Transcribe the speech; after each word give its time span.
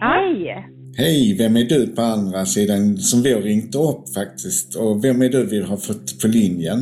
Hej! 0.00 0.66
Hej, 0.98 1.36
vem 1.38 1.56
är 1.56 1.64
du 1.64 1.86
på 1.86 2.02
andra 2.02 2.46
sidan 2.46 2.96
som 2.96 3.22
vi 3.22 3.32
har 3.32 3.40
ringt 3.40 3.74
upp 3.74 4.14
faktiskt? 4.14 4.76
Och 4.76 5.04
vem 5.04 5.22
är 5.22 5.28
du 5.28 5.46
vi 5.46 5.60
har 5.60 5.76
fått 5.76 6.20
på 6.22 6.28
linjen? 6.28 6.78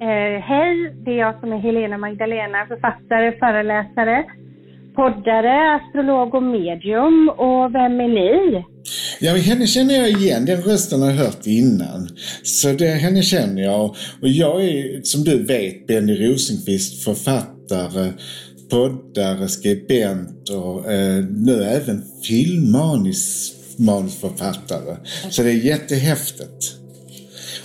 Eh, 0.00 0.40
hej, 0.50 0.94
det 1.04 1.10
är 1.10 1.18
jag 1.18 1.40
som 1.40 1.52
är 1.52 1.58
Helena 1.58 1.98
Magdalena, 1.98 2.66
författare, 2.68 3.38
föreläsare, 3.38 4.24
poddare, 4.96 5.74
astrolog 5.76 6.34
och 6.34 6.42
medium. 6.42 7.28
Och 7.28 7.74
vem 7.74 8.00
är 8.00 8.08
ni? 8.08 8.64
Ja, 9.20 9.32
henne 9.32 9.66
känner 9.66 9.94
jag 9.94 10.08
igen. 10.08 10.44
Den 10.44 10.62
rösten 10.62 11.02
har 11.02 11.10
jag 11.10 11.16
hört 11.16 11.46
innan. 11.46 12.08
Så 12.42 12.68
det, 12.68 12.86
henne 12.86 13.22
känner 13.22 13.62
jag. 13.62 13.84
Och 14.22 14.28
jag 14.28 14.64
är, 14.64 15.00
som 15.02 15.24
du 15.24 15.44
vet, 15.44 15.86
Benny 15.86 16.14
Rosenqvist, 16.26 17.04
författare, 17.04 18.12
poddare, 18.70 19.48
skribent 19.48 20.48
och 20.48 20.92
eh, 20.92 21.24
nu 21.24 21.64
även 21.64 22.04
filmmanusförfattare. 22.22 24.96
Så 25.30 25.42
det 25.42 25.50
är 25.50 25.54
jättehäftigt. 25.54 26.72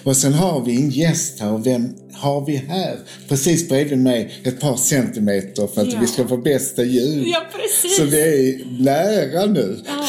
Och 0.04 0.18
sen 0.18 0.34
har 0.34 0.66
vi 0.66 0.76
en 0.76 0.90
gäst 0.90 1.40
här 1.40 1.52
och 1.54 1.66
vem 1.66 1.96
har 2.14 2.46
vi 2.46 2.56
här? 2.56 2.98
Precis 3.28 3.70
bredvid 3.70 3.98
mig, 4.00 4.34
ett 4.44 4.60
par 4.60 4.76
centimeter 4.76 5.68
för 5.68 5.82
att 5.82 5.94
Ja. 5.94 6.00
vi 6.02 6.08
ska 6.08 6.28
få 6.28 6.38
bästa 6.38 6.84
ljud. 6.84 7.24
Ja, 7.28 7.44
precis. 7.56 7.98
Så 7.98 8.04
det 8.06 8.22
är 8.22 8.66
nära 8.84 9.46
nu. 9.46 9.80
Ja, 9.86 10.06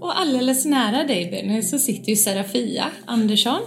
och 0.00 0.20
alldeles 0.20 0.64
nära 0.64 1.04
dig 1.04 1.30
Benny 1.30 1.62
så 1.62 1.78
sitter 1.78 2.10
ju 2.10 2.16
Serafia 2.16 2.84
Andersson. 3.06 3.60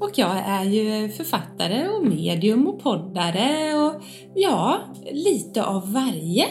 Och 0.00 0.10
jag 0.14 0.38
är 0.46 0.64
ju 0.64 1.08
författare 1.08 1.88
och 1.88 2.06
medium 2.06 2.66
och 2.66 2.82
poddare 2.82 3.74
och 3.74 4.02
ja, 4.34 4.80
lite 5.12 5.64
av 5.64 5.92
varje 5.92 6.44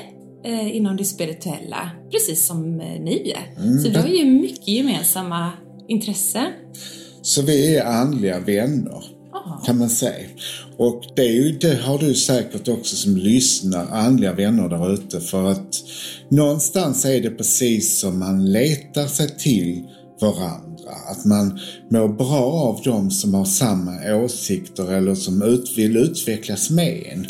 eh, 0.45 0.75
inom 0.75 0.97
det 0.97 1.05
spirituella. 1.05 1.89
Precis 2.11 2.45
som 2.45 2.81
eh, 2.81 3.01
ni 3.01 3.33
är. 3.35 3.77
Så 3.83 3.89
vi 3.89 3.95
har 3.95 4.07
ju 4.07 4.25
mycket 4.25 4.67
gemensamma 4.67 5.51
intressen. 5.87 6.47
Så 7.21 7.41
vi 7.41 7.75
är 7.75 7.85
andliga 7.85 8.39
vänner. 8.39 9.03
Kan 9.65 9.77
man 9.77 9.89
säga. 9.89 10.27
Och 10.77 11.03
det, 11.15 11.25
ju, 11.25 11.51
det 11.51 11.81
har 11.81 11.97
du 11.97 12.13
säkert 12.13 12.67
också 12.67 12.95
som 12.95 13.17
lyssnar, 13.17 13.87
andliga 13.91 14.33
vänner 14.33 14.69
där 14.69 14.93
ute. 14.93 15.19
För 15.19 15.43
att 15.43 15.75
någonstans 16.29 17.05
är 17.05 17.21
det 17.21 17.29
precis 17.29 17.99
som 17.99 18.19
man 18.19 18.51
letar 18.51 19.07
sig 19.07 19.37
till 19.37 19.83
varandra. 20.21 20.72
Att 20.87 21.25
man 21.25 21.59
mår 21.89 22.07
bra 22.07 22.43
av 22.43 22.81
dem 22.83 23.11
som 23.11 23.33
har 23.33 23.45
samma 23.45 24.15
åsikter 24.15 24.93
eller 24.93 25.15
som 25.15 25.41
ut, 25.41 25.77
vill 25.77 25.97
utvecklas 25.97 26.69
med 26.69 27.03
en. 27.05 27.27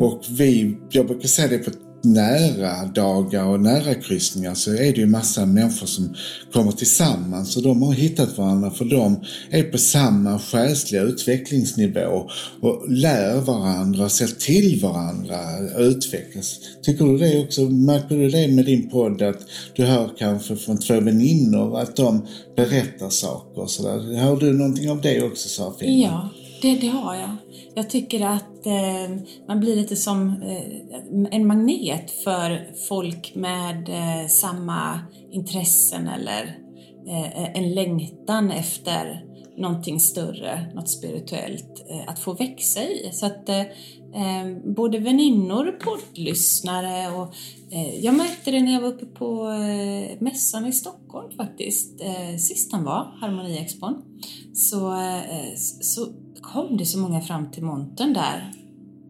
Och 0.00 0.24
vi, 0.30 0.76
jag 0.90 1.06
brukar 1.06 1.28
säga 1.28 1.48
det 1.48 1.58
på 1.58 1.70
nära 2.12 2.86
dagar 2.94 3.44
och 3.44 3.60
nära 3.60 3.94
kryssningar 3.94 4.54
så 4.54 4.72
är 4.72 4.92
det 4.92 5.00
ju 5.00 5.06
massa 5.06 5.46
människor 5.46 5.86
som 5.86 6.14
kommer 6.52 6.72
tillsammans 6.72 7.56
och 7.56 7.62
de 7.62 7.82
har 7.82 7.92
hittat 7.92 8.38
varandra 8.38 8.70
för 8.70 8.84
de 8.84 9.20
är 9.50 9.62
på 9.62 9.78
samma 9.78 10.38
själsliga 10.38 11.02
utvecklingsnivå 11.02 12.30
och 12.60 12.90
lär 12.90 13.40
varandra 13.40 14.04
och 14.04 14.12
ser 14.12 14.26
till 14.26 14.80
varandra 14.82 15.38
utvecklas. 15.78 16.58
Tycker 16.82 17.04
du 17.04 17.18
det 17.18 17.40
också? 17.40 17.60
Märker 17.60 18.16
du 18.16 18.28
det 18.28 18.48
med 18.48 18.64
din 18.64 18.90
podd 18.90 19.22
att 19.22 19.40
du 19.76 19.84
hör 19.84 20.10
kanske 20.18 20.56
från 20.56 20.78
två 20.78 21.00
väninnor 21.00 21.80
att 21.80 21.96
de 21.96 22.26
berättar 22.56 23.10
saker 23.10 23.62
och 23.62 23.70
sådär? 23.70 24.16
Hör 24.16 24.36
du 24.36 24.52
någonting 24.52 24.90
av 24.90 25.00
det 25.00 25.22
också 25.22 25.48
Safin? 25.48 26.00
Ja, 26.00 26.30
det, 26.62 26.74
det 26.74 26.88
har 26.88 27.14
jag. 27.14 27.36
Jag 27.74 27.90
tycker 27.90 28.26
att 28.26 28.66
eh, 28.66 29.16
man 29.48 29.60
blir 29.60 29.76
lite 29.76 29.96
som 29.96 30.28
eh, 30.42 31.28
en 31.30 31.46
magnet 31.46 32.10
för 32.10 32.74
folk 32.88 33.34
med 33.34 33.88
eh, 33.88 34.28
samma 34.28 35.00
intressen 35.30 36.08
eller 36.08 36.42
eh, 37.08 37.56
en 37.56 37.74
längtan 37.74 38.50
efter 38.50 39.24
någonting 39.56 40.00
större, 40.00 40.72
något 40.74 40.90
spirituellt 40.90 41.86
eh, 41.90 42.08
att 42.08 42.18
få 42.18 42.32
växa 42.32 42.82
i. 42.82 43.10
Så 43.12 43.26
att 43.26 43.48
eh, 43.48 43.60
eh 43.60 44.56
både 44.76 44.98
väninnor 44.98 45.68
och 45.68 45.80
poddlyssnare 45.80 47.16
och 47.16 47.34
eh, 47.72 48.04
jag 48.04 48.14
märkte 48.14 48.50
det 48.50 48.60
när 48.60 48.72
jag 48.72 48.80
var 48.80 48.88
uppe 48.88 49.06
på 49.06 49.50
eh, 49.50 50.22
mässan 50.22 50.66
i 50.66 50.72
Stockholm 50.72 51.36
faktiskt, 51.36 52.00
eh, 52.00 52.36
sist 52.38 52.72
han 52.72 52.84
var, 52.84 53.18
Harmoniexpon, 53.20 54.02
så, 54.54 54.92
eh, 54.96 55.54
så 55.80 56.06
kom 56.52 56.76
det 56.76 56.86
så 56.86 56.98
många 56.98 57.20
fram 57.20 57.50
till 57.50 57.64
montern 57.64 58.12
där 58.12 58.52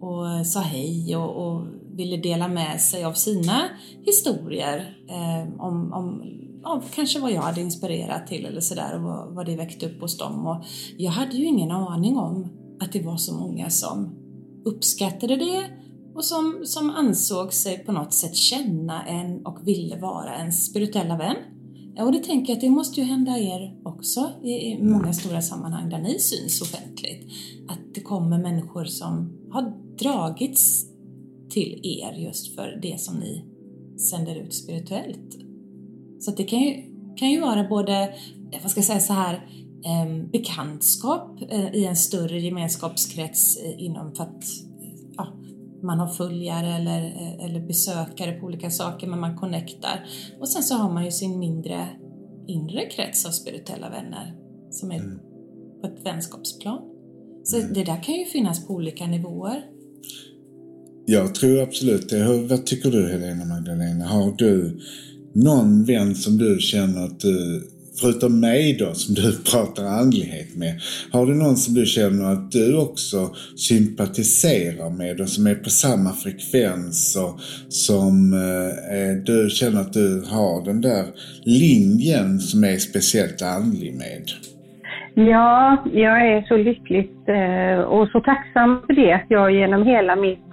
och 0.00 0.46
sa 0.46 0.60
hej 0.60 1.16
och, 1.16 1.46
och 1.46 1.66
ville 1.92 2.16
dela 2.16 2.48
med 2.48 2.80
sig 2.80 3.04
av 3.04 3.12
sina 3.12 3.62
historier 4.04 4.96
eh, 5.08 5.60
om, 5.60 5.92
om 5.92 6.22
ja, 6.62 6.82
kanske 6.94 7.20
vad 7.20 7.32
jag 7.32 7.42
hade 7.42 7.60
inspirerat 7.60 8.26
till 8.26 8.46
eller 8.46 8.60
sådär 8.60 8.94
och 8.94 9.02
vad, 9.02 9.34
vad 9.34 9.46
det 9.46 9.56
väckte 9.56 9.86
upp 9.86 10.00
hos 10.00 10.18
dem. 10.18 10.46
Och 10.46 10.64
jag 10.96 11.10
hade 11.10 11.36
ju 11.36 11.44
ingen 11.44 11.70
aning 11.70 12.16
om 12.16 12.48
att 12.80 12.92
det 12.92 13.02
var 13.02 13.16
så 13.16 13.34
många 13.34 13.70
som 13.70 14.14
uppskattade 14.64 15.36
det 15.36 15.70
och 16.14 16.24
som, 16.24 16.62
som 16.64 16.90
ansåg 16.90 17.52
sig 17.52 17.78
på 17.78 17.92
något 17.92 18.14
sätt 18.14 18.36
känna 18.36 19.06
en 19.06 19.46
och 19.46 19.68
ville 19.68 19.96
vara 19.96 20.34
en 20.34 20.52
spirituella 20.52 21.16
vän. 21.16 21.36
Och 21.98 22.12
det 22.12 22.24
tänker 22.24 22.52
jag 22.52 22.56
att 22.56 22.60
det 22.60 22.70
måste 22.70 23.00
ju 23.00 23.06
hända 23.06 23.38
er 23.38 23.76
också 23.84 24.30
i, 24.42 24.50
i 24.50 24.82
många 24.82 25.12
stora 25.12 25.42
sammanhang 25.42 25.90
där 25.90 25.98
ni 25.98 26.18
syns 26.18 26.62
offentligt. 26.62 27.32
Att 27.68 27.94
det 27.94 28.00
kommer 28.00 28.38
människor 28.38 28.84
som 28.84 29.32
har 29.50 29.72
dragits 29.98 30.86
till 31.50 31.80
er 31.82 32.12
just 32.12 32.54
för 32.54 32.78
det 32.82 33.00
som 33.00 33.16
ni 33.16 33.44
sänder 34.10 34.34
ut 34.34 34.54
spirituellt. 34.54 35.36
Så 36.20 36.30
att 36.30 36.36
det 36.36 36.44
kan 36.44 36.60
ju, 36.60 36.82
kan 37.16 37.30
ju 37.30 37.40
vara 37.40 37.68
både, 37.68 38.02
eh, 38.52 38.62
vad 38.62 38.70
ska 38.70 38.78
jag 38.78 38.86
säga 38.86 39.00
så 39.00 39.12
här, 39.12 39.34
eh, 39.84 40.30
bekantskap 40.32 41.42
eh, 41.48 41.74
i 41.74 41.84
en 41.84 41.96
större 41.96 42.40
gemenskapskrets 42.40 43.56
eh, 43.56 43.82
inom 43.82 44.14
för 44.14 44.22
att 44.22 44.44
man 45.82 45.98
har 45.98 46.08
följare 46.08 46.74
eller, 46.76 47.00
eller 47.44 47.66
besökare 47.66 48.32
på 48.32 48.46
olika 48.46 48.70
saker, 48.70 49.06
men 49.06 49.20
man 49.20 49.36
connectar. 49.36 50.06
Och 50.40 50.48
sen 50.48 50.62
så 50.62 50.74
har 50.74 50.92
man 50.92 51.04
ju 51.04 51.10
sin 51.10 51.38
mindre 51.38 51.88
inre 52.46 52.86
krets 52.86 53.26
av 53.26 53.30
spirituella 53.30 53.90
vänner 53.90 54.34
som 54.70 54.90
är 54.90 54.98
på 55.80 55.86
ett 55.86 56.06
vänskapsplan. 56.06 56.78
Så 57.44 57.56
det 57.56 57.84
där 57.84 58.02
kan 58.02 58.14
ju 58.14 58.24
finnas 58.24 58.66
på 58.66 58.74
olika 58.74 59.06
nivåer. 59.06 59.62
Jag 61.06 61.34
tror 61.34 61.60
absolut 61.62 62.08
det. 62.08 62.16
Hur- 62.16 62.48
Vad 62.48 62.66
tycker 62.66 62.90
du 62.90 63.08
Helena 63.08 63.44
Magdalena? 63.44 64.04
Har 64.06 64.32
du 64.38 64.80
någon 65.34 65.84
vän 65.84 66.14
som 66.14 66.38
du 66.38 66.58
känner 66.60 67.04
att 67.04 67.20
du, 67.20 67.62
förutom 68.00 68.40
mig 68.40 68.76
då 68.78 68.94
som 68.94 69.14
du 69.14 69.42
pratar 69.50 69.84
andlighet 69.84 70.56
med, 70.56 70.80
har 71.12 71.26
du 71.26 71.34
någon 71.34 71.56
som 71.56 71.74
du 71.74 71.86
känner 71.86 72.32
att 72.32 72.52
du 72.52 72.78
också 72.78 73.18
sympatiserar 73.56 74.90
med 74.90 75.20
och 75.20 75.28
som 75.28 75.46
är 75.46 75.54
på 75.54 75.70
samma 75.70 76.12
frekvens 76.12 77.16
och 77.16 77.40
som 77.68 78.32
eh, 78.32 79.24
du 79.24 79.50
känner 79.50 79.80
att 79.80 79.92
du 79.92 80.24
har 80.30 80.64
den 80.64 80.80
där 80.80 81.04
linjen 81.44 82.38
som 82.38 82.64
är 82.64 82.76
speciellt 82.76 83.42
andlig 83.42 83.94
med? 83.94 84.24
Ja, 85.18 85.76
jag 85.92 86.26
är 86.26 86.42
så 86.42 86.56
lyckligt 86.56 87.28
eh, 87.28 87.80
och 87.80 88.08
så 88.08 88.20
tacksam 88.20 88.82
för 88.86 88.92
det 88.92 89.12
att 89.12 89.24
jag 89.28 89.54
genom 89.54 89.86
hela 89.86 90.16
mitt, 90.16 90.48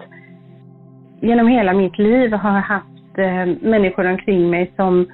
genom 1.22 1.48
hela 1.48 1.74
mitt 1.74 1.98
liv 1.98 2.34
har 2.34 2.60
haft 2.60 3.18
eh, 3.18 3.70
människor 3.70 4.06
omkring 4.06 4.50
mig 4.50 4.74
som, 4.76 5.08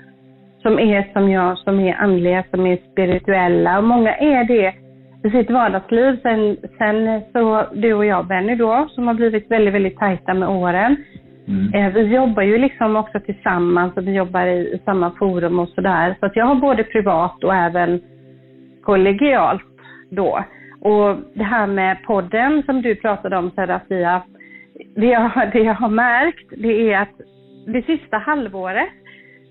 som 0.61 0.79
är 0.79 1.09
som 1.13 1.31
jag, 1.31 1.57
som 1.57 1.79
är 1.79 1.95
andliga, 1.95 2.43
som 2.51 2.65
är 2.65 2.77
spirituella. 2.91 3.77
Och 3.77 3.83
många 3.83 4.15
är 4.15 4.43
det 4.43 4.73
i 5.23 5.31
sitt 5.31 5.49
vardagsliv. 5.49 6.19
Sen, 6.21 6.57
sen 6.77 7.21
så 7.33 7.65
du 7.73 7.93
och 7.93 8.05
jag 8.05 8.27
Benny 8.27 8.55
då, 8.55 8.87
som 8.89 9.07
har 9.07 9.13
blivit 9.13 9.51
väldigt, 9.51 9.73
väldigt 9.73 9.97
tajta 9.97 10.33
med 10.33 10.49
åren. 10.49 10.95
Eh, 11.73 11.93
Vi 11.93 12.01
jobbar 12.15 12.43
ju 12.43 12.57
liksom 12.57 12.95
också 12.95 13.19
tillsammans 13.19 13.97
och 13.97 14.07
vi 14.07 14.13
jobbar 14.13 14.45
i, 14.45 14.59
i 14.59 14.81
samma 14.85 15.11
forum 15.11 15.59
och 15.59 15.69
sådär. 15.69 16.15
Så 16.19 16.25
att 16.25 16.35
jag 16.35 16.45
har 16.45 16.55
både 16.55 16.83
privat 16.83 17.43
och 17.43 17.55
även 17.55 18.01
kollegialt 18.83 19.61
då. 20.09 20.43
Och 20.81 21.15
det 21.33 21.43
här 21.43 21.67
med 21.67 22.03
podden 22.03 22.63
som 22.65 22.81
du 22.81 22.95
pratade 22.95 23.37
om 23.37 23.51
Serafia, 23.51 24.21
det 24.95 25.05
jag, 25.07 25.31
det 25.53 25.59
jag 25.59 25.73
har 25.73 25.89
märkt 25.89 26.47
det 26.57 26.93
är 26.93 27.01
att 27.01 27.15
det 27.67 27.81
sista 27.85 28.17
halvåret, 28.17 28.89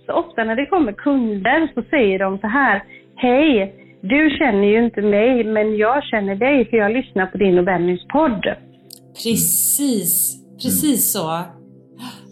så 0.08 0.14
ofta 0.14 0.44
när 0.44 0.56
det 0.56 0.66
kommer 0.66 0.92
kunder 0.92 1.72
så 1.74 1.82
säger 1.90 2.18
de 2.18 2.38
så 2.38 2.46
här, 2.46 2.84
hej, 3.16 3.74
du 4.02 4.36
känner 4.38 4.64
ju 4.64 4.84
inte 4.84 5.02
mig 5.02 5.44
men 5.44 5.76
jag 5.76 6.04
känner 6.04 6.34
dig 6.34 6.70
för 6.70 6.76
jag 6.76 6.92
lyssnar 6.92 7.26
på 7.26 7.38
din 7.38 7.58
och 7.58 7.64
Bennys 7.64 8.06
podd. 8.12 8.44
Precis, 9.22 10.36
precis 10.62 11.12
så. 11.12 11.42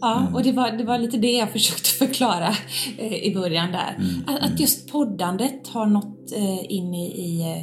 Ja, 0.00 0.28
och 0.34 0.42
det 0.42 0.52
var, 0.52 0.70
det 0.70 0.84
var 0.84 0.98
lite 0.98 1.16
det 1.16 1.32
jag 1.32 1.50
försökte 1.58 1.90
förklara 2.06 2.48
eh, 2.98 3.26
i 3.28 3.34
början 3.34 3.72
där. 3.72 3.92
Att, 4.26 4.42
att 4.42 4.60
just 4.60 4.92
poddandet 4.92 5.68
har 5.74 5.86
nått 5.86 6.32
eh, 6.36 6.76
in 6.76 6.94
i, 6.94 7.06
i 7.06 7.40
eh, 7.40 7.62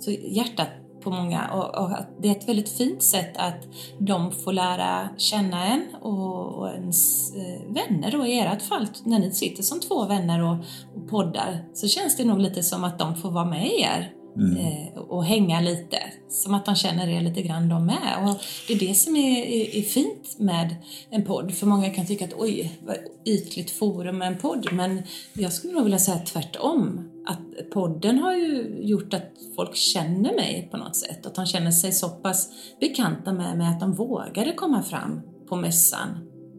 så 0.00 0.10
hjärtat 0.10 0.83
på 1.04 1.10
många 1.10 1.48
och, 1.48 1.84
och, 1.84 1.90
det 2.22 2.28
är 2.28 2.32
ett 2.32 2.48
väldigt 2.48 2.68
fint 2.68 3.02
sätt 3.02 3.36
att 3.36 3.68
de 3.98 4.32
får 4.32 4.52
lära 4.52 5.08
känna 5.16 5.66
en 5.66 5.84
och, 6.02 6.54
och 6.54 6.68
ens 6.68 7.32
eh, 7.34 7.74
vänner 7.74 8.10
då 8.10 8.26
i 8.26 8.38
ert 8.38 8.62
fall, 8.62 8.86
när 9.04 9.18
ni 9.18 9.30
sitter 9.30 9.62
som 9.62 9.80
två 9.80 10.04
vänner 10.04 10.42
och, 10.42 10.56
och 10.96 11.10
poddar 11.10 11.64
så 11.74 11.88
känns 11.88 12.16
det 12.16 12.24
nog 12.24 12.38
lite 12.38 12.62
som 12.62 12.84
att 12.84 12.98
de 12.98 13.16
får 13.16 13.30
vara 13.30 13.44
med 13.44 13.72
er 13.72 14.12
Mm. 14.36 14.56
Eh, 14.56 14.98
och 14.98 15.24
hänga 15.24 15.60
lite, 15.60 15.98
som 16.28 16.54
att 16.54 16.64
de 16.64 16.74
känner 16.74 17.08
er 17.08 17.20
lite 17.20 17.42
grann 17.42 17.68
de 17.68 17.86
med. 17.86 18.28
Och 18.28 18.42
det 18.68 18.74
är 18.74 18.78
det 18.88 18.94
som 18.94 19.16
är, 19.16 19.44
är, 19.44 19.76
är, 19.76 19.82
fint 19.82 20.38
med 20.38 20.76
en 21.10 21.24
podd, 21.24 21.54
för 21.54 21.66
många 21.66 21.90
kan 21.90 22.06
tycka 22.06 22.24
att 22.24 22.34
oj, 22.36 22.72
vad 22.86 22.96
ytligt 23.24 23.70
forum 23.70 24.18
med 24.18 24.28
en 24.28 24.38
podd, 24.38 24.72
men 24.72 25.02
jag 25.32 25.52
skulle 25.52 25.72
nog 25.72 25.82
vilja 25.84 25.98
säga 25.98 26.18
tvärtom. 26.18 27.10
Att 27.26 27.70
podden 27.70 28.18
har 28.18 28.34
ju 28.34 28.78
gjort 28.80 29.14
att 29.14 29.30
folk 29.56 29.74
känner 29.74 30.34
mig 30.34 30.68
på 30.70 30.76
något 30.76 30.96
sätt, 30.96 31.26
att 31.26 31.34
de 31.34 31.46
känner 31.46 31.70
sig 31.70 31.92
så 31.92 32.08
pass 32.08 32.50
bekanta 32.80 33.32
med 33.32 33.58
mig 33.58 33.66
att 33.66 33.80
de 33.80 33.94
vågade 33.94 34.52
komma 34.52 34.82
fram 34.82 35.20
på 35.48 35.56
mässan 35.56 36.08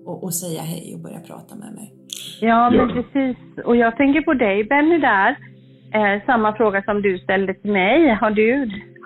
och, 0.06 0.24
och 0.24 0.34
säga 0.34 0.62
hej 0.62 0.94
och 0.96 1.00
börja 1.00 1.20
prata 1.20 1.56
med 1.56 1.74
mig. 1.74 1.94
Ja, 2.42 2.70
men 2.70 2.88
precis. 2.94 3.38
Och 3.66 3.76
jag 3.76 3.98
tänker 3.98 4.22
på 4.22 4.34
dig 4.34 4.64
Benny 4.64 4.98
där 5.00 5.36
Eh, 5.98 6.26
samma 6.26 6.56
fråga 6.56 6.84
som 6.84 7.02
du 7.02 7.18
ställde 7.18 7.54
till 7.54 7.72
mig. 7.72 8.16
Har 8.22 8.32
du, 8.32 8.50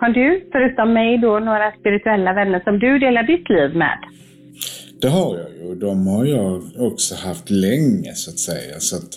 har 0.01 0.09
du, 0.09 0.49
förutom 0.51 0.93
mig, 0.93 1.17
då, 1.17 1.39
några 1.39 1.71
spirituella 1.79 2.33
vänner 2.33 2.61
som 2.63 2.79
du 2.79 2.99
delar 2.99 3.23
ditt 3.23 3.49
liv 3.49 3.75
med? 3.75 3.97
Det 5.01 5.07
har 5.07 5.37
jag 5.37 5.49
ju. 5.59 5.75
De 5.75 6.07
har 6.07 6.25
jag 6.25 6.61
också 6.77 7.15
haft 7.27 7.49
länge 7.49 8.11
så 8.13 8.31
att 8.31 8.39
säga. 8.39 8.75
Så 8.79 8.95
att 8.95 9.11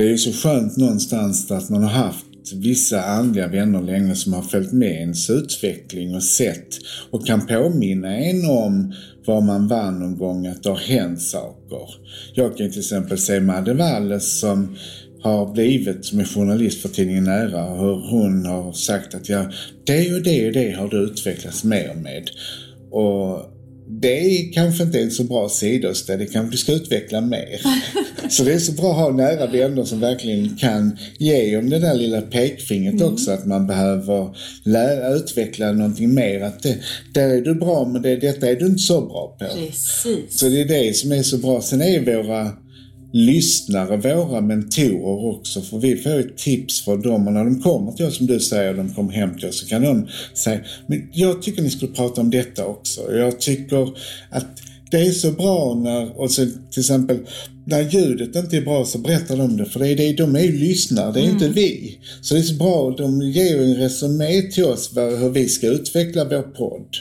det 0.00 0.06
är 0.06 0.10
ju 0.10 0.18
så 0.18 0.32
skönt 0.32 0.76
någonstans 0.76 1.50
att 1.50 1.70
man 1.70 1.82
har 1.82 1.90
haft 1.90 2.26
vissa 2.54 3.02
andliga 3.02 3.48
vänner 3.48 3.82
länge 3.82 4.14
som 4.14 4.32
har 4.32 4.42
följt 4.42 4.72
med 4.72 4.92
ens 4.92 5.30
utveckling 5.30 6.14
och 6.14 6.22
sett 6.22 6.68
och 7.10 7.26
kan 7.26 7.46
påminna 7.46 8.16
en 8.16 8.50
om 8.50 8.94
var 9.26 9.40
man 9.40 9.68
var 9.68 9.90
någon 9.90 10.18
gång, 10.18 10.46
att 10.46 10.62
det 10.62 10.68
har 10.68 10.76
hänt 10.76 11.22
saker. 11.22 11.88
Jag 12.34 12.56
kan 12.56 12.70
till 12.70 12.78
exempel 12.78 13.18
se 13.18 13.40
Madde 13.40 13.74
Walles 13.74 14.40
som 14.40 14.76
har 15.22 15.52
blivit 15.52 16.04
som 16.04 16.20
är 16.20 16.24
journalist 16.24 16.82
för 16.82 16.88
tidningen 16.88 17.24
Nära. 17.24 17.74
Hur 17.74 18.10
hon 18.10 18.46
har 18.46 18.72
sagt 18.72 19.14
att 19.14 19.28
ja, 19.28 19.50
det 19.86 20.14
och 20.14 20.22
det 20.22 20.46
och 20.46 20.52
det 20.52 20.70
har 20.70 20.88
du 20.88 20.96
utvecklats 20.96 21.64
mer 21.64 21.94
med. 21.94 22.30
Och 22.90 23.59
det 23.92 24.38
är 24.38 24.52
kanske 24.52 24.82
inte 24.82 25.00
en 25.00 25.10
så 25.10 25.24
bra 25.24 25.48
dig, 26.06 26.18
det 26.18 26.26
kanske 26.26 26.54
du 26.54 26.56
ska 26.56 26.72
utveckla 26.72 27.20
mer. 27.20 27.60
så 28.30 28.44
det 28.44 28.52
är 28.52 28.58
så 28.58 28.72
bra 28.72 28.90
att 28.90 28.96
ha 28.96 29.10
nära 29.10 29.46
vänner 29.46 29.84
som 29.84 30.00
verkligen 30.00 30.56
kan 30.56 30.98
ge 31.18 31.56
om 31.56 31.70
det 31.70 31.78
där 31.78 31.94
lilla 31.94 32.20
pekfingret 32.20 32.94
mm. 32.94 33.12
också, 33.12 33.30
att 33.30 33.46
man 33.46 33.66
behöver 33.66 34.36
lära, 34.64 35.14
utveckla 35.14 35.72
någonting 35.72 36.14
mer. 36.14 36.40
Att 36.40 36.62
det, 36.62 36.78
där 37.14 37.28
är 37.28 37.40
du 37.40 37.54
bra 37.54 37.88
men 37.88 38.02
det, 38.02 38.16
detta 38.16 38.48
är 38.50 38.56
du 38.56 38.66
inte 38.66 38.78
så 38.78 39.00
bra 39.00 39.36
på. 39.38 39.44
Precis. 39.44 40.38
Så 40.38 40.48
det 40.48 40.60
är 40.60 40.64
det 40.64 40.96
som 40.96 41.12
är 41.12 41.22
så 41.22 41.38
bra. 41.38 41.62
Sen 41.62 41.82
är 41.82 42.00
våra 42.00 42.50
lyssnare, 43.12 43.96
våra 43.96 44.40
mentorer 44.40 45.24
också. 45.26 45.60
För 45.60 45.78
vi 45.78 45.96
får 45.96 46.12
ju 46.12 46.22
tips 46.36 46.84
från 46.84 47.02
dem 47.02 47.26
och 47.26 47.32
när 47.32 47.44
de 47.44 47.62
kommer 47.62 47.92
till 47.92 48.06
oss, 48.06 48.16
som 48.16 48.26
du 48.26 48.40
säger, 48.40 48.74
de 48.74 48.94
kommer 48.94 49.12
hem 49.12 49.38
till 49.38 49.48
oss, 49.48 49.60
så 49.60 49.66
kan 49.66 49.82
de 49.82 50.08
säga, 50.34 50.60
men 50.86 51.08
jag 51.12 51.42
tycker 51.42 51.62
ni 51.62 51.70
skulle 51.70 51.92
prata 51.92 52.20
om 52.20 52.30
detta 52.30 52.66
också. 52.66 53.16
Jag 53.16 53.40
tycker 53.40 53.88
att 54.30 54.46
det 54.90 55.00
är 55.00 55.10
så 55.10 55.30
bra 55.30 55.74
när, 55.74 56.20
och 56.20 56.30
så 56.30 56.46
till 56.70 56.80
exempel, 56.80 57.18
när 57.64 57.90
ljudet 57.90 58.36
inte 58.36 58.56
är 58.56 58.62
bra 58.62 58.84
så 58.84 58.98
berättar 58.98 59.36
de 59.36 59.56
det, 59.56 59.64
för 59.64 59.80
det 59.80 59.88
är 59.88 59.96
det, 59.96 60.12
de 60.12 60.36
är 60.36 60.40
ju 60.40 60.58
lyssnare, 60.58 61.12
det 61.12 61.20
är 61.20 61.24
mm. 61.24 61.34
inte 61.34 61.48
vi. 61.48 61.98
Så 62.22 62.34
det 62.34 62.40
är 62.40 62.44
så 62.44 62.54
bra, 62.54 62.94
de 62.98 63.22
ger 63.22 63.62
en 63.62 63.76
resumé 63.76 64.42
till 64.42 64.64
oss 64.64 64.90
hur 64.96 65.30
vi 65.30 65.48
ska 65.48 65.66
utveckla 65.66 66.24
vår 66.24 66.42
podd. 66.42 66.96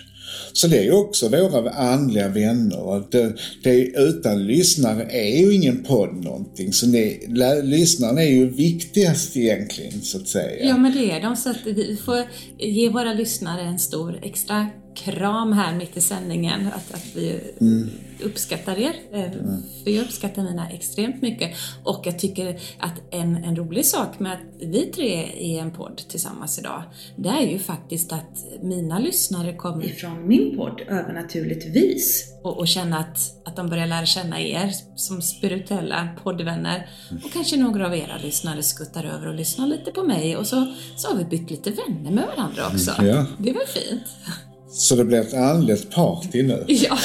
Så 0.53 0.67
det 0.67 0.87
är 0.87 0.93
också 0.93 1.29
våra 1.29 1.69
andliga 1.69 2.27
vänner. 2.27 3.11
Det, 3.11 3.35
det, 3.63 3.81
utan 3.85 4.47
lyssnare 4.47 5.03
är 5.03 5.41
ju 5.41 5.55
ingen 5.55 5.83
podd 5.83 6.23
någonting. 6.23 6.73
Så 6.73 6.85
det, 6.85 7.19
lyssnarna 7.63 8.21
är 8.21 8.31
ju 8.31 8.49
viktigast 8.49 9.37
egentligen 9.37 10.01
så 10.01 10.17
att 10.17 10.27
säga. 10.27 10.65
Ja 10.65 10.77
men 10.77 10.91
det 10.91 11.11
är 11.11 11.21
de. 11.21 11.35
Så 11.35 11.49
att 11.49 11.57
vi 11.65 11.97
får 12.05 12.23
ge 12.57 12.89
våra 12.89 13.13
lyssnare 13.13 13.61
en 13.61 13.79
stor 13.79 14.19
extra 14.23 14.67
kram 14.95 15.53
här 15.53 15.75
mitt 15.75 15.97
i 15.97 16.01
sändningen. 16.01 16.67
Att, 16.67 16.93
att 16.93 17.05
vi 17.15 17.39
mm. 17.61 17.89
uppskattar 18.23 18.79
er. 18.79 18.93
Eh, 19.13 19.23
mm. 19.23 19.63
För 19.83 19.91
jag 19.91 20.05
uppskattar 20.05 20.43
mina 20.43 20.69
extremt 20.69 21.21
mycket. 21.21 21.55
Och 21.83 22.01
jag 22.03 22.19
tycker 22.19 22.59
att 22.79 22.93
en, 23.11 23.35
en 23.35 23.55
rolig 23.55 23.85
sak 23.85 24.19
med 24.19 24.33
att 24.33 24.39
vi 24.59 24.85
tre 24.85 25.23
är 25.23 25.35
i 25.37 25.57
en 25.57 25.71
podd 25.71 25.97
tillsammans 26.09 26.59
idag, 26.59 26.83
det 27.15 27.29
är 27.29 27.47
ju 27.47 27.59
faktiskt 27.59 28.13
att 28.13 28.45
mina 28.61 28.99
lyssnare 28.99 29.53
kommer 29.53 29.85
ifrån 29.85 30.27
min 30.27 30.57
podd 30.57 30.81
övernaturligtvis. 30.87 32.25
Och, 32.43 32.57
och 32.57 32.67
känna 32.67 32.97
att, 32.97 33.47
att 33.47 33.55
de 33.55 33.69
börjar 33.69 33.87
lära 33.87 34.05
känna 34.05 34.41
er 34.41 34.71
som 34.95 35.21
spirituella 35.21 36.09
poddvänner. 36.23 36.89
Mm. 37.11 37.23
Och 37.25 37.31
kanske 37.31 37.57
några 37.57 37.85
av 37.85 37.95
era 37.95 38.17
lyssnare 38.17 38.63
skuttar 38.63 39.03
över 39.03 39.27
och 39.27 39.35
lyssnar 39.35 39.67
lite 39.67 39.91
på 39.91 40.03
mig 40.03 40.37
och 40.37 40.47
så, 40.47 40.73
så 40.95 41.07
har 41.07 41.17
vi 41.17 41.25
bytt 41.25 41.49
lite 41.49 41.71
vänner 41.71 42.11
med 42.11 42.27
varandra 42.27 42.67
också. 42.67 42.91
Ja. 42.97 43.25
Det 43.37 43.49
är 43.49 43.53
väl 43.53 43.67
fint? 43.67 44.03
Så 44.71 44.95
det 44.95 45.05
blir 45.05 45.19
ett 45.19 45.33
andligt 45.33 45.91
party 45.91 46.43
nu. 46.43 46.63
Ja, 46.67 46.97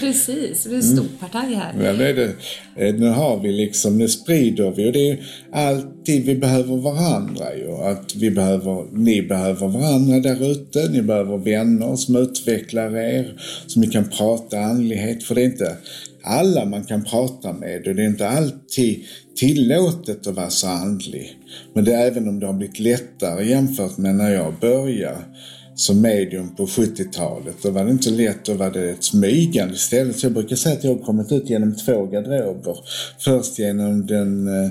precis. 0.00 0.64
Det 0.64 0.74
är 0.74 0.78
ett 0.78 0.84
stort 0.84 1.20
partaj 1.20 1.54
här. 1.54 1.74
Ja, 1.84 1.92
det 1.92 2.08
är 2.08 2.14
det. 2.14 2.34
Eh, 2.76 2.94
nu 2.94 3.08
har 3.08 3.40
vi 3.40 3.52
liksom, 3.52 3.98
nu 3.98 4.08
sprider 4.08 4.70
vi 4.70 4.88
och 4.88 4.92
det 4.92 5.10
är 5.10 5.26
alltid, 5.52 6.24
vi 6.24 6.34
behöver 6.34 6.76
varandra 6.76 7.56
ju. 7.56 7.70
Att 7.70 8.16
vi 8.16 8.30
behöver, 8.30 8.86
ni 8.92 9.22
behöver 9.22 9.68
varandra 9.68 10.20
där 10.20 10.50
ute. 10.50 10.88
Ni 10.88 11.02
behöver 11.02 11.36
vänner 11.38 11.96
som 11.96 12.16
utvecklar 12.16 12.96
er, 12.96 13.40
som 13.66 13.82
ni 13.82 13.88
kan 13.88 14.08
prata 14.08 14.58
andlighet. 14.58 15.24
För 15.24 15.34
det 15.34 15.42
är 15.42 15.46
inte 15.46 15.76
alla 16.24 16.64
man 16.64 16.84
kan 16.84 17.04
prata 17.04 17.52
med 17.52 17.86
och 17.86 17.94
det 17.94 18.02
är 18.02 18.06
inte 18.06 18.28
alltid 18.28 19.04
tillåtet 19.36 20.26
att 20.26 20.36
vara 20.36 20.50
så 20.50 20.68
andlig. 20.68 21.38
Men 21.74 21.84
det 21.84 21.92
är 21.92 22.06
även 22.06 22.28
om 22.28 22.40
det 22.40 22.46
har 22.46 22.52
blivit 22.52 22.78
lättare 22.78 23.48
jämfört 23.48 23.98
med 23.98 24.14
när 24.14 24.30
jag 24.30 24.54
började 24.60 25.18
som 25.74 26.00
medium 26.00 26.54
på 26.56 26.66
70-talet. 26.66 27.56
Då 27.62 27.70
var 27.70 27.84
det 27.84 27.90
inte 27.90 28.10
lätt, 28.10 28.44
då 28.44 28.54
var 28.54 28.70
det 28.70 28.90
ett 28.90 29.04
smygande 29.04 29.74
istället. 29.74 30.18
Så 30.18 30.26
jag 30.26 30.32
brukar 30.32 30.56
säga 30.56 30.76
att 30.76 30.84
jag 30.84 30.94
har 30.94 31.04
kommit 31.04 31.32
ut 31.32 31.50
genom 31.50 31.76
två 31.76 32.06
garderober. 32.06 32.78
Först 33.18 33.58
genom 33.58 34.06
den 34.06 34.48
eh, 34.48 34.70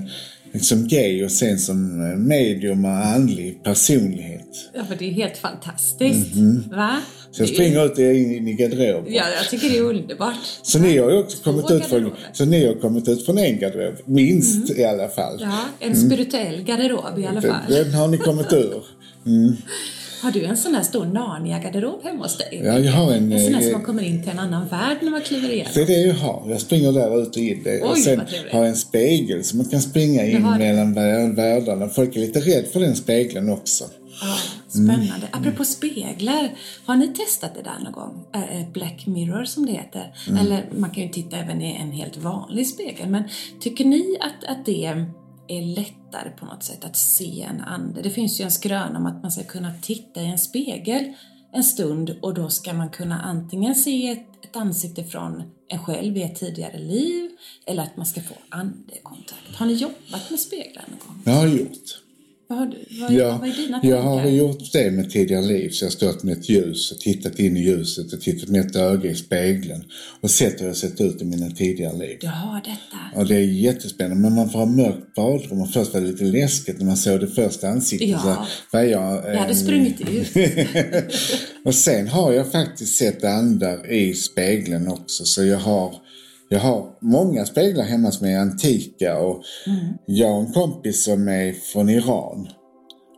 liksom 0.53 0.87
gay 0.87 1.25
och 1.25 1.31
sen 1.31 1.59
som 1.59 2.01
eh, 2.01 2.17
medium 2.17 2.85
och 2.85 3.05
andlig 3.05 3.63
personlighet. 3.63 4.47
Ja, 4.73 4.85
för 4.85 4.95
det 4.95 5.05
är 5.05 5.11
helt 5.11 5.37
fantastiskt. 5.37 6.35
Mm 6.35 6.63
-hmm. 6.63 6.75
Va? 6.75 7.01
Så 7.31 7.41
jag 7.41 7.49
springer 7.49 7.85
ut 7.85 7.97
in 7.97 8.47
i 8.47 8.53
garderoben. 8.53 9.13
Ja, 9.13 9.23
jag 9.37 9.49
tycker 9.49 9.69
det 9.69 9.77
är 9.77 9.81
underbart. 9.81 10.59
Så 10.61 10.79
ni 10.79 10.97
har 10.97 11.11
ju 11.11 11.17
också 11.17 11.43
kommit 11.43 11.71
ut, 11.71 11.85
från, 11.85 12.11
så 12.33 12.45
ni 12.45 12.67
har 12.67 12.73
kommit 12.73 13.07
ut 13.07 13.25
från 13.25 13.37
en 13.37 13.59
garderob, 13.59 13.95
minst 14.05 14.69
mm. 14.69 14.81
i 14.81 14.85
alla 14.85 15.09
fall. 15.09 15.37
Ja, 15.41 15.59
en 15.79 15.95
spirituell 15.95 16.63
garderob 16.63 17.19
i 17.19 17.25
alla 17.25 17.41
fall. 17.41 17.61
Den 17.69 17.93
har 17.93 18.07
ni 18.07 18.17
kommit 18.17 18.53
ur. 18.53 18.83
Mm. 19.25 19.55
Har 20.23 20.31
du 20.31 20.45
en 20.45 20.57
sån 20.57 20.75
här 20.75 20.83
stor 20.83 21.05
Narnia-garderob 21.05 22.03
hemma 22.03 22.23
hos 22.23 22.37
dig? 22.37 22.61
Ja, 22.63 22.79
jag 22.79 22.91
har 22.91 23.13
en... 23.13 23.31
En 23.31 23.39
sån 23.39 23.53
här 23.53 23.61
som 23.61 23.69
eh, 23.69 23.77
man 23.77 23.85
kommer 23.85 24.03
in 24.03 24.23
till 24.23 24.31
en 24.31 24.39
annan 24.39 24.67
värld 24.67 24.97
när 25.01 25.11
man 25.11 25.21
kliver 25.21 25.51
igenom? 25.51 25.71
Det 25.75 25.81
är 25.81 25.85
det 25.85 26.01
jag 26.01 26.15
har. 26.15 26.43
Jag 26.49 26.61
springer 26.61 26.91
där 26.91 27.21
ut 27.21 27.27
och 27.27 27.37
in. 27.37 27.63
Oj, 27.65 27.81
och 27.81 27.97
sen 27.97 28.19
har 28.51 28.59
jag 28.59 28.67
en 28.67 28.75
spegel 28.75 29.43
så 29.43 29.57
man 29.57 29.65
kan 29.65 29.81
springa 29.81 30.25
in 30.25 30.41
mellan 30.41 30.93
världarna. 31.35 31.89
Folk 31.89 32.15
är 32.15 32.19
lite 32.19 32.39
rädda 32.39 32.67
för 32.67 32.79
den 32.79 32.95
spegeln 32.95 33.49
också. 33.49 33.83
Ja, 34.21 34.35
spännande. 34.67 35.03
Mm. 35.03 35.29
Apropå 35.31 35.65
speglar, 35.65 36.51
har 36.85 36.95
ni 36.95 37.07
testat 37.07 37.55
det 37.55 37.61
där 37.61 37.83
någon 37.83 37.93
gång? 37.93 38.25
Black 38.73 39.05
Mirror 39.07 39.45
som 39.45 39.65
det 39.65 39.71
heter. 39.71 40.15
Mm. 40.27 40.45
Eller 40.45 40.65
man 40.77 40.89
kan 40.89 41.03
ju 41.03 41.09
titta 41.09 41.37
även 41.37 41.61
i 41.61 41.75
en 41.81 41.91
helt 41.91 42.17
vanlig 42.17 42.67
spegel. 42.67 43.09
Men 43.09 43.23
tycker 43.59 43.85
ni 43.85 44.17
att, 44.21 44.57
att 44.57 44.65
det 44.65 45.05
är 45.47 45.61
lättare 45.61 46.29
på 46.39 46.45
något 46.45 46.63
sätt 46.63 46.85
att 46.85 46.97
se 46.97 47.41
en 47.41 47.61
ande. 47.61 48.01
Det 48.01 48.09
finns 48.09 48.39
ju 48.39 48.43
en 48.43 48.51
skröna 48.51 48.99
om 48.99 49.05
att 49.05 49.21
man 49.21 49.31
ska 49.31 49.43
kunna 49.43 49.73
titta 49.81 50.21
i 50.21 50.25
en 50.25 50.39
spegel 50.39 51.13
en 51.53 51.63
stund 51.63 52.17
och 52.21 52.33
då 52.33 52.49
ska 52.49 52.73
man 52.73 52.89
kunna 52.89 53.21
antingen 53.21 53.75
se 53.75 54.09
ett, 54.09 54.45
ett 54.45 54.55
ansikte 54.55 55.03
från 55.03 55.43
en 55.67 55.79
själv 55.79 56.17
i 56.17 56.23
ett 56.23 56.35
tidigare 56.35 56.79
liv 56.79 57.31
eller 57.65 57.83
att 57.83 57.97
man 57.97 58.05
ska 58.05 58.21
få 58.21 58.33
andekontakt. 58.49 59.55
Har 59.55 59.65
ni 59.65 59.73
jobbat 59.73 60.29
med 60.29 60.39
speglar 60.39 60.85
någon 60.89 60.99
gång? 61.07 61.21
Jag 61.25 61.33
har 61.33 61.47
gjort. 61.47 62.02
Vad, 62.47 62.75
ja, 63.09 63.37
vad 63.41 63.49
är 63.49 63.53
dina 63.53 63.79
Jag 63.83 64.01
har 64.01 64.27
gjort 64.27 64.71
det 64.73 64.91
med 64.91 65.09
tidigare 65.09 65.45
liv, 65.45 65.69
så 65.69 65.85
jag 65.85 65.89
har 65.89 65.91
stått 65.91 66.23
med 66.23 66.37
ett 66.37 66.49
ljus 66.49 66.91
och 66.91 66.97
tittat 66.97 67.39
in 67.39 67.57
i 67.57 67.63
ljuset 67.63 68.13
och 68.13 68.21
tittat 68.21 68.49
med 68.49 68.61
ett 68.65 68.75
öga 68.75 69.09
i 69.09 69.15
spegeln 69.15 69.83
och 70.21 70.31
sett 70.31 70.61
hur 70.61 70.67
jag 70.67 70.77
sett 70.77 71.01
ut 71.01 71.21
i 71.21 71.25
mina 71.25 71.49
tidigare 71.49 71.97
liv. 71.97 72.17
Du 72.21 72.27
har 72.27 72.61
detta? 72.61 73.19
Och 73.19 73.25
det 73.25 73.35
är 73.35 73.39
jättespännande, 73.39 74.21
men 74.21 74.35
man 74.35 74.49
får 74.49 74.59
ha 74.59 74.65
mörkt 74.65 75.15
badrum 75.15 75.61
och 75.61 75.69
först 75.69 75.93
var 75.93 76.01
det 76.01 76.07
lite 76.07 76.23
läskigt 76.23 76.79
när 76.79 76.85
man 76.85 76.97
såg 76.97 77.19
det 77.19 77.27
första 77.27 77.67
ansiktet. 77.67 78.09
Ja, 78.09 78.47
så 78.71 78.77
var 78.77 78.83
jag, 78.83 79.33
jag 79.33 79.37
hade 79.39 79.55
sprungit 79.55 80.01
ut. 80.01 80.27
och 81.65 81.75
sen 81.75 82.07
har 82.07 82.33
jag 82.33 82.51
faktiskt 82.51 82.97
sett 82.97 83.23
andar 83.23 83.91
i 83.91 84.13
spegeln 84.13 84.87
också, 84.87 85.25
så 85.25 85.43
jag 85.43 85.59
har 85.59 86.02
jag 86.49 86.59
har 86.59 86.89
många 87.01 87.45
speglar 87.45 87.83
hemma 87.83 88.11
som 88.11 88.27
är 88.27 88.37
antika 88.37 89.19
och 89.19 89.43
mm. 89.67 89.79
jag 90.05 90.27
har 90.27 90.39
en 90.39 90.53
kompis 90.53 91.03
som 91.03 91.27
är 91.27 91.53
från 91.53 91.89
Iran. 91.89 92.47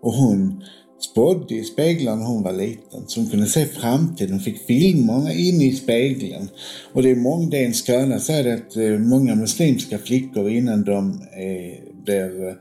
Och 0.01 0.13
hon 0.13 0.63
spådde 1.11 1.55
i 1.55 1.63
speglar 1.63 2.15
när 2.15 2.25
hon 2.25 2.43
var 2.43 2.53
liten. 2.53 3.07
Så 3.07 3.19
hon 3.19 3.29
kunde 3.29 3.45
se 3.45 3.65
framtiden. 3.65 4.31
Hon 4.31 4.41
fick 4.41 4.67
filmerna 4.67 5.33
inne 5.33 5.65
i 5.65 5.75
spegeln. 5.75 6.49
Och 6.93 7.03
det 7.03 7.11
är 7.11 7.15
många, 7.15 7.49
det 7.49 7.61
är 7.61 7.65
en 7.65 7.73
skröna 7.73 8.19
säger 8.19 8.55
att 8.55 8.75
eh, 8.75 8.99
många 8.99 9.35
muslimska 9.35 9.97
flickor 9.97 10.49
innan 10.49 10.83
de 10.83 11.11
eh, 11.11 12.03
blir, 12.03 12.55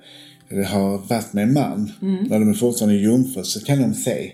eller 0.50 0.64
har 0.64 1.08
varit 1.08 1.32
med 1.32 1.44
en 1.44 1.52
man, 1.52 1.92
mm. 2.02 2.24
när 2.24 2.38
de 2.38 2.48
är 2.50 2.54
fortfarande 2.54 2.96
jungfrur, 2.96 3.42
så 3.42 3.60
kan 3.64 3.82
de 3.82 3.94
se 3.94 4.32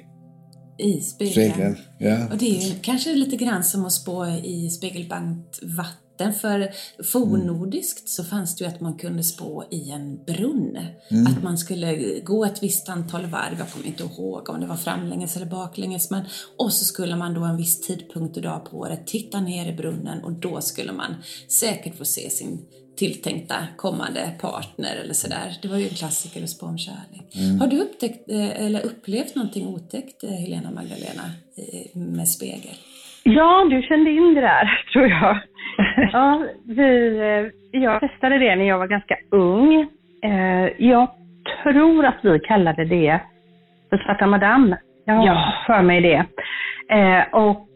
i 0.79 1.01
spegeln. 1.01 1.33
spegeln 1.33 1.77
ja. 1.99 2.27
Och 2.31 2.39
det 2.39 2.57
är 2.57 2.75
kanske 2.83 3.15
lite 3.15 3.37
grann 3.37 3.65
som 3.65 3.85
att 3.85 3.93
spå 3.93 4.27
i 4.27 4.71
spegelbankt 4.71 5.63
vatten 5.63 6.10
vatten. 6.21 6.33
För 6.33 6.69
fornnordiskt 7.13 8.09
så 8.09 8.25
fanns 8.25 8.57
det 8.57 8.65
ju 8.65 8.69
att 8.71 8.81
man 8.81 8.99
kunde 8.99 9.23
spå 9.23 9.65
i 9.71 9.91
en 9.91 10.25
brunn. 10.25 10.79
Mm. 11.11 11.27
Att 11.27 11.43
man 11.43 11.59
skulle 11.59 12.21
gå 12.21 12.45
ett 12.45 12.63
visst 12.63 12.89
antal 12.89 13.27
varv, 13.27 13.59
jag 13.59 13.71
kommer 13.71 13.87
inte 13.87 14.03
ihåg 14.03 14.49
om 14.49 14.61
det 14.61 14.67
var 14.67 14.77
framlänges 14.77 15.37
eller 15.37 15.47
baklänges, 15.47 16.11
men 16.11 16.25
och 16.59 16.73
så 16.73 16.85
skulle 16.85 17.17
man 17.17 17.35
då 17.35 17.45
en 17.45 17.57
viss 17.57 17.81
tidpunkt 17.81 18.37
och 18.37 18.43
dag 18.43 18.71
på 18.71 18.79
året 18.79 19.07
titta 19.07 19.41
ner 19.41 19.73
i 19.73 19.73
brunnen 19.73 20.25
och 20.25 20.33
då 20.33 20.61
skulle 20.61 20.93
man 20.93 21.15
säkert 21.49 21.99
få 21.99 22.05
se 22.05 22.31
sin 22.31 22.59
tilltänkta 22.97 23.55
kommande 23.77 24.31
partner 24.41 24.97
eller 24.97 25.15
sådär. 25.15 25.57
Det 25.63 25.69
var 25.69 25.77
ju 25.77 25.85
en 25.85 25.95
klassiker 25.95 26.43
att 26.43 26.51
spå 26.51 26.67
om 26.67 26.79
kärlek. 26.79 27.35
Mm. 27.35 27.61
Har 27.61 27.67
du 27.67 27.81
upptäckt, 27.81 28.31
eh, 28.31 28.67
eller 28.67 28.87
upplevt 28.87 29.35
någonting 29.35 29.67
otäckt, 29.67 30.25
eh, 30.25 30.31
Helena 30.31 30.71
Magdalena, 30.71 31.23
med 31.95 32.29
spegel? 32.29 32.75
Ja, 33.23 33.67
du 33.71 33.83
kände 33.83 34.11
in 34.11 34.35
det 34.35 34.41
där, 34.41 34.85
tror 34.93 35.07
jag. 35.07 35.41
ja, 36.13 36.43
vi, 36.69 37.19
eh, 37.19 37.81
jag 37.81 38.01
testade 38.01 38.39
det 38.39 38.57
när 38.57 38.65
jag 38.65 38.79
var 38.79 38.87
ganska 38.87 39.17
ung. 39.31 39.87
Eh, 40.23 40.69
jag 40.79 41.09
tror 41.63 42.05
att 42.05 42.19
vi 42.23 42.41
kallade 42.41 42.85
det 42.85 43.21
för 43.91 43.99
Svarta 43.99 44.27
Madame. 44.27 44.77
Jag 45.05 45.15
har 45.15 45.27
ja. 45.27 45.55
för 45.67 45.83
mig 45.83 46.01
det. 46.01 46.25
Eh, 46.97 47.23
och 47.33 47.67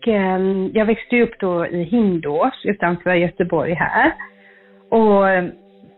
jag 0.73 0.85
växte 0.85 1.23
upp 1.23 1.39
då 1.39 1.67
i 1.67 1.83
Hindås 1.83 2.65
utanför 2.65 3.15
Göteborg 3.15 3.75
här. 3.75 4.13
Och 4.91 5.25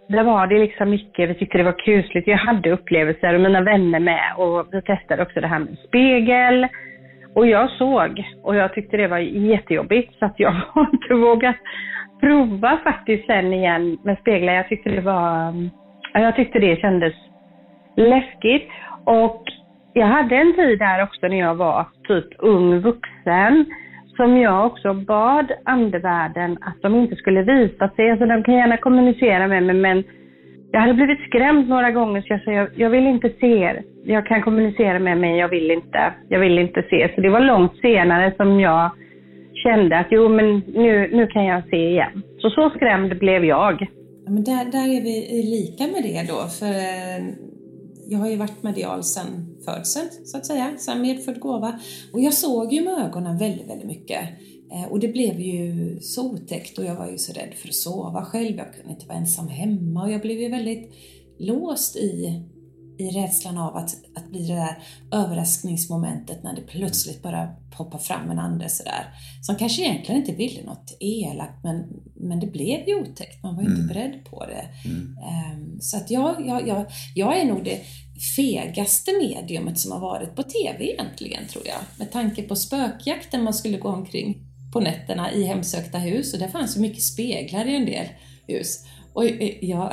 där 0.08 0.22
var 0.22 0.46
det 0.46 0.58
liksom 0.58 0.90
mycket, 0.90 1.30
vi 1.30 1.34
tyckte 1.34 1.58
det 1.58 1.64
var 1.64 1.78
kusligt. 1.84 2.28
Jag 2.28 2.38
hade 2.38 2.70
upplevelser 2.70 3.34
och 3.34 3.40
mina 3.40 3.60
vänner 3.60 4.00
med 4.00 4.34
och 4.36 4.68
vi 4.72 4.82
testade 4.82 5.22
också 5.22 5.40
det 5.40 5.46
här 5.46 5.58
med 5.58 5.78
spegel. 5.88 6.66
Och 7.36 7.46
jag 7.46 7.70
såg 7.70 8.24
och 8.42 8.56
jag 8.56 8.74
tyckte 8.74 8.96
det 8.96 9.08
var 9.08 9.18
jättejobbigt 9.18 10.18
så 10.18 10.24
att 10.24 10.40
jag 10.40 10.50
har 10.72 10.90
inte 10.92 11.14
vågat 11.14 11.56
prova 12.20 12.78
faktiskt 12.84 13.26
sen 13.26 13.52
igen 13.52 13.98
med 14.04 14.18
speglar. 14.18 14.52
Jag 14.52 14.68
tyckte 14.68 14.90
det 14.90 15.00
var, 15.00 15.54
jag 16.12 16.36
tyckte 16.36 16.58
det 16.58 16.80
kändes 16.80 17.14
läskigt. 17.96 18.68
Och 19.04 19.42
jag 19.92 20.06
hade 20.06 20.36
en 20.36 20.54
tid 20.54 20.78
där 20.78 21.02
också 21.02 21.28
när 21.28 21.38
jag 21.38 21.54
var 21.54 21.86
typ 22.08 22.26
ung 22.38 22.80
vuxen 22.80 23.64
som 24.16 24.36
jag 24.36 24.66
också 24.66 24.94
bad 24.94 25.52
andevärlden 25.64 26.58
att 26.60 26.82
de 26.82 26.94
inte 26.94 27.16
skulle 27.16 27.42
visa 27.42 27.88
sig. 27.88 28.10
Alltså 28.10 28.26
de 28.26 28.42
kan 28.42 28.54
gärna 28.54 28.76
kommunicera 28.76 29.48
med 29.48 29.62
mig 29.62 29.76
men 29.76 30.04
jag 30.72 30.80
hade 30.80 30.94
blivit 30.94 31.20
skrämd 31.28 31.68
några 31.68 31.90
gånger 31.90 32.20
så 32.20 32.26
jag 32.32 32.44
sa 32.44 32.50
jag, 32.50 32.68
jag 32.76 32.90
vill 32.90 33.06
inte 33.06 33.30
se 33.40 33.46
er. 33.46 33.82
Jag 34.04 34.26
kan 34.26 34.42
kommunicera 34.42 34.98
med 34.98 35.18
mig, 35.18 35.38
jag 35.38 35.48
vill 35.48 35.70
inte. 35.70 36.14
Jag 36.28 36.40
vill 36.40 36.58
inte 36.58 36.82
se. 36.90 37.12
Så 37.14 37.20
det 37.20 37.30
var 37.30 37.40
långt 37.40 37.76
senare 37.76 38.34
som 38.36 38.60
jag 38.60 38.90
kände 39.64 39.98
att 39.98 40.06
jo 40.10 40.28
men 40.28 40.62
nu, 40.66 41.10
nu 41.12 41.26
kan 41.26 41.44
jag 41.44 41.68
se 41.70 41.90
igen. 41.90 42.22
Så 42.38 42.50
så 42.50 42.70
skrämd 42.70 43.18
blev 43.18 43.44
jag. 43.44 43.86
Ja, 44.24 44.30
men 44.30 44.44
där, 44.44 44.64
där 44.64 44.88
är 44.96 45.00
vi 45.00 45.42
lika 45.42 45.84
med 45.92 46.02
det 46.02 46.32
då. 46.32 46.48
För 46.58 46.66
eh, 46.66 47.18
jag 48.08 48.18
har 48.18 48.28
ju 48.28 48.36
varit 48.36 48.62
medial 48.62 49.02
sedan 49.02 49.26
födseln 49.64 50.08
så 50.24 50.36
att 50.38 50.46
säga, 50.46 50.66
sedan 50.76 51.02
medfödd 51.02 51.40
gåva. 51.40 51.72
Och 52.12 52.20
jag 52.20 52.32
såg 52.32 52.72
ju 52.72 52.84
med 52.84 52.94
ögonen 53.06 53.38
väldigt, 53.38 53.70
väldigt 53.70 53.88
mycket. 53.88 54.20
Eh, 54.72 54.84
och 54.84 55.00
det 55.00 55.08
blev 55.08 55.40
ju 55.40 55.98
så 56.00 56.32
otäckt 56.32 56.78
och 56.78 56.84
jag 56.84 56.94
var 56.94 57.10
ju 57.10 57.18
så 57.18 57.32
rädd 57.32 57.54
för 57.54 57.68
att 57.68 57.74
sova 57.74 58.24
själv. 58.24 58.56
Jag 58.56 58.74
kunde 58.74 58.92
inte 58.92 59.06
vara 59.06 59.18
ensam 59.18 59.48
hemma 59.48 60.02
och 60.02 60.12
jag 60.12 60.20
blev 60.20 60.40
ju 60.40 60.48
väldigt 60.48 60.94
låst 61.38 61.96
i, 61.96 62.42
i 62.98 63.10
rädslan 63.10 63.58
av 63.58 63.76
att, 63.76 63.96
att 64.14 64.30
bli 64.30 64.46
det 64.46 64.54
där 64.54 64.78
överraskningsmomentet 65.12 66.42
när 66.42 66.56
det 66.56 66.62
plötsligt 66.62 67.22
bara 67.22 67.48
poppar 67.76 67.98
fram 67.98 68.30
en 68.30 68.38
ande 68.38 68.68
sådär. 68.68 69.04
Som 69.42 69.56
kanske 69.56 69.82
egentligen 69.82 70.20
inte 70.20 70.32
ville 70.32 70.62
något 70.62 70.96
elakt 71.00 71.64
men, 71.64 71.86
men 72.14 72.40
det 72.40 72.46
blev 72.46 72.88
ju 72.88 72.94
otäckt. 72.94 73.42
Man 73.42 73.56
var 73.56 73.62
ju 73.62 73.68
mm. 73.68 73.80
inte 73.80 73.94
beredd 73.94 74.24
på 74.24 74.46
det. 74.46 74.88
Mm. 74.88 75.16
Um, 75.62 75.80
så 75.80 75.96
att 75.96 76.10
jag, 76.10 76.46
jag, 76.46 76.68
jag, 76.68 76.86
jag 77.14 77.40
är 77.40 77.44
nog 77.44 77.64
det 77.64 77.80
fegaste 78.36 79.10
mediumet 79.12 79.78
som 79.78 79.92
har 79.92 80.00
varit 80.00 80.36
på 80.36 80.42
TV 80.42 80.92
egentligen 80.92 81.46
tror 81.48 81.66
jag. 81.66 81.80
Med 81.98 82.12
tanke 82.12 82.42
på 82.42 82.56
spökjakten 82.56 83.44
man 83.44 83.54
skulle 83.54 83.78
gå 83.78 83.88
omkring 83.88 84.45
på 84.76 84.80
nätterna 84.80 85.32
i 85.32 85.44
hemsökta 85.44 85.98
hus 85.98 86.34
och 86.34 86.40
det 86.40 86.48
fanns 86.48 86.76
ju 86.76 86.80
mycket 86.80 87.02
speglar 87.02 87.64
i 87.64 87.76
en 87.76 87.86
del 87.86 88.06
hus. 88.46 88.84
Och 89.12 89.24
jag, 89.60 89.92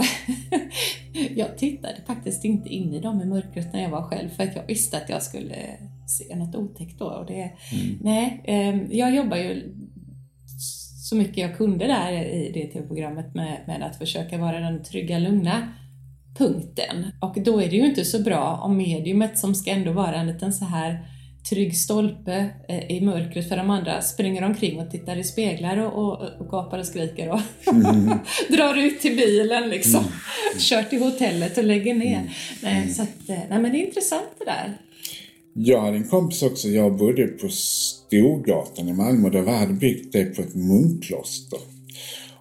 jag 1.36 1.58
tittade 1.58 1.96
faktiskt 2.08 2.46
inte 2.46 2.70
in 2.70 2.94
i 2.94 3.00
dem 3.00 3.22
i 3.22 3.26
mörkret 3.26 3.74
när 3.74 3.82
jag 3.82 3.90
var 3.90 4.04
själv 4.04 4.30
för 4.30 4.44
att 4.44 4.56
jag 4.56 4.68
visste 4.68 4.98
att 4.98 5.10
jag 5.10 5.24
skulle 5.24 5.56
se 6.08 6.36
något 6.36 6.56
otäckt 6.56 7.00
då. 7.00 7.06
Och 7.06 7.26
det, 7.26 7.52
mm. 7.72 7.98
nej, 8.02 8.42
ehm, 8.46 8.88
jag 8.92 9.16
jobbar 9.16 9.38
ju 9.38 9.76
så 11.10 11.16
mycket 11.16 11.38
jag 11.38 11.58
kunde 11.58 11.88
där 11.88 12.12
i 12.12 12.52
det 12.54 12.68
tv-programmet 12.68 13.36
med, 13.36 13.58
med 13.68 13.84
att 13.84 13.96
försöka 13.96 14.38
vara 14.38 14.60
den 14.60 14.84
trygga, 14.84 15.20
lugna 15.20 15.74
punkten. 16.38 17.06
Och 17.20 17.38
då 17.46 17.62
är 17.62 17.70
det 17.70 17.76
ju 17.76 17.86
inte 17.86 18.06
så 18.06 18.24
bra 18.24 18.60
om 18.64 18.78
mediumet 18.78 19.38
som 19.38 19.56
ska 19.56 19.72
ändå 19.72 19.92
vara 19.92 20.16
en 20.16 20.28
liten 20.28 20.54
så 20.54 20.66
här 20.66 21.13
trygg 21.50 21.78
stolpe 21.78 22.50
eh, 22.70 22.92
i 22.92 23.02
mörkret 23.02 23.50
för 23.50 23.58
de 23.58 23.70
andra 23.70 24.02
springer 24.02 24.44
omkring 24.44 24.80
och 24.80 24.92
tittar 24.92 25.18
i 25.18 25.24
speglar 25.24 25.78
och, 25.78 25.94
och, 25.94 26.40
och 26.40 26.50
gapar 26.50 26.80
och 26.80 26.86
skriker 26.86 27.30
och 27.30 27.42
mm. 27.68 28.18
drar 28.50 28.78
ut 28.78 29.02
till 29.02 29.16
bilen 29.16 29.70
liksom. 29.70 30.00
Mm. 30.00 30.12
Kör 30.60 30.84
till 30.84 31.02
hotellet 31.02 31.58
och 31.58 31.64
lägger 31.64 31.94
ner. 31.94 32.18
Mm. 32.18 32.30
Nej, 32.64 32.90
så 32.90 33.02
att, 33.02 33.30
eh, 33.30 33.40
nej, 33.50 33.60
men 33.60 33.72
det 33.72 33.78
är 33.78 33.86
intressant 33.86 34.30
det 34.40 34.46
där. 34.46 34.78
Jag 35.54 35.82
hade 35.82 35.98
en 35.98 36.08
kompis 36.08 36.44
också, 36.44 36.68
jag 36.68 36.98
bodde 36.98 37.28
på 37.28 37.50
Storgatan 37.50 38.90
i 38.90 38.94
Malmö 38.94 39.30
där 39.30 39.42
vi 39.42 39.52
hade 39.52 39.74
byggt 39.74 40.14
det 40.14 40.26
på 40.26 40.42
ett 40.42 40.56
munkkloster. 40.56 41.60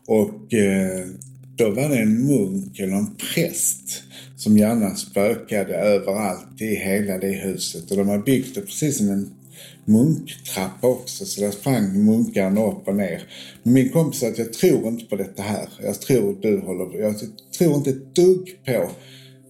Och 0.06 0.54
eh, 0.54 1.06
då 1.56 1.70
var 1.70 1.88
det 1.88 1.98
en 1.98 2.26
munk 2.26 2.78
eller 2.78 2.92
en 2.92 3.16
präst 3.16 4.02
som 4.36 4.58
gärna 4.58 4.94
spökade 4.94 5.74
överallt 5.74 6.60
i 6.60 6.74
hela 6.74 7.18
det 7.18 7.32
huset. 7.32 7.90
Och 7.90 7.96
de 7.96 8.08
har 8.08 8.18
byggt 8.18 8.54
det 8.54 8.60
precis 8.60 8.98
som 8.98 9.08
en 9.08 9.30
munktrappa 9.84 10.86
också, 10.86 11.24
så 11.24 11.40
där 11.40 11.50
sprang 11.50 12.04
munkarna 12.04 12.66
upp 12.66 12.88
och 12.88 12.96
ner. 12.96 13.22
Men 13.62 13.74
min 13.74 13.88
kompis 13.88 14.20
sa 14.20 14.28
att 14.28 14.38
jag 14.38 14.52
tror 14.52 14.88
inte 14.88 15.04
på 15.04 15.16
detta 15.16 15.42
här. 15.42 15.68
Jag 15.82 16.00
tror 16.00 16.38
du 16.42 16.60
håller... 16.60 17.00
Jag 17.00 17.14
tror 17.58 17.76
inte 17.76 17.90
ett 17.90 18.14
dugg 18.14 18.58
på 18.66 18.90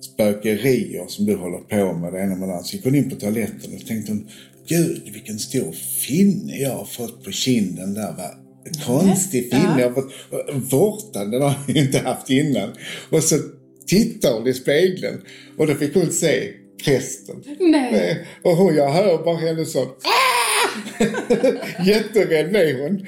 spökerier 0.01 1.07
som 1.09 1.27
du 1.27 1.37
håller 1.37 1.59
på 1.59 1.99
med 1.99 2.13
det 2.13 2.21
ena 2.21 2.37
med 2.37 2.49
det 2.49 2.53
andra. 2.53 2.65
Så 2.65 2.77
gick 2.77 2.85
hon 2.85 2.95
in 2.95 3.11
på 3.11 3.17
toaletten 3.17 3.75
och 3.75 3.87
tänkte 3.87 4.13
hon, 4.13 4.29
gud 4.69 5.03
vilken 5.13 5.39
stor 5.39 5.73
finne 6.07 6.57
jag 6.57 6.71
har 6.71 6.85
fått 6.85 7.25
på 7.25 7.31
kinden 7.31 7.95
där. 7.95 8.15
Vad 8.17 8.42
Konstig 8.87 9.51
finne. 9.51 9.65
Ja. 9.69 9.81
Jag 9.81 9.89
har 9.89 9.95
fått 9.95 10.13
vårtan, 10.73 11.31
den 11.31 11.43
har 11.43 11.55
jag 11.67 11.77
inte 11.77 11.99
haft 11.99 12.31
innan. 12.31 12.73
Och 13.11 13.23
så 13.23 13.37
tittar 13.87 14.33
hon 14.33 14.47
i 14.47 14.55
spegeln 14.55 15.23
och 15.59 15.67
då 15.67 15.75
fick 15.75 15.95
hon 15.95 16.13
se 16.13 16.49
prästen. 16.85 17.43
Nej. 17.61 18.27
Och 18.43 18.57
hon, 18.57 18.75
jag 18.75 18.93
hör 18.93 19.25
bara 19.25 19.37
henne 19.37 19.65
så. 19.65 19.83
Ah! 19.83 20.23
Jätterädd 21.87 22.49
blev 22.49 22.81
hon 22.81 23.07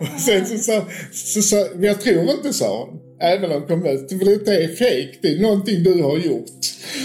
och 0.00 0.20
sen 0.26 0.46
så 0.46 0.58
sa, 0.58 0.86
så 1.12 1.42
så, 1.42 1.66
jag 1.80 2.00
tror 2.00 2.30
inte 2.30 2.52
sa 2.52 2.84
hon. 2.84 3.00
Även 3.20 3.52
om 3.52 3.66
kom 3.66 3.86
ut, 3.86 4.08
för 4.08 4.24
detta 4.24 4.54
är 4.54 4.68
fejk, 4.68 5.18
det 5.22 5.28
är 5.28 5.40
någonting 5.40 5.82
du 5.82 6.02
har 6.02 6.18
gjort. 6.18 6.50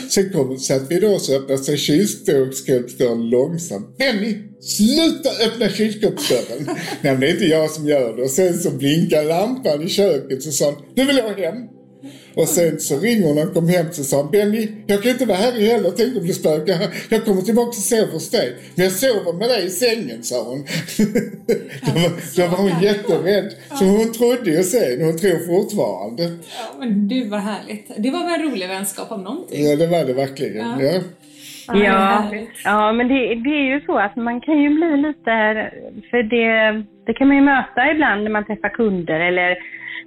Sen 0.10 0.30
kom, 0.34 0.60
satt 0.60 0.82
vi 0.92 1.00
då 1.00 1.20
så 1.20 1.36
öppnade 1.36 1.64
sig 1.64 1.78
kylskåpsdörren 1.78 3.30
långsamt. 3.30 3.98
Benny, 3.98 4.38
sluta 4.62 5.30
öppna 5.46 5.70
kylskåpsdörren! 5.70 6.66
Nej 7.02 7.12
men 7.12 7.20
det 7.20 7.28
är 7.28 7.32
inte 7.32 7.46
jag 7.46 7.72
som 7.72 7.88
gör 7.88 8.16
det. 8.18 8.24
Och 8.24 8.30
sen 8.30 8.60
så 8.60 8.70
blinkade 8.70 9.24
lampan 9.24 9.84
i 9.84 9.90
köket 9.90 10.44
så 10.44 10.52
sa 10.52 10.66
hon, 10.66 10.76
nu 10.96 11.06
vill 11.06 11.18
jag 11.18 11.34
hem. 11.34 11.58
Och 12.36 12.48
sen 12.48 12.80
så 12.80 13.00
ringer 13.00 13.28
hon 13.28 13.48
och 13.48 13.54
kom 13.54 13.68
hem 13.68 13.88
och 13.88 13.94
sa 13.94 14.30
Benny, 14.32 14.68
jag 14.88 15.04
kan 15.04 15.12
inte 15.12 15.26
vara 15.26 15.38
här 15.38 15.52
heller, 15.52 15.92
tänk 15.98 16.18
om 16.18 16.28
det 16.28 16.34
spökar. 16.34 16.76
Jag 17.10 17.26
kommer 17.26 17.42
tillbaka 17.42 17.68
och 17.68 17.76
sover 17.76 18.14
hos 18.14 18.30
dig. 18.30 18.56
Men 18.76 18.84
jag 18.84 18.94
sover 18.94 19.34
med 19.34 19.50
dig 19.50 19.66
i 19.66 19.70
sängen, 19.70 20.24
sa 20.24 20.44
hon. 20.44 20.60
då, 21.86 21.92
var, 22.00 22.10
då 22.38 22.48
var 22.48 22.58
hon 22.58 22.82
jätterädd. 22.82 23.54
Så 23.76 23.86
hon 23.86 24.12
trodde 24.12 24.52
ju 24.52 24.64
sen, 24.64 25.06
hon 25.06 25.18
tror 25.18 25.40
fortfarande. 25.54 26.24
Ja, 26.24 26.80
men 26.80 27.08
du 27.08 27.28
var 27.28 27.38
härligt. 27.38 27.92
Det 27.98 28.12
var 28.12 28.24
väl 28.26 28.42
en 28.42 28.52
rolig 28.52 28.68
vänskap 28.68 29.12
om 29.12 29.24
någonting? 29.24 29.66
Ja, 29.66 29.76
det 29.76 29.88
var 29.88 30.06
det 30.06 30.14
verkligen. 30.14 30.80
Ja. 30.80 30.82
ja. 30.82 31.02
Ja, 31.68 32.32
ja 32.64 32.92
men 32.92 33.08
det, 33.08 33.36
det 33.36 33.50
är 33.50 33.74
ju 33.74 33.82
så 33.86 33.98
att 34.00 34.16
man 34.16 34.42
kan 34.42 34.62
ju 34.62 34.70
bli 34.70 34.98
lite, 34.98 35.34
för 36.10 36.24
det, 36.24 36.84
det 37.06 37.14
kan 37.14 37.28
man 37.28 37.38
ju 37.38 37.44
möta 37.44 37.92
ibland 37.92 38.24
när 38.24 38.32
man 38.32 38.46
träffar 38.46 38.70
kunder 38.70 39.20
eller 39.20 39.58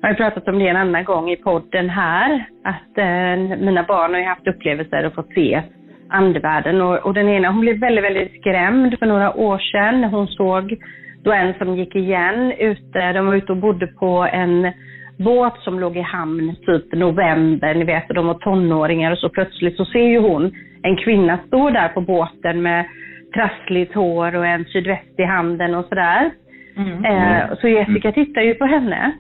jag 0.06 0.14
har 0.14 0.30
pratat 0.30 0.48
om 0.48 0.58
det 0.58 0.68
en 0.68 0.76
annan 0.76 1.04
gång 1.04 1.30
i 1.30 1.36
podden 1.36 1.90
här, 1.90 2.44
att 2.64 2.98
eh, 2.98 3.58
mina 3.58 3.82
barn 3.82 4.12
har 4.12 4.20
ju 4.20 4.26
haft 4.26 4.46
upplevelser 4.46 5.06
och 5.06 5.14
fått 5.14 5.34
se 5.34 5.62
andevärlden. 6.08 6.80
Och, 6.80 6.98
och 6.98 7.14
den 7.14 7.28
ena 7.28 7.48
hon 7.50 7.60
blev 7.60 7.78
väldigt, 7.78 8.04
väldigt 8.04 8.40
skrämd 8.40 8.98
för 8.98 9.06
några 9.06 9.36
år 9.36 9.58
sedan 9.58 10.04
hon 10.04 10.26
såg 10.26 10.76
då 11.24 11.32
en 11.32 11.54
som 11.54 11.76
gick 11.76 11.94
igen 11.94 12.52
ute. 12.58 13.12
De 13.12 13.26
var 13.26 13.34
ute 13.34 13.52
och 13.52 13.58
bodde 13.58 13.86
på 13.86 14.28
en 14.32 14.72
båt 15.18 15.54
som 15.60 15.80
låg 15.80 15.96
i 15.96 16.00
hamn 16.00 16.56
typ 16.66 16.92
november, 16.92 17.74
ni 17.74 17.84
vet, 17.84 18.08
de 18.08 18.26
var 18.26 18.34
tonåringar 18.34 19.12
och 19.12 19.18
så 19.18 19.28
plötsligt 19.28 19.76
så 19.76 19.84
ser 19.84 20.08
ju 20.08 20.18
hon 20.18 20.52
en 20.82 20.96
kvinna 20.96 21.38
stå 21.46 21.70
där 21.70 21.88
på 21.88 22.00
båten 22.00 22.62
med 22.62 22.86
trassligt 23.34 23.94
hår 23.94 24.36
och 24.36 24.46
en 24.46 24.64
sydväst 24.64 25.18
i 25.18 25.24
handen 25.24 25.74
och 25.74 25.84
sådär. 25.84 26.30
Mm. 26.76 27.04
Eh, 27.04 27.56
så 27.60 27.68
Jessica 27.68 28.12
tittar 28.12 28.42
ju 28.42 28.54
på 28.54 28.64
henne 28.64 29.12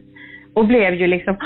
och 0.56 0.66
blev 0.66 0.94
ju 0.94 1.06
liksom 1.06 1.36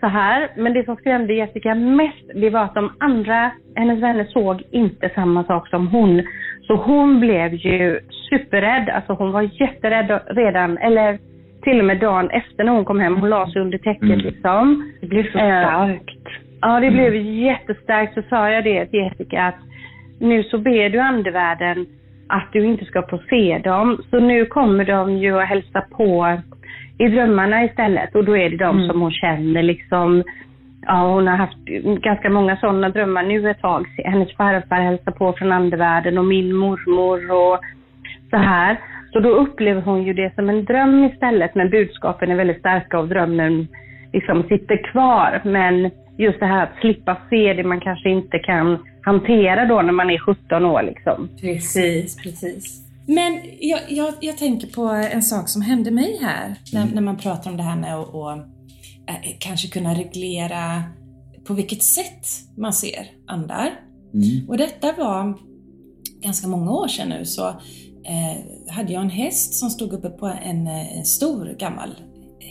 så 0.00 0.06
här. 0.06 0.48
Men 0.56 0.72
det 0.72 0.84
som 0.84 0.96
skrämde 0.96 1.34
Jessica 1.34 1.74
mest, 1.74 2.24
det 2.34 2.50
var 2.50 2.60
att 2.60 2.74
de 2.74 2.92
andra, 3.00 3.50
hennes 3.74 4.02
vänner 4.02 4.24
såg 4.24 4.62
inte 4.70 5.10
samma 5.14 5.44
sak 5.44 5.68
som 5.68 5.86
hon. 5.86 6.22
Så 6.66 6.74
hon 6.74 7.20
blev 7.20 7.54
ju 7.54 8.00
superrädd, 8.30 8.88
alltså 8.88 9.12
hon 9.12 9.32
var 9.32 9.42
jätterädd 9.60 10.20
redan, 10.26 10.78
eller 10.78 11.18
till 11.62 11.78
och 11.78 11.84
med 11.84 12.00
dagen 12.00 12.30
efter 12.30 12.64
när 12.64 12.72
hon 12.72 12.84
kom 12.84 13.00
hem. 13.00 13.16
Hon 13.16 13.30
la 13.30 13.50
sig 13.50 13.62
under 13.62 13.78
täcket 13.78 14.02
mm. 14.02 14.18
liksom. 14.18 14.92
Det 15.00 15.06
blev 15.06 15.32
så 15.32 15.38
eh, 15.38 15.60
starkt. 15.60 16.28
Ja, 16.60 16.80
det 16.80 16.90
blev 16.90 17.14
mm. 17.14 17.34
jättestarkt. 17.34 18.14
Så 18.14 18.22
sa 18.28 18.50
jag 18.50 18.64
det 18.64 18.86
till 18.86 19.00
Jessica 19.00 19.42
att 19.42 19.60
nu 20.20 20.42
så 20.42 20.58
ber 20.58 20.88
du 20.88 20.98
andevärlden 20.98 21.86
att 22.28 22.52
du 22.52 22.64
inte 22.64 22.84
ska 22.84 23.02
få 23.02 23.18
se 23.30 23.58
dem. 23.58 24.02
Så 24.10 24.20
nu 24.20 24.46
kommer 24.46 24.84
de 24.84 25.18
ju 25.18 25.40
att 25.40 25.48
hälsa 25.48 25.80
på 25.80 26.38
i 26.98 27.08
drömmarna 27.08 27.64
istället 27.64 28.14
och 28.14 28.24
då 28.24 28.36
är 28.36 28.50
det 28.50 28.56
de 28.56 28.76
mm. 28.76 28.88
som 28.88 29.00
hon 29.00 29.10
känner 29.10 29.62
liksom. 29.62 30.22
Ja, 30.86 31.14
hon 31.14 31.26
har 31.26 31.36
haft 31.36 31.64
ganska 32.02 32.30
många 32.30 32.56
sådana 32.56 32.88
drömmar 32.88 33.22
nu 33.22 33.50
ett 33.50 33.60
tag. 33.60 33.86
Hennes 34.04 34.36
farfar 34.36 34.80
hälsar 34.80 35.12
på 35.12 35.32
från 35.32 35.52
andevärlden 35.52 36.18
och 36.18 36.24
min 36.24 36.56
mormor 36.56 37.30
och 37.30 37.60
så 38.30 38.36
här. 38.36 38.78
Så 39.12 39.20
då 39.20 39.28
upplever 39.28 39.82
hon 39.82 40.02
ju 40.02 40.12
det 40.12 40.34
som 40.34 40.48
en 40.48 40.64
dröm 40.64 41.04
istället, 41.04 41.54
men 41.54 41.70
budskapen 41.70 42.30
är 42.30 42.36
väldigt 42.36 42.58
starka 42.58 42.98
och 42.98 43.08
drömmen 43.08 43.68
liksom 44.12 44.42
sitter 44.42 44.92
kvar. 44.92 45.40
Men 45.44 45.90
just 46.18 46.40
det 46.40 46.46
här 46.46 46.62
att 46.62 46.80
slippa 46.80 47.16
se 47.30 47.54
det 47.54 47.64
man 47.64 47.80
kanske 47.80 48.10
inte 48.10 48.38
kan 48.38 48.78
hantera 49.02 49.64
då 49.64 49.82
när 49.82 49.92
man 49.92 50.10
är 50.10 50.18
17 50.18 50.64
år. 50.64 50.82
Liksom. 50.82 51.28
Precis, 51.40 52.22
precis. 52.22 52.83
Men 53.06 53.40
jag, 53.60 53.80
jag, 53.88 54.14
jag 54.20 54.38
tänker 54.38 54.66
på 54.66 54.82
en 54.88 55.22
sak 55.22 55.48
som 55.48 55.62
hände 55.62 55.90
mig 55.90 56.18
här, 56.22 56.58
när, 56.72 56.82
mm. 56.82 56.94
när 56.94 57.02
man 57.02 57.16
pratar 57.16 57.50
om 57.50 57.56
det 57.56 57.62
här 57.62 57.76
med 57.76 57.96
att 57.98 58.08
och, 58.14 58.32
äh, 58.32 59.36
kanske 59.38 59.68
kunna 59.68 59.94
reglera 59.94 60.82
på 61.44 61.54
vilket 61.54 61.82
sätt 61.82 62.26
man 62.56 62.72
ser 62.72 63.10
andar. 63.26 63.80
Mm. 64.14 64.48
Och 64.48 64.58
detta 64.58 64.92
var 64.92 65.38
ganska 66.22 66.48
många 66.48 66.72
år 66.72 66.88
sedan 66.88 67.08
nu, 67.08 67.24
så 67.24 67.48
eh, 67.48 68.72
hade 68.74 68.92
jag 68.92 69.02
en 69.02 69.10
häst 69.10 69.54
som 69.54 69.70
stod 69.70 69.92
uppe 69.92 70.10
på 70.10 70.26
en, 70.26 70.66
en 70.66 70.66
eh, 70.66 71.02
stor 71.02 71.56
gammal 71.58 71.96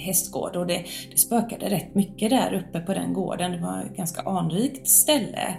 hästgård 0.03 0.55
och 0.55 0.67
det, 0.67 0.86
det 1.12 1.17
spökade 1.17 1.69
rätt 1.69 1.95
mycket 1.95 2.29
där 2.29 2.53
uppe 2.53 2.79
på 2.79 2.93
den 2.93 3.13
gården. 3.13 3.51
Det 3.51 3.57
var 3.57 3.83
ett 3.83 3.98
ganska 3.98 4.22
anrikt 4.22 4.88
ställe. 4.88 5.55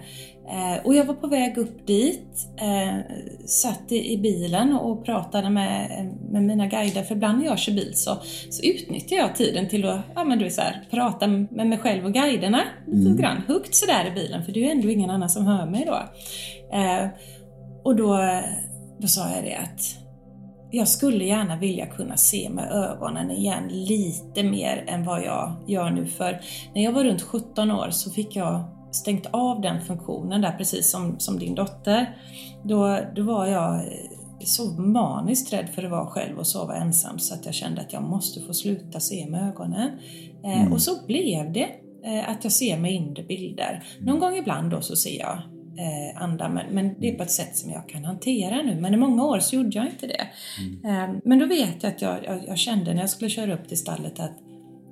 Eh, 0.48 0.86
och 0.86 0.94
jag 0.94 1.04
var 1.04 1.14
på 1.14 1.26
väg 1.26 1.58
upp 1.58 1.86
dit, 1.86 2.48
eh, 2.56 2.98
satt 3.46 3.92
i, 3.92 4.12
i, 4.12 4.18
bilen 4.18 4.72
och 4.72 5.04
pratade 5.04 5.50
med, 5.50 6.06
med 6.30 6.42
mina 6.42 6.66
guider, 6.66 7.02
för 7.02 7.14
ibland 7.14 7.38
när 7.38 7.44
jag 7.44 7.58
kör 7.58 7.72
bil 7.72 7.92
så, 7.94 8.18
så 8.50 8.62
utnyttjar 8.62 9.16
jag 9.16 9.34
tiden 9.34 9.68
till 9.68 9.88
att 9.88 10.00
ja, 10.14 10.24
men 10.24 10.38
du 10.38 10.50
så 10.50 10.60
här, 10.60 10.86
prata 10.90 11.26
med 11.26 11.66
mig 11.66 11.78
själv 11.78 12.04
och 12.04 12.12
guiderna 12.12 12.62
lite 12.86 13.08
mm. 13.08 13.16
grann, 13.16 13.42
högt 13.46 13.74
sådär 13.74 14.06
i 14.06 14.10
bilen, 14.10 14.44
för 14.44 14.52
det 14.52 14.60
är 14.60 14.64
ju 14.64 14.70
ändå 14.70 14.90
ingen 14.90 15.10
annan 15.10 15.30
som 15.30 15.46
hör 15.46 15.66
mig 15.66 15.84
då. 15.86 15.98
Eh, 16.78 17.08
och 17.84 17.96
då, 17.96 18.40
då 18.98 19.06
sa 19.06 19.30
jag 19.30 19.44
det 19.44 19.54
att 19.54 20.03
jag 20.74 20.88
skulle 20.88 21.24
gärna 21.24 21.56
vilja 21.56 21.86
kunna 21.86 22.16
se 22.16 22.50
med 22.50 22.72
ögonen 22.72 23.30
igen 23.30 23.68
lite 23.68 24.42
mer 24.42 24.84
än 24.86 25.04
vad 25.04 25.24
jag 25.24 25.56
gör 25.66 25.90
nu. 25.90 26.06
För 26.06 26.40
när 26.74 26.84
jag 26.84 26.92
var 26.92 27.04
runt 27.04 27.22
17 27.22 27.70
år 27.70 27.90
så 27.90 28.10
fick 28.10 28.36
jag 28.36 28.64
stängt 28.92 29.26
av 29.30 29.60
den 29.60 29.80
funktionen 29.80 30.40
där, 30.40 30.52
precis 30.52 30.90
som, 30.90 31.20
som 31.20 31.38
din 31.38 31.54
dotter. 31.54 32.16
Då, 32.64 32.98
då 33.16 33.22
var 33.22 33.46
jag 33.46 33.80
så 34.40 34.70
maniskt 34.80 35.52
rädd 35.52 35.68
för 35.74 35.84
att 35.84 35.90
vara 35.90 36.06
själv 36.06 36.38
och 36.38 36.46
sova 36.46 36.76
ensam 36.76 37.18
så 37.18 37.34
att 37.34 37.46
jag 37.46 37.54
kände 37.54 37.80
att 37.80 37.92
jag 37.92 38.02
måste 38.02 38.40
få 38.40 38.54
sluta 38.54 39.00
se 39.00 39.26
med 39.26 39.48
ögonen. 39.48 39.90
Eh, 40.44 40.60
mm. 40.60 40.72
och 40.72 40.82
så 40.82 41.06
blev 41.06 41.52
det, 41.52 41.68
eh, 42.04 42.28
att 42.28 42.44
jag 42.44 42.52
ser 42.52 42.78
med 42.78 42.92
inre 42.92 43.22
bilder. 43.22 43.84
Någon 44.00 44.18
gång 44.18 44.36
ibland 44.36 44.70
då 44.70 44.80
så 44.80 44.96
ser 44.96 45.18
jag 45.18 45.38
eh, 45.78 46.22
anda. 46.22 46.48
Men, 46.48 46.66
men, 46.74 46.94
det 47.00 47.08
är 47.08 47.14
på 47.14 47.22
ett 47.22 47.30
sätt 47.30 47.56
som 47.56 47.70
jag 47.70 47.88
kan 47.88 48.04
hantera 48.04 48.62
nu. 48.62 48.80
Men 48.80 48.94
i 48.94 48.96
många 48.96 49.24
år 49.24 49.38
så 49.38 49.56
gjorde 49.56 49.78
jag 49.78 49.86
inte 49.86 50.06
det. 50.06 50.26
Mm. 50.60 51.12
Eh, 51.12 51.20
men 51.24 51.38
då 51.38 51.46
vet 51.46 51.82
jag 51.82 51.92
att 51.92 52.02
jag, 52.02 52.24
jag, 52.24 52.44
jag, 52.48 52.58
kände 52.58 52.94
när 52.94 53.00
jag 53.00 53.10
skulle 53.10 53.30
köra 53.30 53.54
upp 53.54 53.68
till 53.68 53.78
stallet 53.78 54.20
att 54.20 54.38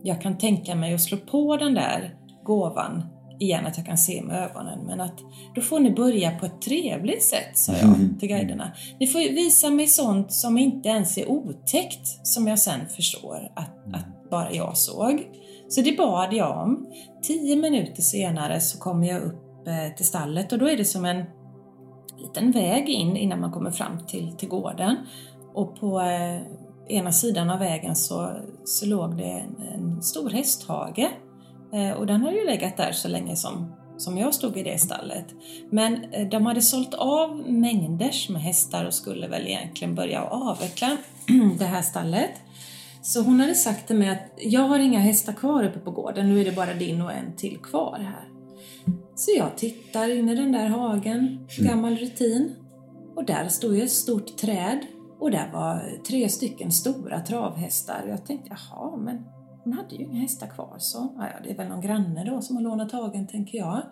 jag 0.02 0.22
kan 0.22 0.38
tänka 0.38 0.74
mig 0.74 0.94
att 0.94 1.00
slå 1.00 1.18
på 1.18 1.56
den 1.56 1.74
där 1.74 2.14
gåvan 2.44 3.02
igen, 3.40 3.66
att 3.66 3.76
jag 3.76 3.86
kan 3.86 3.98
se 3.98 4.22
med 4.22 4.36
ögonen. 4.36 4.78
Men 4.86 5.00
att 5.00 5.18
då 5.54 5.60
får 5.60 5.80
ni 5.80 5.90
börja 5.90 6.30
på 6.30 6.46
ett 6.46 6.62
trevligt 6.62 7.22
sätt, 7.22 7.58
sa 7.58 7.72
jag 7.72 7.84
mm. 7.84 8.18
till 8.18 8.28
guiderna. 8.28 8.72
Ni 9.00 9.06
får 9.06 9.18
visa 9.18 9.70
mig 9.70 9.86
sånt 9.86 10.32
som 10.32 10.58
inte 10.58 10.88
ens 10.88 11.18
är 11.18 11.30
otäckt, 11.30 12.26
som 12.26 12.46
jag 12.46 12.58
sen 12.58 12.88
förstår 12.88 13.52
att, 13.56 13.94
att 13.94 14.30
bara 14.30 14.52
jag 14.52 14.76
såg. 14.76 15.26
Så 15.68 15.80
det 15.80 15.96
bad 15.96 16.32
jag 16.32 16.62
om. 16.62 16.86
Tio 17.22 17.56
minuter 17.56 18.02
senare 18.02 18.60
så 18.60 18.78
kommer 18.78 19.08
jag 19.08 19.22
upp 19.22 19.41
upp 19.62 19.68
eh, 19.68 19.96
till 19.96 20.06
stallet 20.06 20.52
och 20.52 20.58
då 20.58 20.68
är 20.68 20.76
det 20.76 20.84
som 20.84 21.04
en 21.04 21.24
liten 22.18 22.50
väg 22.50 22.88
in 22.88 23.16
innan 23.16 23.40
man 23.40 23.52
kommer 23.52 23.70
fram 23.70 24.06
till, 24.06 24.32
till 24.36 24.48
gården. 24.48 24.96
Och 25.54 25.80
på 25.80 26.00
eh, 26.00 26.42
ena 26.88 27.12
sidan 27.12 27.50
av 27.50 27.58
vägen 27.58 27.96
så, 27.96 28.30
så 28.64 28.86
låg 28.86 29.16
det 29.16 29.24
en, 29.24 29.56
en 29.74 30.02
stor 30.02 30.30
hästhage 30.30 31.10
eh, 31.72 31.92
och 31.92 32.06
den 32.06 32.22
har 32.22 32.32
ju 32.32 32.46
legat 32.46 32.76
där 32.76 32.92
så 32.92 33.08
länge 33.08 33.36
som, 33.36 33.72
som 33.96 34.18
jag 34.18 34.34
stod 34.34 34.56
i 34.56 34.62
det 34.62 34.78
stallet. 34.78 35.26
Men 35.70 36.12
eh, 36.12 36.28
de 36.28 36.46
hade 36.46 36.62
sålt 36.62 36.94
av 36.94 37.36
mängder 37.36 38.32
med 38.32 38.42
hästar 38.42 38.84
och 38.84 38.94
skulle 38.94 39.28
väl 39.28 39.46
egentligen 39.46 39.94
börja 39.94 40.22
avveckla 40.22 40.96
det 41.58 41.64
här 41.64 41.82
stallet. 41.82 42.30
Så 43.02 43.22
hon 43.22 43.40
hade 43.40 43.54
sagt 43.54 43.86
till 43.86 43.96
mig 43.96 44.08
att 44.08 44.32
jag 44.38 44.60
har 44.60 44.78
inga 44.78 44.98
hästar 44.98 45.32
kvar 45.32 45.64
uppe 45.64 45.78
på 45.78 45.90
gården, 45.90 46.28
nu 46.28 46.40
är 46.40 46.44
det 46.44 46.56
bara 46.56 46.74
din 46.74 47.02
och 47.02 47.12
en 47.12 47.36
till 47.36 47.58
kvar 47.58 47.98
här. 47.98 48.31
Så 49.14 49.30
jag 49.36 49.56
tittar 49.56 50.18
in 50.18 50.28
i 50.28 50.34
den 50.34 50.52
där 50.52 50.68
hagen, 50.68 51.18
mm. 51.18 51.70
gammal 51.70 51.96
rutin. 51.96 52.56
Och 53.16 53.24
där 53.24 53.48
stod 53.48 53.76
ju 53.76 53.82
ett 53.82 53.90
stort 53.90 54.36
träd 54.36 54.78
och 55.20 55.30
där 55.30 55.50
var 55.52 56.02
tre 56.06 56.28
stycken 56.28 56.72
stora 56.72 57.20
travhästar. 57.20 58.04
Jag 58.08 58.26
tänkte, 58.26 58.50
jaha, 58.50 58.96
men 58.96 59.24
hon 59.64 59.72
hade 59.72 59.94
ju 59.96 60.04
inga 60.04 60.20
hästar 60.20 60.46
kvar 60.46 60.76
så 60.78 61.14
ja, 61.18 61.26
det 61.44 61.50
är 61.50 61.56
väl 61.56 61.68
någon 61.68 61.80
granne 61.80 62.24
då 62.24 62.40
som 62.40 62.56
har 62.56 62.62
lånat 62.62 62.92
hagen, 62.92 63.26
tänker 63.26 63.58
jag. 63.58 63.82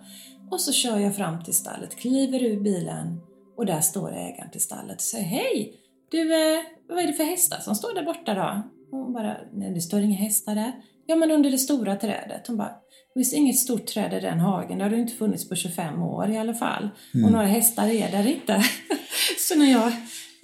Och 0.50 0.61
så 0.61 0.72
kör 0.72 0.98
jag 0.98 1.16
fram 1.16 1.44
till 1.44 1.54
stallet, 1.54 1.96
kliver 1.96 2.42
ur 2.42 2.61
bilen 2.61 3.20
och 3.56 3.66
där 3.66 3.80
står 3.80 4.12
ägaren 4.12 4.50
till 4.50 4.61
stallet 4.61 4.96
och 4.96 5.00
säger 5.00 5.24
Hej! 5.24 5.74
Du, 6.11 6.20
eh, 6.20 6.61
vad 6.88 6.98
är 6.98 7.06
det 7.06 7.12
för 7.12 7.24
hästar 7.24 7.59
som 7.59 7.74
står 7.74 7.94
där 7.94 8.04
borta 8.04 8.35
då? 8.35 8.62
Hon 8.90 9.12
bara, 9.12 9.37
nej 9.52 9.74
det 9.74 9.80
står 9.80 10.00
inga 10.00 10.16
hästar 10.16 10.54
där. 10.54 10.72
Ja 11.06 11.16
men 11.16 11.30
under 11.30 11.50
det 11.50 11.59
stora 11.59 11.96
trädet. 11.96 12.46
Hon 12.46 12.56
bara, 12.56 12.76
det 13.14 13.20
finns 13.20 13.33
inget 13.33 13.59
stort 13.59 13.87
träd 13.87 14.14
i 14.14 14.20
den 14.20 14.40
hagen. 14.40 14.79
Det 14.79 14.85
har 14.85 14.90
det 14.90 14.96
inte 14.96 15.14
funnits 15.14 15.49
på 15.49 15.57
25 15.57 16.03
år 16.03 16.31
i 16.31 16.38
alla 16.38 16.55
fall. 16.55 16.88
Mm. 17.14 17.27
Och 17.27 17.33
några 17.33 17.46
hästar 17.46 17.87
är 17.87 18.11
där 18.11 18.27
inte. 18.27 18.64
så 19.49 19.55
när 19.55 19.73
jag 19.73 19.92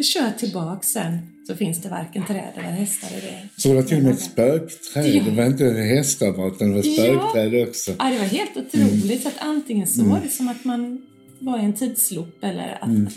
kör 0.05 0.31
tillbaka 0.31 0.83
sen 0.83 1.18
så 1.46 1.57
finns 1.57 1.83
det 1.83 1.88
varken 1.88 2.26
träd 2.26 2.52
eller 2.55 2.68
hästar 2.68 3.09
i 3.18 3.20
det. 3.20 3.48
Så 3.57 3.68
det 3.68 3.74
var 3.74 3.83
till 3.83 3.96
och 3.96 4.02
med 4.02 4.12
ett 4.12 4.20
spökträd? 4.20 5.07
Ja. 5.07 5.22
Det 5.22 5.31
var 5.31 5.46
inte 5.46 5.64
hästar 5.64 6.33
bara, 6.33 6.48
utan 6.48 6.68
det 6.68 6.74
var 6.74 6.83
spökträd 6.83 7.55
ja. 7.55 7.66
också? 7.68 7.94
Ja, 7.98 8.05
det 8.05 8.18
var 8.18 8.24
helt 8.24 8.57
otroligt. 8.57 9.05
Mm. 9.05 9.18
Så 9.18 9.29
att 9.29 9.38
antingen 9.38 9.87
så 9.87 10.05
var 10.05 10.20
det 10.20 10.29
som 10.29 10.48
att 10.48 10.64
man 10.64 11.07
var 11.38 11.59
i 11.59 11.64
en 11.64 11.72
tidsloop 11.72 12.44
eller 12.44 12.79
att, 12.81 12.88
mm. 12.88 13.07
att 13.07 13.12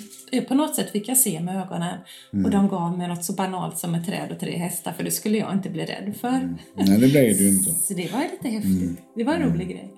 på 0.47 0.55
något 0.55 0.75
sätt 0.75 0.91
fick 0.91 1.09
jag 1.09 1.17
se 1.17 1.39
med 1.41 1.55
ögonen 1.55 1.97
mm. 2.33 2.45
och 2.45 2.51
de 2.51 2.67
gav 2.67 2.97
mig 2.97 3.07
något 3.07 3.23
så 3.23 3.33
banalt 3.33 3.77
som 3.77 3.95
ett 3.95 4.05
träd 4.05 4.31
och 4.31 4.39
tre 4.39 4.51
hästar 4.51 4.91
för 4.91 5.03
det 5.03 5.11
skulle 5.11 5.37
jag 5.37 5.53
inte 5.53 5.69
bli 5.69 5.81
rädd 5.81 6.15
för. 6.21 6.27
Mm. 6.27 6.57
Nej, 6.73 6.99
det 6.99 7.11
blev 7.11 7.33
du 7.39 7.49
inte. 7.49 7.69
Så 7.69 7.93
det 7.93 8.13
var 8.13 8.21
lite 8.21 8.47
häftigt. 8.55 8.89
Mm. 8.89 8.97
Det 9.15 9.23
var 9.23 9.33
en 9.33 9.41
rolig 9.41 9.65
mm. 9.65 9.67
grej. 9.67 9.89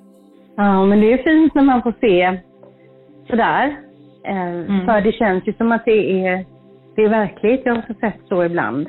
Ja, 0.55 0.85
men 0.85 0.99
det 1.01 1.13
är 1.13 1.23
fint 1.23 1.55
när 1.55 1.63
man 1.63 1.83
får 1.83 1.95
se 2.01 2.39
sådär. 3.29 3.77
Eh, 4.27 4.55
mm. 4.71 4.85
För 4.85 5.01
det 5.01 5.11
känns 5.11 5.47
ju 5.47 5.53
som 5.53 5.71
att 5.71 5.85
det 5.85 6.25
är, 6.25 6.45
det 6.95 7.01
är 7.01 7.09
verkligt. 7.09 7.61
Jag 7.65 7.73
har 7.73 7.79
också 7.79 7.93
sett 7.93 8.19
så 8.29 8.43
ibland. 8.43 8.87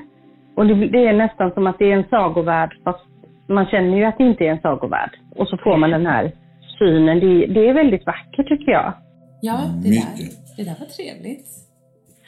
Och 0.56 0.66
det, 0.66 0.74
det 0.74 1.06
är 1.06 1.12
nästan 1.12 1.52
som 1.52 1.66
att 1.66 1.78
det 1.78 1.92
är 1.92 1.96
en 1.96 2.08
sagovärld 2.10 2.72
fast 2.84 3.04
man 3.48 3.66
känner 3.66 3.96
ju 3.96 4.04
att 4.04 4.18
det 4.18 4.24
inte 4.24 4.44
är 4.44 4.50
en 4.50 4.60
sagovärld. 4.60 5.10
Och 5.36 5.48
så 5.48 5.56
får 5.56 5.76
man 5.76 5.90
den 5.90 6.06
här 6.06 6.32
synen. 6.78 7.20
Det, 7.20 7.46
det 7.46 7.68
är 7.68 7.74
väldigt 7.74 8.06
vackert 8.06 8.48
tycker 8.48 8.72
jag. 8.72 8.92
Ja, 9.40 9.58
det 9.82 9.88
där, 9.88 10.41
det 10.56 10.64
där 10.64 10.76
var 10.80 10.86
trevligt. 10.86 11.48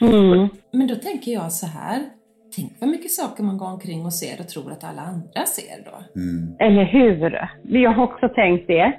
Mm. 0.01 0.49
Men 0.71 0.87
då 0.87 0.95
tänker 0.95 1.31
jag 1.31 1.51
så 1.51 1.67
här, 1.67 1.99
tänk 2.55 2.71
vad 2.79 2.89
mycket 2.89 3.11
saker 3.11 3.43
man 3.43 3.57
går 3.57 3.67
omkring 3.67 4.05
och 4.05 4.13
ser 4.13 4.39
och 4.39 4.47
tror 4.47 4.71
att 4.71 4.83
alla 4.83 5.01
andra 5.01 5.45
ser 5.45 5.77
då. 5.85 6.19
Mm. 6.21 6.55
Eller 6.59 6.85
hur? 6.85 7.49
Jag 7.81 7.91
har 7.91 8.03
också 8.03 8.29
tänkt 8.29 8.67
det. 8.67 8.93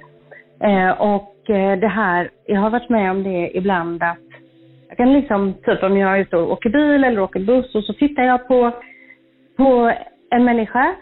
Eh, 0.59 0.89
och 0.89 1.49
eh, 1.49 1.79
det 1.79 1.87
här, 1.87 2.29
jag 2.45 2.61
har 2.61 2.69
varit 2.69 2.89
med 2.89 3.11
om 3.11 3.23
det 3.23 3.57
ibland 3.57 4.03
att 4.03 4.17
jag 4.87 4.97
kan 4.97 5.13
liksom, 5.13 5.53
typ 5.53 5.83
om 5.83 5.97
jag 5.97 6.15
är 6.15 6.21
ute 6.21 6.37
och 6.37 6.51
åker 6.51 6.69
bil 6.69 7.03
eller 7.03 7.19
åker 7.19 7.39
buss 7.39 7.75
och 7.75 7.83
så 7.83 7.93
tittar 7.93 8.23
jag 8.23 8.47
på, 8.47 8.71
på 9.57 9.93
en 10.31 10.45
människa 10.45 10.95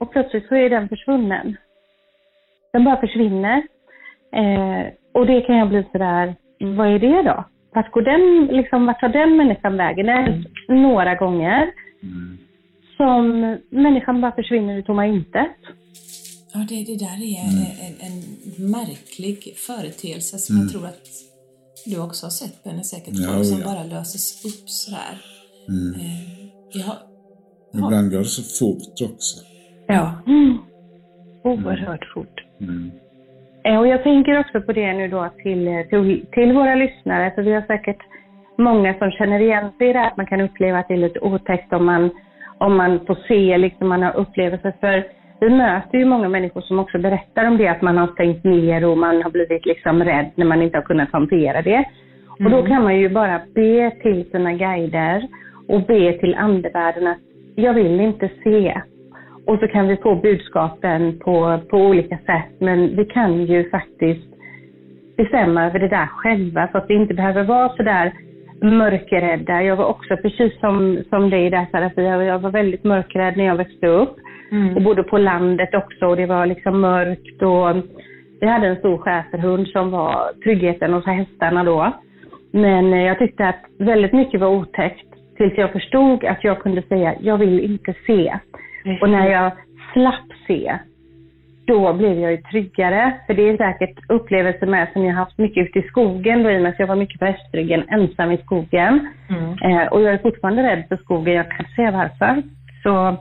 och 0.00 0.12
plötsligt 0.12 0.48
så 0.48 0.54
är 0.54 0.70
den 0.70 0.88
försvunnen. 0.88 1.56
Den 2.72 2.84
bara 2.84 3.00
försvinner. 3.00 3.56
Eh, 4.32 4.92
och 5.12 5.26
det 5.26 5.40
kan 5.40 5.56
jag 5.56 5.68
bli 5.68 5.84
sådär, 5.92 6.34
vad 6.58 6.94
är 6.94 6.98
det 6.98 7.22
då? 7.22 7.44
Vart, 7.74 7.90
går 7.90 8.02
den, 8.02 8.56
liksom, 8.56 8.86
vart 8.86 9.00
tar 9.00 9.08
den 9.08 9.36
människan 9.36 9.76
vägen? 9.76 10.08
Är 10.08 10.44
några 10.68 11.14
gånger 11.14 11.70
mm. 12.02 12.38
som 12.96 13.56
människan 13.70 14.20
bara 14.20 14.32
försvinner 14.32 14.78
i 14.78 14.82
tomma 14.82 15.06
intet. 15.06 15.56
Ja, 16.54 16.66
det, 16.68 16.84
det 16.84 16.98
där 16.98 17.18
är 17.22 17.44
mm. 17.50 17.64
en, 17.80 17.94
en, 18.06 18.70
märklig 18.70 19.54
företeelse 19.56 20.38
som 20.38 20.56
mm. 20.56 20.66
jag 20.66 20.72
tror 20.72 20.86
att 20.86 21.08
du 21.86 22.00
också 22.00 22.26
har 22.26 22.30
sett 22.30 22.64
Benny 22.64 22.84
säkert, 22.84 23.14
ja, 23.14 23.44
som 23.44 23.60
ja. 23.60 23.64
bara 23.64 23.84
löses 23.84 24.44
upp 24.44 24.68
sådär. 24.68 25.20
Mm. 25.68 26.00
Eh, 26.00 26.46
jag, 26.72 26.96
Ibland 27.74 28.10
går 28.10 28.18
det 28.18 28.24
så 28.24 28.42
fort 28.42 29.12
också. 29.12 29.40
Ja, 29.86 30.22
mm. 30.26 30.58
oerhört 31.44 32.04
fort. 32.14 32.40
Eh, 33.64 33.78
och 33.78 33.86
jag 33.86 34.02
tänker 34.02 34.40
också 34.40 34.60
på 34.60 34.72
det 34.72 34.92
nu 34.92 35.08
då 35.08 35.28
till, 35.42 35.84
till, 35.90 36.26
till 36.32 36.52
våra 36.52 36.74
lyssnare, 36.74 37.32
för 37.34 37.42
vi 37.42 37.52
har 37.52 37.62
säkert 37.62 38.02
många 38.58 38.94
som 38.94 39.10
känner 39.10 39.40
igen 39.40 39.72
sig 39.78 39.90
i 39.90 39.92
det 39.92 40.06
att 40.06 40.16
man 40.16 40.26
kan 40.26 40.40
uppleva 40.40 40.78
att 40.78 40.88
det 40.88 40.94
är 40.94 40.98
lite 40.98 41.20
otäckt 41.20 41.72
om 41.72 41.86
man, 41.86 42.10
om 42.58 42.76
man 42.76 43.06
får 43.06 43.18
se, 43.28 43.58
liksom 43.58 43.88
man 43.88 44.02
har 44.02 44.16
upplevelser. 44.16 44.74
För 44.80 45.04
vi 45.40 45.50
möter 45.50 45.98
ju 45.98 46.04
många 46.04 46.28
människor 46.28 46.60
som 46.60 46.78
också 46.78 46.98
berättar 46.98 47.44
om 47.44 47.58
det, 47.58 47.68
att 47.68 47.82
man 47.82 47.98
har 47.98 48.06
stängt 48.06 48.44
ner 48.44 48.84
och 48.84 48.98
man 48.98 49.22
har 49.22 49.30
blivit 49.30 49.66
liksom 49.66 50.04
rädd 50.04 50.30
när 50.34 50.46
man 50.46 50.62
inte 50.62 50.78
har 50.78 50.82
kunnat 50.82 51.12
hantera 51.12 51.62
det. 51.62 51.84
Mm. 52.40 52.46
Och 52.46 52.50
då 52.50 52.58
mm. 52.58 52.70
kan 52.70 52.82
man 52.82 52.98
ju 52.98 53.08
bara 53.08 53.40
be 53.54 53.90
till 53.90 54.30
sina 54.30 54.52
guider 54.52 55.28
och 55.68 55.82
be 55.82 56.12
till 56.12 56.34
andevärlden 56.34 57.06
att 57.06 57.18
jag 57.54 57.74
vill 57.74 58.00
inte 58.00 58.30
se. 58.44 58.80
Och 59.46 59.58
så 59.58 59.68
kan 59.68 59.88
vi 59.88 59.96
få 59.96 60.14
budskapen 60.14 61.18
på, 61.18 61.60
på 61.70 61.76
olika 61.76 62.16
sätt, 62.16 62.50
men 62.58 62.96
vi 62.96 63.04
kan 63.04 63.44
ju 63.46 63.70
faktiskt 63.70 64.28
bestämma 65.16 65.66
över 65.66 65.78
det 65.78 65.88
där 65.88 66.06
själva 66.06 66.68
så 66.72 66.78
att 66.78 66.84
vi 66.88 66.94
inte 66.94 67.14
behöver 67.14 67.44
vara 67.44 67.68
så 67.68 67.82
där 67.82 68.12
mörkrädda. 68.60 69.62
Jag 69.62 69.76
var 69.76 69.84
också 69.84 70.16
precis 70.16 70.60
som, 70.60 71.04
som 71.10 71.30
dig 71.30 71.50
där 71.50 71.66
Sara, 71.70 72.24
jag 72.24 72.38
var 72.38 72.50
väldigt 72.50 72.84
mörkrädd 72.84 73.36
när 73.36 73.44
jag 73.44 73.56
växte 73.56 73.86
upp. 73.86 74.16
Mm. 74.52 74.76
Och 74.76 74.82
bodde 74.82 75.02
på 75.02 75.18
landet 75.18 75.74
också 75.74 76.06
och 76.06 76.16
det 76.16 76.26
var 76.26 76.46
liksom 76.46 76.80
mörkt 76.80 77.42
och 77.42 77.76
vi 78.40 78.46
hade 78.46 78.66
en 78.66 78.76
stor 78.76 78.98
schäferhund 78.98 79.68
som 79.68 79.90
var 79.90 80.42
tryggheten 80.44 80.92
hos 80.92 81.06
hästarna 81.06 81.64
då. 81.64 81.92
Men 82.50 82.90
jag 82.90 83.18
tyckte 83.18 83.48
att 83.48 83.64
väldigt 83.78 84.12
mycket 84.12 84.40
var 84.40 84.48
otäckt 84.48 85.06
tills 85.36 85.52
jag 85.56 85.72
förstod 85.72 86.24
att 86.24 86.44
jag 86.44 86.58
kunde 86.58 86.82
säga, 86.82 87.14
jag 87.20 87.38
vill 87.38 87.60
inte 87.60 87.94
se. 88.06 88.38
Mm. 88.84 88.98
Och 89.02 89.10
när 89.10 89.28
jag 89.28 89.52
slapp 89.92 90.28
se, 90.46 90.78
då 91.66 91.92
blev 91.92 92.18
jag 92.18 92.30
ju 92.30 92.36
tryggare. 92.36 93.14
För 93.26 93.34
det 93.34 93.48
är 93.48 93.56
säkert 93.56 93.98
upplevelser 94.08 94.66
med 94.66 94.88
som 94.92 95.04
jag 95.04 95.14
haft 95.14 95.38
mycket 95.38 95.66
ute 95.66 95.78
i 95.78 95.82
skogen 95.82 96.42
då, 96.42 96.50
i 96.50 96.56
och 96.56 96.62
med 96.62 96.70
att 96.70 96.78
jag 96.78 96.86
var 96.86 96.96
mycket 96.96 97.20
på 97.20 97.26
hästryggen, 97.26 97.84
ensam 97.88 98.32
i 98.32 98.38
skogen. 98.38 99.08
Mm. 99.30 99.78
Eh, 99.78 99.86
och 99.86 100.02
jag 100.02 100.14
är 100.14 100.18
fortfarande 100.18 100.62
rädd 100.62 100.84
för 100.88 100.96
skogen, 100.96 101.34
jag 101.34 101.50
kan 101.50 101.66
säga 101.76 101.90
varför. 101.90 102.42
Så, 102.82 103.16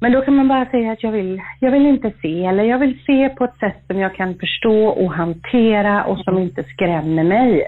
men 0.00 0.12
då 0.12 0.20
kan 0.20 0.36
man 0.36 0.48
bara 0.48 0.66
säga 0.66 0.92
att 0.92 1.02
jag 1.02 1.12
vill, 1.12 1.40
jag 1.60 1.70
vill 1.70 1.86
inte 1.86 2.12
se, 2.22 2.44
eller 2.44 2.64
jag 2.64 2.78
vill 2.78 2.98
se 3.06 3.28
på 3.28 3.44
ett 3.44 3.58
sätt 3.60 3.76
som 3.86 3.98
jag 3.98 4.14
kan 4.14 4.34
förstå 4.34 4.86
och 4.88 5.12
hantera 5.12 6.04
och 6.04 6.18
som 6.18 6.38
inte 6.38 6.62
skrämmer 6.62 7.24
mig. 7.24 7.62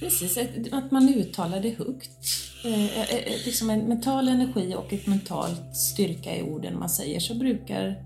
Precis, 0.00 0.38
att 0.72 0.90
man 0.90 1.08
uttalar 1.08 1.60
det 1.60 1.78
högt. 1.78 2.10
Eh, 2.64 2.98
eh, 2.98 3.14
eh, 3.14 3.44
liksom 3.44 3.70
en 3.70 3.80
mental 3.80 4.28
energi 4.28 4.74
och 4.74 4.92
ett 4.92 5.06
mentalt 5.06 5.76
styrka 5.76 6.36
i 6.36 6.42
orden 6.42 6.78
man 6.78 6.90
säger 6.90 7.20
så 7.20 7.34
brukar, 7.34 8.04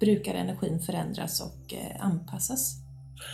brukar 0.00 0.34
energin 0.34 0.80
förändras 0.80 1.40
och 1.40 1.74
anpassas 2.00 2.76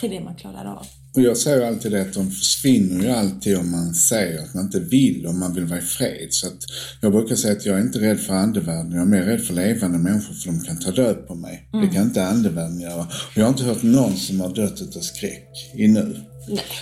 till 0.00 0.10
det 0.10 0.20
man 0.20 0.34
klarar 0.34 0.64
av. 0.64 0.86
Och 1.14 1.22
jag 1.22 1.36
säger 1.36 1.66
alltid 1.66 1.92
det 1.92 2.02
att 2.02 2.14
de 2.14 2.30
försvinner 2.30 3.04
ju 3.04 3.10
alltid 3.10 3.58
om 3.58 3.70
man 3.70 3.94
säger 3.94 4.42
att 4.42 4.54
man 4.54 4.64
inte 4.64 4.80
vill, 4.80 5.26
om 5.26 5.40
man 5.40 5.54
vill 5.54 5.64
vara 5.64 5.78
i 5.78 5.82
fred. 5.82 6.28
Så 6.30 6.46
att 6.46 6.58
jag 7.00 7.12
brukar 7.12 7.36
säga 7.36 7.52
att 7.52 7.66
jag 7.66 7.78
är 7.78 7.82
inte 7.82 7.98
rädd 7.98 8.20
för 8.20 8.34
andevärlden, 8.34 8.92
jag 8.92 9.02
är 9.02 9.06
mer 9.06 9.22
rädd 9.22 9.40
för 9.40 9.54
levande 9.54 9.98
människor 9.98 10.34
för 10.34 10.46
de 10.46 10.60
kan 10.60 10.80
ta 10.80 10.90
död 10.90 11.26
på 11.26 11.34
mig. 11.34 11.68
Mm. 11.72 11.86
Det 11.86 11.94
kan 11.94 12.02
inte 12.02 12.26
andevärlden 12.26 12.80
göra. 12.80 13.00
Och 13.00 13.36
jag 13.36 13.42
har 13.42 13.48
inte 13.48 13.64
hört 13.64 13.82
någon 13.82 14.16
som 14.16 14.40
har 14.40 14.54
dött 14.54 14.96
av 14.96 15.00
skräck 15.00 15.48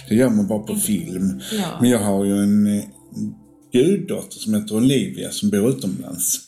Det 0.08 0.14
gör 0.14 0.30
man 0.30 0.46
bara 0.46 0.58
på 0.58 0.76
film. 0.76 1.40
Ja. 1.52 1.78
Men 1.80 1.90
jag 1.90 1.98
har 1.98 2.24
ju 2.24 2.36
en 2.36 2.82
guddotter 3.72 4.38
som 4.38 4.54
heter 4.54 4.76
Olivia 4.76 5.30
som 5.30 5.50
bor 5.50 5.68
utomlands. 5.68 6.40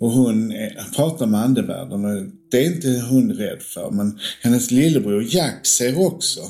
Och 0.00 0.10
hon 0.10 0.52
pratar 0.96 1.26
med 1.26 1.40
andevärlden 1.40 2.04
och 2.04 2.22
det 2.50 2.58
är 2.58 2.66
inte 2.66 3.04
hon 3.10 3.32
rädd 3.32 3.62
för. 3.62 3.90
Men 3.90 4.18
hennes 4.42 4.70
lillebror 4.70 5.26
Jack 5.28 5.66
ser 5.66 6.06
också. 6.06 6.40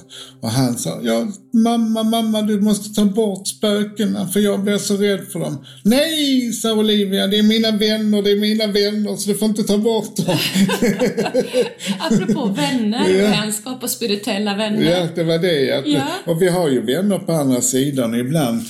Och 0.40 0.50
han 0.50 0.78
sa, 0.78 1.00
ja 1.02 1.26
mamma, 1.52 2.02
mamma 2.02 2.42
du 2.42 2.61
måste 2.61 2.94
ta 2.94 3.04
bort 3.04 3.48
spökena 3.48 4.28
för 4.28 4.40
jag 4.40 4.61
blir 4.61 4.78
så 4.78 4.96
rädd 4.96 5.20
för 5.33 5.40
dem. 5.40 5.64
Nej, 5.83 6.52
sa 6.52 6.72
Olivia, 6.72 7.26
det 7.26 7.38
är 7.38 7.42
mina 7.42 7.70
vänner, 7.70 8.22
det 8.22 8.30
är 8.30 8.40
mina 8.40 8.66
vänner 8.66 9.16
så 9.16 9.30
du 9.30 9.38
får 9.38 9.48
inte 9.48 9.62
ta 9.62 9.78
bort 9.78 10.16
dem. 10.16 10.26
Apropå 11.98 12.46
vänner, 12.46 13.09
ja. 13.09 13.30
vänskap 13.30 13.83
och 13.83 13.90
spirituella 13.90 14.57
vänner. 14.57 14.90
Ja, 14.90 15.09
det 15.14 15.24
var 15.24 15.38
det. 15.38 15.78
Att, 15.78 15.87
ja. 15.87 16.07
Och 16.26 16.42
vi 16.42 16.48
har 16.48 16.68
ju 16.68 16.80
vänner 16.80 17.18
på 17.18 17.33
andra 17.33 17.61
sidan 17.61 18.14
ibland 18.14 18.62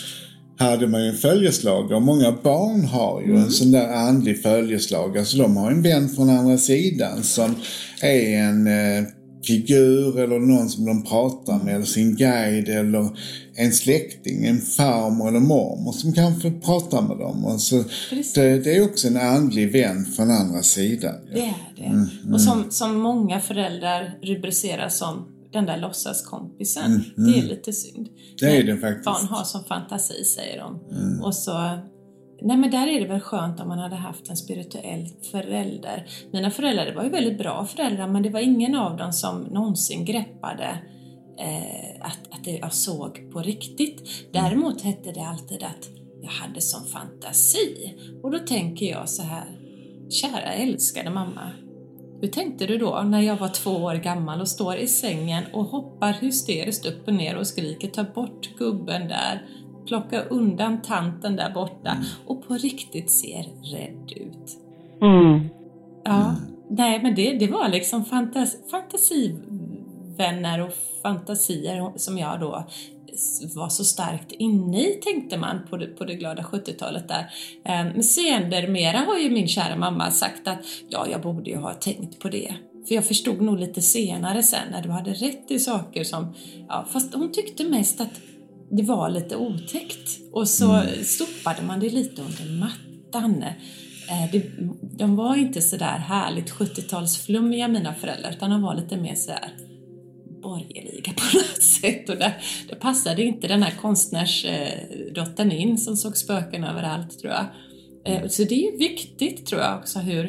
hade 0.58 0.86
man 0.86 1.02
ju 1.02 1.08
en 1.08 1.16
följeslagare 1.16 1.96
och 1.96 2.02
många 2.02 2.32
barn 2.42 2.84
har 2.84 3.20
ju 3.20 3.30
mm. 3.30 3.42
en 3.42 3.50
sån 3.50 3.72
där 3.72 3.88
andlig 3.88 4.42
följeslagare. 4.42 5.18
Alltså 5.18 5.38
de 5.38 5.56
har 5.56 5.70
en 5.70 5.82
vän 5.82 6.08
från 6.08 6.30
andra 6.30 6.58
sidan 6.58 7.22
som 7.22 7.54
är 8.00 8.38
en 8.38 8.66
eh, 8.66 9.04
figur 9.46 10.18
eller 10.18 10.38
någon 10.38 10.68
som 10.68 10.84
de 10.84 11.04
pratar 11.04 11.64
med 11.64 11.74
eller 11.74 11.84
sin 11.84 12.16
guide 12.16 12.68
eller 12.68 13.08
en 13.56 13.72
släkting, 13.72 14.44
en 14.44 14.60
farmor 14.60 15.28
eller 15.28 15.40
mormor 15.40 15.92
som 15.92 16.12
kanske 16.12 16.50
pratar 16.50 17.02
med 17.02 17.18
dem. 17.18 17.44
Och 17.44 17.60
så 17.60 17.84
det, 18.34 18.58
det, 18.58 18.76
är 18.76 18.84
också 18.84 19.08
en 19.08 19.16
andlig 19.16 19.72
vän 19.72 20.04
från 20.04 20.30
andra 20.30 20.62
sidan. 20.62 21.14
Det 21.32 21.40
är 21.40 21.54
det. 21.76 21.84
Mm, 21.84 22.08
mm. 22.22 22.34
Och 22.34 22.40
som, 22.40 22.70
som 22.70 23.00
många 23.00 23.40
föräldrar 23.40 24.18
rubricerar 24.22 24.88
som 24.88 25.33
den 25.54 25.66
där 25.66 25.76
låtsaskompisen. 25.76 26.84
Mm, 26.84 27.02
mm. 27.18 27.32
Det 27.32 27.38
är 27.38 27.42
lite 27.42 27.72
synd. 27.72 28.08
Det 28.40 28.56
är 28.56 28.64
det 28.64 28.76
faktiskt. 28.76 29.04
Barn 29.04 29.26
har 29.26 29.44
som 29.44 29.64
fantasi 29.64 30.24
säger 30.24 30.58
de. 30.58 30.80
Mm. 30.90 31.22
Och 31.22 31.34
så, 31.34 31.52
nej 32.42 32.56
men 32.56 32.70
där 32.70 32.86
är 32.86 33.00
det 33.00 33.06
väl 33.06 33.20
skönt 33.20 33.60
om 33.60 33.68
man 33.68 33.78
hade 33.78 33.96
haft 33.96 34.30
en 34.30 34.36
spirituell 34.36 35.08
förälder. 35.30 36.06
Mina 36.32 36.50
föräldrar 36.50 36.94
var 36.94 37.04
ju 37.04 37.10
väldigt 37.10 37.38
bra 37.38 37.66
föräldrar 37.66 38.08
men 38.08 38.22
det 38.22 38.30
var 38.30 38.40
ingen 38.40 38.74
av 38.74 38.96
dem 38.96 39.12
som 39.12 39.40
någonsin 39.40 40.04
greppade 40.04 40.78
eh, 41.38 42.06
att, 42.06 42.18
att 42.30 42.44
det 42.44 42.50
jag 42.50 42.72
såg 42.72 43.32
på 43.32 43.40
riktigt. 43.40 44.02
Däremot 44.32 44.80
hette 44.80 45.12
det 45.12 45.26
alltid 45.26 45.62
att 45.62 45.88
jag 46.22 46.30
hade 46.30 46.60
som 46.60 46.84
fantasi. 46.84 47.94
Och 48.22 48.30
då 48.30 48.38
tänker 48.38 48.86
jag 48.86 49.08
så 49.08 49.22
här, 49.22 49.44
kära 50.10 50.52
älskade 50.52 51.10
mamma, 51.10 51.50
hur 52.24 52.30
tänkte 52.30 52.66
du 52.66 52.78
då 52.78 53.02
när 53.02 53.20
jag 53.20 53.36
var 53.36 53.48
två 53.48 53.70
år 53.70 53.94
gammal 53.94 54.40
och 54.40 54.48
står 54.48 54.76
i 54.76 54.88
sängen 54.88 55.44
och 55.52 55.64
hoppar 55.64 56.12
hysteriskt 56.12 56.86
upp 56.86 57.08
och 57.08 57.14
ner 57.14 57.36
och 57.36 57.46
skriker 57.46 57.88
ta 57.88 58.04
bort 58.04 58.56
gubben 58.58 59.08
där, 59.08 59.46
plocka 59.86 60.22
undan 60.22 60.82
tanten 60.82 61.36
där 61.36 61.50
borta 61.50 61.90
mm. 61.90 62.04
och 62.26 62.48
på 62.48 62.54
riktigt 62.54 63.10
ser 63.10 63.42
rädd 63.76 64.12
ut? 64.16 64.58
Mm. 65.02 65.48
Ja, 66.04 66.36
nej 66.70 67.02
men 67.02 67.14
det, 67.14 67.38
det 67.38 67.46
var 67.46 67.68
liksom 67.68 68.04
fantas, 68.04 68.70
fantasivänner 68.70 70.60
och 70.60 70.72
fantasier 71.02 71.92
som 71.96 72.18
jag 72.18 72.40
då 72.40 72.66
var 73.54 73.68
så 73.68 73.84
starkt 73.84 74.32
inne 74.32 74.80
i, 74.80 74.94
tänkte 74.94 75.36
man 75.36 75.58
på 75.70 75.76
det, 75.76 75.86
på 75.86 76.04
det 76.04 76.14
glada 76.14 76.42
70-talet 76.42 77.08
där. 77.08 77.30
Ehm, 77.64 77.86
men 77.86 78.02
sedermera 78.02 78.98
har 78.98 79.18
ju 79.18 79.30
min 79.30 79.48
kära 79.48 79.76
mamma 79.76 80.10
sagt 80.10 80.48
att 80.48 80.58
ja, 80.88 81.06
jag 81.10 81.22
borde 81.22 81.50
ju 81.50 81.56
ha 81.56 81.74
tänkt 81.74 82.18
på 82.18 82.28
det. 82.28 82.54
För 82.88 82.94
jag 82.94 83.04
förstod 83.06 83.42
nog 83.42 83.58
lite 83.58 83.82
senare 83.82 84.42
sen 84.42 84.70
när 84.70 84.82
du 84.82 84.88
hade 84.88 85.10
rätt 85.12 85.50
i 85.50 85.58
saker 85.58 86.04
som, 86.04 86.34
ja, 86.68 86.86
fast 86.92 87.14
hon 87.14 87.32
tyckte 87.32 87.64
mest 87.64 88.00
att 88.00 88.20
det 88.70 88.82
var 88.82 89.10
lite 89.10 89.36
otäckt. 89.36 90.20
Och 90.32 90.48
så 90.48 90.72
mm. 90.72 91.04
stoppade 91.04 91.62
man 91.62 91.80
det 91.80 91.90
lite 91.90 92.22
under 92.22 92.58
mattan. 92.60 93.42
Eh, 94.10 94.30
det, 94.32 94.42
de 94.80 95.16
var 95.16 95.36
inte 95.36 95.62
sådär 95.62 95.98
härligt 95.98 96.52
70-talsflummiga 96.52 97.68
mina 97.68 97.94
föräldrar, 97.94 98.30
utan 98.30 98.50
de 98.50 98.62
var 98.62 98.74
lite 98.74 98.96
mer 98.96 99.14
sådär 99.14 99.52
borgerliga 100.44 101.12
på 101.20 101.36
något 101.38 101.62
sätt 101.62 102.08
och 102.08 102.16
där, 102.16 102.34
där 102.68 102.76
passade 102.76 103.22
inte 103.22 103.48
den 103.48 103.62
här 103.62 103.74
konstnärsdottern 103.80 105.50
in 105.52 105.78
som 105.78 105.96
såg 105.96 106.16
spöken 106.16 106.64
överallt 106.64 107.18
tror 107.18 107.32
jag. 107.32 107.46
Eh, 108.06 108.26
så 108.28 108.42
det 108.42 108.54
är 108.54 108.78
viktigt 108.78 109.46
tror 109.46 109.60
jag 109.60 109.78
också 109.78 109.98
hur, 109.98 110.24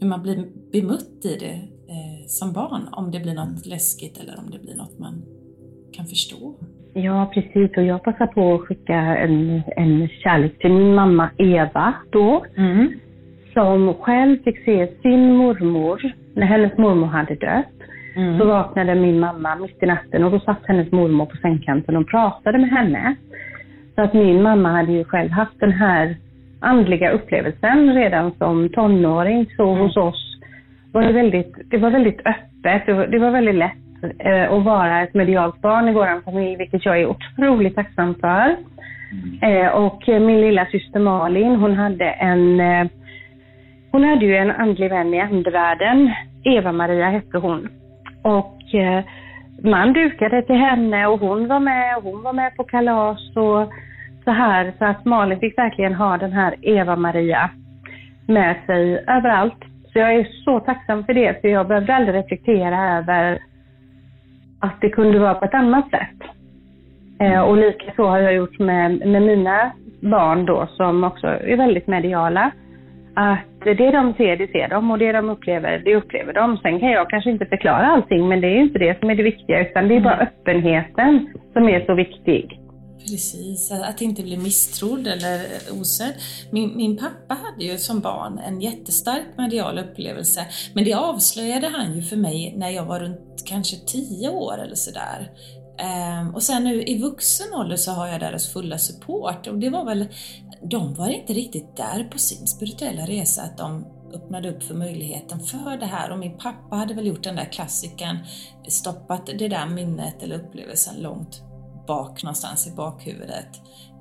hur 0.00 0.08
man 0.08 0.22
blir 0.22 0.46
bemött 0.72 1.24
i 1.24 1.36
det. 1.40 1.60
Eh, 1.94 2.26
som 2.26 2.52
barn, 2.52 2.88
om 2.92 3.10
det 3.10 3.20
blir 3.20 3.34
något 3.34 3.66
läskigt 3.66 4.18
eller 4.18 4.38
om 4.38 4.50
det 4.50 4.58
blir 4.58 4.74
något 4.74 4.98
man 4.98 5.22
kan 5.92 6.06
förstå. 6.06 6.54
Ja, 6.94 7.30
precis. 7.34 7.76
Och 7.76 7.82
jag 7.82 8.02
passar 8.02 8.26
på 8.26 8.54
att 8.54 8.60
skicka 8.60 8.94
en, 8.94 9.62
en 9.76 10.08
kärlek 10.08 10.58
till 10.58 10.72
min 10.72 10.94
mamma 10.94 11.30
Eva 11.38 11.94
då. 12.12 12.44
Mm. 12.56 12.92
Som 13.54 13.94
själv 13.94 14.42
fick 14.42 14.64
se 14.64 14.88
sin 15.02 15.36
mormor, 15.36 16.12
när 16.34 16.46
hennes 16.46 16.78
mormor 16.78 17.06
hade 17.06 17.34
dött. 17.34 17.73
Mm. 18.16 18.38
Så 18.38 18.44
vaknade 18.44 18.94
min 18.94 19.20
mamma 19.20 19.56
mitt 19.56 19.82
i 19.82 19.86
natten 19.86 20.24
och 20.24 20.30
då 20.30 20.40
satt 20.40 20.66
hennes 20.66 20.92
mormor 20.92 21.26
på 21.26 21.36
sängkanten 21.36 21.96
och 21.96 22.08
pratade 22.08 22.58
med 22.58 22.70
henne. 22.70 23.14
Så 23.94 24.02
att 24.02 24.14
min 24.14 24.42
mamma 24.42 24.72
hade 24.72 24.92
ju 24.92 25.04
själv 25.04 25.30
haft 25.30 25.60
den 25.60 25.72
här 25.72 26.16
andliga 26.60 27.10
upplevelsen 27.10 27.94
redan 27.94 28.32
som 28.38 28.68
tonåring. 28.68 29.46
Så 29.56 29.70
mm. 29.70 29.82
hos 29.82 29.96
oss 29.96 30.38
var 30.92 31.02
det 31.02 31.12
väldigt, 31.12 31.70
det 31.70 31.78
var 31.78 31.90
väldigt 31.90 32.20
öppet. 32.26 32.86
Det 32.86 32.92
var, 32.92 33.06
det 33.06 33.18
var 33.18 33.30
väldigt 33.30 33.54
lätt 33.54 34.18
eh, 34.18 34.52
att 34.52 34.64
vara 34.64 35.02
ett 35.02 35.14
medialt 35.14 35.60
barn 35.60 35.88
i 35.88 35.92
vår 35.92 36.22
familj, 36.24 36.56
vilket 36.56 36.84
jag 36.84 37.00
är 37.00 37.06
otroligt 37.06 37.74
tacksam 37.74 38.14
för. 38.14 38.56
Mm. 39.40 39.64
Eh, 39.66 39.68
och 39.68 40.02
min 40.08 40.40
lilla 40.40 40.66
syster 40.66 41.00
Malin, 41.00 41.56
hon 41.56 41.74
hade 41.74 42.10
en 42.10 42.60
eh, 42.60 42.86
hon 43.94 44.04
hade 44.04 44.24
ju 44.24 44.36
en 44.36 44.50
andlig 44.50 44.90
vän 44.90 45.14
i 45.14 45.20
andevärlden. 45.20 46.12
Eva-Maria 46.44 47.10
hette 47.10 47.38
hon. 47.38 47.68
Och 48.24 48.74
eh, 48.74 49.04
man 49.62 49.92
dukade 49.92 50.42
till 50.42 50.56
henne 50.56 51.06
och 51.06 51.20
hon 51.20 51.48
var 51.48 51.60
med 51.60 51.96
och 51.96 52.02
hon 52.02 52.22
var 52.22 52.32
med 52.32 52.56
på 52.56 52.64
kalas 52.64 53.36
och 53.36 53.72
så 54.24 54.30
här. 54.30 54.72
Så 54.78 54.84
att 54.84 55.04
Malin 55.04 55.40
fick 55.40 55.58
verkligen 55.58 55.94
ha 55.94 56.16
den 56.18 56.32
här 56.32 56.54
Eva-Maria 56.62 57.50
med 58.26 58.56
sig 58.66 59.04
överallt. 59.08 59.64
Så 59.92 59.98
jag 59.98 60.14
är 60.14 60.28
så 60.44 60.60
tacksam 60.60 61.04
för 61.04 61.14
det, 61.14 61.40
för 61.40 61.48
jag 61.48 61.68
behövde 61.68 61.94
aldrig 61.94 62.14
reflektera 62.14 62.98
över 62.98 63.38
att 64.60 64.80
det 64.80 64.90
kunde 64.90 65.18
vara 65.18 65.34
på 65.34 65.44
ett 65.44 65.54
annat 65.54 65.90
sätt. 65.90 66.30
Eh, 67.20 67.40
och 67.40 67.56
lika 67.56 67.92
så 67.96 68.06
har 68.06 68.18
jag 68.18 68.34
gjort 68.34 68.58
med, 68.58 69.06
med 69.06 69.22
mina 69.22 69.72
barn 70.00 70.46
då, 70.46 70.66
som 70.66 71.04
också 71.04 71.26
är 71.26 71.56
väldigt 71.56 71.86
mediala. 71.86 72.50
Att 73.16 73.64
det 73.64 73.90
de 73.90 74.14
ser, 74.14 74.36
det 74.36 74.50
ser 74.52 74.68
de 74.68 74.90
och 74.90 74.98
det 74.98 75.12
de 75.12 75.30
upplever, 75.30 75.78
det 75.84 75.96
upplever 75.96 76.32
de. 76.32 76.58
Sen 76.62 76.80
kan 76.80 76.90
jag 76.90 77.10
kanske 77.10 77.30
inte 77.30 77.46
förklara 77.46 77.86
allting, 77.86 78.28
men 78.28 78.40
det 78.40 78.46
är 78.46 78.60
inte 78.60 78.78
det 78.78 79.00
som 79.00 79.10
är 79.10 79.14
det 79.14 79.22
viktiga, 79.22 79.70
utan 79.70 79.88
det 79.88 79.96
är 79.96 80.00
bara 80.00 80.18
öppenheten 80.18 81.28
som 81.52 81.68
är 81.68 81.86
så 81.86 81.94
viktig. 81.94 82.60
Precis, 82.98 83.72
att 83.72 84.00
inte 84.00 84.22
bli 84.22 84.36
misstrodd 84.36 85.06
eller 85.06 85.40
osedd. 85.80 86.14
Min, 86.50 86.76
min 86.76 86.96
pappa 86.96 87.34
hade 87.34 87.64
ju 87.64 87.78
som 87.78 88.00
barn 88.00 88.38
en 88.38 88.60
jättestark 88.60 89.26
medial 89.36 89.78
upplevelse, 89.78 90.40
men 90.74 90.84
det 90.84 90.94
avslöjade 90.94 91.68
han 91.68 91.96
ju 91.96 92.02
för 92.02 92.16
mig 92.16 92.54
när 92.56 92.70
jag 92.70 92.84
var 92.84 93.00
runt 93.00 93.44
kanske 93.46 93.76
tio 93.76 94.28
år 94.28 94.54
eller 94.62 94.74
sådär. 94.74 95.28
Ehm, 95.78 96.34
och 96.34 96.42
sen 96.42 96.64
nu 96.64 96.82
i 96.82 96.98
vuxen 96.98 97.54
ålder 97.54 97.76
så 97.76 97.92
har 97.92 98.06
jag 98.06 98.20
deras 98.20 98.52
fulla 98.52 98.78
support. 98.78 99.46
Och 99.46 99.58
det 99.58 99.70
var 99.70 99.84
väl, 99.84 100.06
de 100.70 100.94
var 100.94 101.08
inte 101.08 101.32
riktigt 101.32 101.76
där 101.76 102.04
på 102.04 102.18
sin 102.18 102.46
spirituella 102.46 103.06
resa 103.06 103.42
att 103.42 103.58
de 103.58 103.86
öppnade 104.14 104.50
upp 104.50 104.62
för 104.62 104.74
möjligheten 104.74 105.40
för 105.40 105.76
det 105.76 105.86
här. 105.86 106.10
Och 106.10 106.18
min 106.18 106.38
pappa 106.38 106.76
hade 106.76 106.94
väl 106.94 107.06
gjort 107.06 107.22
den 107.22 107.36
där 107.36 107.52
klassikern, 107.52 108.18
stoppat 108.68 109.26
det 109.26 109.48
där 109.48 109.66
minnet 109.66 110.22
eller 110.22 110.36
upplevelsen 110.36 111.02
långt 111.02 111.42
bak 111.86 112.22
någonstans 112.22 112.66
i 112.66 112.70
bakhuvudet 112.70 113.48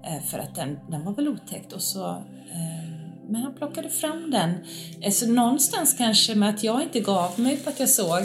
eh, 0.06 0.24
för 0.24 0.40
att 0.40 0.56
den, 0.56 0.80
den 0.90 1.06
var 1.06 1.14
väl 1.14 1.28
otäckt. 1.28 1.74
Och 1.74 1.82
så 1.82 2.10
ehm, 2.10 3.04
men 3.30 3.42
han 3.42 3.56
plockade 3.56 3.90
fram 3.90 4.32
den. 4.32 4.66
Eh, 5.02 5.12
så 5.12 5.28
någonstans 5.28 5.94
kanske 5.98 6.36
med 6.36 6.50
att 6.50 6.64
jag 6.64 6.84
inte 6.84 7.00
gav 7.00 7.40
mig 7.40 7.58
på 7.58 7.70
att 7.70 7.80
jag 7.80 7.90
såg 7.90 8.24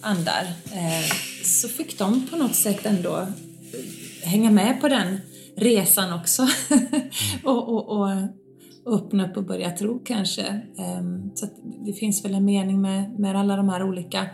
andar 0.00 0.42
eh, 0.72 1.10
så 1.44 1.68
fick 1.68 1.98
de 1.98 2.26
på 2.30 2.36
något 2.36 2.54
sätt 2.54 2.86
ändå 2.86 3.16
eh, 3.16 4.28
hänga 4.28 4.50
med 4.50 4.80
på 4.80 4.88
den 4.88 5.18
resan 5.56 6.12
också 6.12 6.48
och, 7.44 7.68
och, 7.68 7.98
och, 7.98 8.08
öppna 8.86 9.30
upp 9.30 9.36
och 9.36 9.44
börja 9.44 9.70
tro 9.70 9.98
kanske. 10.04 10.42
Ehm, 10.78 11.30
så 11.34 11.46
det 11.86 11.92
finns 11.92 12.24
väl 12.24 12.34
en 12.34 12.44
mening 12.44 12.80
med, 12.80 13.18
med 13.18 13.36
alla 13.36 13.56
de 13.56 13.68
här 13.68 13.82
olika 13.82 14.26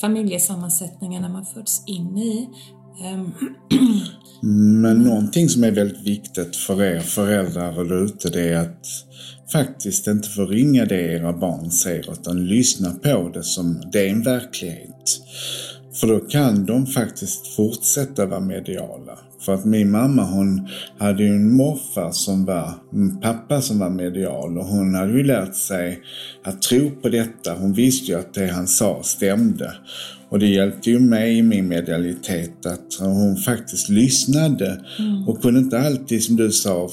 familjesammansättningarna 0.00 1.28
man 1.28 1.46
föds 1.46 1.84
in 1.86 2.18
i. 2.18 2.48
Ehm, 3.04 3.32
Men 4.82 5.02
någonting 5.02 5.48
som 5.48 5.64
är 5.64 5.70
väldigt 5.70 6.06
viktigt 6.06 6.56
för 6.56 6.82
er 6.82 7.00
föräldrar 7.00 7.84
där 7.84 8.04
ute 8.04 8.28
det 8.28 8.48
är 8.48 8.58
att 8.58 8.86
faktiskt 9.52 10.06
inte 10.06 10.28
förringa 10.28 10.84
det 10.84 11.00
era 11.00 11.32
barn 11.32 11.70
ser 11.70 12.12
utan 12.12 12.46
lyssna 12.46 12.90
på 12.90 13.30
det 13.34 13.42
som 13.42 13.82
det 13.92 14.06
är 14.06 14.10
en 14.10 14.22
verklighet. 14.22 14.97
För 16.00 16.06
då 16.06 16.20
kan 16.20 16.66
de 16.66 16.86
faktiskt 16.86 17.46
fortsätta 17.46 18.26
vara 18.26 18.40
mediala. 18.40 19.18
För 19.40 19.54
att 19.54 19.64
min 19.64 19.90
mamma 19.90 20.24
hon 20.24 20.68
hade 20.98 21.22
ju 21.22 21.28
en 21.28 21.56
morfar 21.56 22.10
som 22.12 22.44
var, 22.44 22.72
en 22.92 23.20
pappa 23.20 23.60
som 23.60 23.78
var 23.78 23.90
medial 23.90 24.58
och 24.58 24.64
hon 24.64 24.94
hade 24.94 25.12
ju 25.12 25.24
lärt 25.24 25.54
sig 25.54 26.00
att 26.44 26.62
tro 26.62 26.90
på 26.90 27.08
detta. 27.08 27.54
Hon 27.54 27.72
visste 27.72 28.12
ju 28.12 28.18
att 28.18 28.34
det 28.34 28.46
han 28.46 28.66
sa 28.66 29.02
stämde. 29.02 29.72
Och 30.28 30.38
det 30.38 30.46
hjälpte 30.46 30.90
ju 30.90 31.00
mig 31.00 31.38
i 31.38 31.42
min 31.42 31.68
medialitet 31.68 32.66
att 32.66 32.94
hon 33.00 33.36
faktiskt 33.36 33.88
lyssnade 33.88 34.84
mm. 34.98 35.28
och 35.28 35.42
kunde 35.42 35.60
inte 35.60 35.80
alltid, 35.80 36.24
som 36.24 36.36
du 36.36 36.50
sa, 36.50 36.88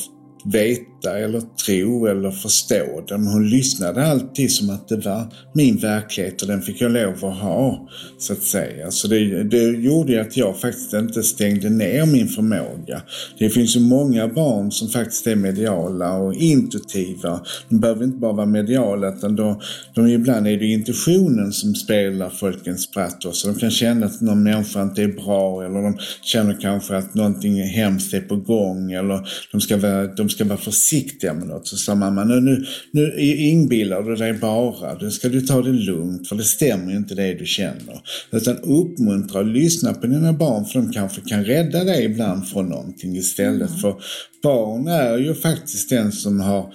veta 0.46 0.95
eller 1.10 1.42
tro 1.66 2.06
eller 2.06 2.32
förstå 2.32 3.04
det. 3.08 3.18
Men 3.18 3.28
hon 3.28 3.50
lyssnade 3.50 4.08
alltid 4.08 4.52
som 4.52 4.70
att 4.70 4.88
det 4.88 4.98
var 4.98 5.28
min 5.54 5.78
verklighet 5.78 6.42
och 6.42 6.48
den 6.48 6.62
fick 6.62 6.82
jag 6.82 6.92
lov 6.92 7.26
att 7.26 7.38
ha, 7.38 7.90
så 8.20 8.34
att 8.34 8.44
säga. 8.44 8.92
Så 8.92 9.08
det, 9.08 9.44
det 9.44 9.64
gjorde 9.64 10.22
att 10.22 10.38
jag 10.38 10.60
faktiskt 10.60 10.94
inte 10.94 11.24
stängde 11.24 11.70
ner 11.70 12.06
min 12.06 12.28
förmåga. 12.28 13.02
Det 13.40 13.50
finns 13.50 13.76
ju 13.76 13.80
många 13.80 14.28
barn 14.28 14.72
som 14.72 14.90
faktiskt 14.90 15.28
är 15.28 15.36
mediala 15.36 16.14
och 16.14 16.34
intuitiva. 16.34 17.40
De 17.70 17.80
behöver 17.80 18.04
inte 18.04 18.18
bara 18.18 18.34
vara 18.34 18.46
mediala 18.46 19.10
utan 19.10 19.36
då, 19.36 19.62
de, 19.96 20.08
ibland 20.08 20.48
är 20.48 20.58
det 20.58 20.66
intuitionen 20.66 21.52
som 21.52 21.76
spelar 21.76 22.30
folkens 22.30 22.82
spratt 22.84 23.26
också. 23.26 23.48
De 23.48 23.60
kan 23.60 23.72
känna 23.72 24.06
att 24.06 24.22
någon 24.22 24.44
människa 24.44 24.82
inte 24.82 25.04
är 25.04 25.08
bra 25.08 25.64
eller 25.64 25.82
de 25.82 25.98
känner 26.22 26.58
kanske 26.62 26.98
att 26.98 27.14
någonting 27.14 27.64
hemskt 27.64 28.14
är 28.14 28.22
på 28.22 28.36
gång 28.36 28.92
eller 28.92 29.28
de 29.52 29.62
ska 29.62 29.78
vara, 29.78 30.08
de 30.08 30.30
ska 30.30 30.46
vara 30.46 30.58
försiktiga 30.58 30.95
med 31.34 31.48
något. 31.48 31.68
Så 31.68 31.78
sa 31.78 31.96
mamma, 31.96 32.24
nu, 32.24 32.42
nu, 32.42 32.66
nu 32.92 33.20
inbillar 33.20 34.04
du 34.04 34.16
dig 34.16 34.34
bara. 34.34 34.98
Nu 35.02 35.12
ska 35.12 35.30
du 35.30 35.42
ta 35.42 35.62
det 35.62 35.72
lugnt 35.72 36.28
för 36.28 36.36
det 36.36 36.44
stämmer 36.44 36.96
inte 36.96 37.16
det 37.16 37.34
du 37.34 37.46
känner. 37.46 38.02
Utan 38.32 38.58
uppmuntra 38.58 39.40
och 39.40 39.46
lyssna 39.46 39.94
på 39.94 40.08
dina 40.08 40.34
barn 40.34 40.66
för 40.66 40.80
de 40.80 40.92
kanske 40.92 41.22
kan 41.22 41.46
rädda 41.46 41.84
dig 41.84 42.06
ibland 42.06 42.48
från 42.48 42.70
någonting 42.70 43.16
istället. 43.16 43.70
Mm. 43.70 43.82
För 43.82 43.96
barn 44.44 44.88
är 44.88 45.18
ju 45.18 45.34
faktiskt 45.34 45.90
den 45.90 46.12
som 46.12 46.40
har 46.40 46.74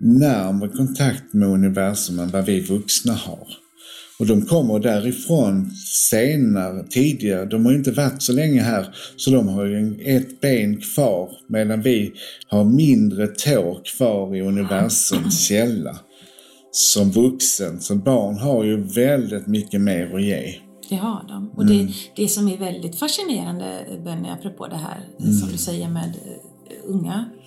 närmare 0.00 0.68
kontakt 0.68 1.32
med 1.32 1.48
universum 1.48 2.18
än 2.18 2.30
vad 2.30 2.46
vi 2.46 2.60
vuxna 2.60 3.12
har. 3.12 3.59
Och 4.20 4.26
de 4.26 4.42
kommer 4.42 4.78
därifrån 4.78 5.70
senare, 6.10 6.84
tidigare. 6.90 7.46
De 7.46 7.66
har 7.66 7.72
inte 7.72 7.90
varit 7.90 8.22
så 8.22 8.32
länge 8.32 8.60
här 8.60 8.94
så 9.16 9.30
de 9.30 9.48
har 9.48 9.64
ju 9.64 10.00
ett 10.04 10.40
ben 10.40 10.80
kvar 10.80 11.30
medan 11.48 11.82
vi 11.82 12.12
har 12.48 12.64
mindre 12.64 13.26
tår 13.26 13.80
kvar 13.96 14.36
i 14.36 14.40
universums 14.40 15.40
källa. 15.48 15.98
Som 16.72 17.10
vuxen, 17.10 17.80
så 17.80 17.94
barn 17.94 18.38
har 18.38 18.64
ju 18.64 18.82
väldigt 18.82 19.46
mycket 19.46 19.80
mer 19.80 20.14
att 20.14 20.22
ge. 20.22 20.54
Det 20.88 20.96
har 20.96 21.24
de. 21.28 21.50
Och 21.56 21.62
mm. 21.62 21.86
det, 21.86 21.92
det 22.16 22.28
som 22.28 22.48
är 22.48 22.58
väldigt 22.58 22.98
fascinerande 22.98 23.86
Benny, 24.04 24.28
apropå 24.28 24.66
det 24.66 24.76
här 24.76 25.00
mm. 25.20 25.32
som 25.32 25.48
du 25.48 25.58
säger 25.58 25.88
med 25.88 26.14
unga 26.84 27.14
eh, 27.14 27.39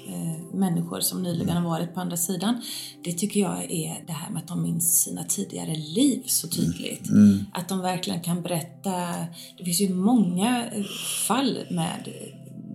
människor 0.53 0.99
som 0.99 1.23
nyligen 1.23 1.57
har 1.57 1.69
varit 1.69 1.93
på 1.93 1.99
andra 1.99 2.17
sidan. 2.17 2.61
Det 3.03 3.13
tycker 3.13 3.39
jag 3.39 3.71
är 3.71 4.03
det 4.07 4.13
här 4.13 4.29
med 4.29 4.41
att 4.41 4.47
de 4.47 4.63
minns 4.63 5.03
sina 5.03 5.23
tidigare 5.23 5.75
liv 5.75 6.23
så 6.25 6.47
tydligt. 6.47 7.09
Mm. 7.09 7.23
mm. 7.23 7.45
Att 7.53 7.69
de 7.69 7.79
verkligen 7.79 8.21
kan 8.21 8.41
berätta. 8.41 8.91
Det 9.57 9.65
finns 9.65 9.81
ju 9.81 9.93
många 9.93 10.65
fall 11.27 11.59
med 11.69 12.09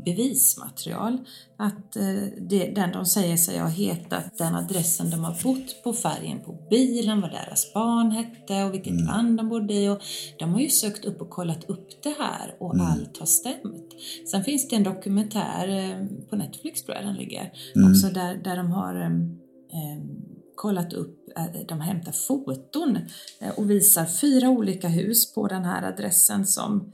bevismaterial. 0.08 1.18
Att 1.56 1.96
eh, 1.96 2.04
det, 2.40 2.72
den 2.74 2.92
de 2.92 3.06
säger 3.06 3.36
sig 3.36 3.58
ha 3.58 3.68
hetat, 3.68 4.38
den 4.38 4.54
adressen 4.54 5.10
de 5.10 5.24
har 5.24 5.42
bott 5.42 5.82
på, 5.84 5.92
färgen 5.92 6.40
på 6.44 6.66
bilen, 6.70 7.20
vad 7.20 7.30
deras 7.30 7.74
barn 7.74 8.10
hette 8.10 8.64
och 8.64 8.74
vilket 8.74 8.92
mm. 8.92 9.06
land 9.06 9.36
de 9.36 9.48
bodde 9.48 9.74
i. 9.74 9.88
Och 9.88 10.02
de 10.38 10.52
har 10.52 10.60
ju 10.60 10.68
sökt 10.68 11.04
upp 11.04 11.20
och 11.20 11.30
kollat 11.30 11.64
upp 11.64 12.02
det 12.02 12.14
här 12.18 12.56
och 12.60 12.74
mm. 12.74 12.86
allt 12.86 13.18
har 13.18 13.26
stämt. 13.26 13.92
Sen 14.30 14.44
finns 14.44 14.68
det 14.68 14.76
en 14.76 14.82
dokumentär 14.82 15.68
eh, 15.68 16.06
på 16.30 16.36
Netflix 16.36 16.82
tror 16.82 16.96
jag 16.96 17.06
den 17.06 17.16
ligger, 17.16 17.52
mm. 17.74 17.90
också 17.90 18.06
där, 18.08 18.34
där 18.34 18.56
de 18.56 18.70
har 18.70 18.94
eh 19.72 20.28
kollat 20.58 20.92
upp, 20.92 21.18
de 21.68 21.80
hämtar 21.80 22.12
foton 22.12 22.98
och 23.56 23.70
visar 23.70 24.04
fyra 24.04 24.48
olika 24.48 24.88
hus 24.88 25.34
på 25.34 25.48
den 25.48 25.64
här 25.64 25.82
adressen 25.82 26.46
som 26.46 26.92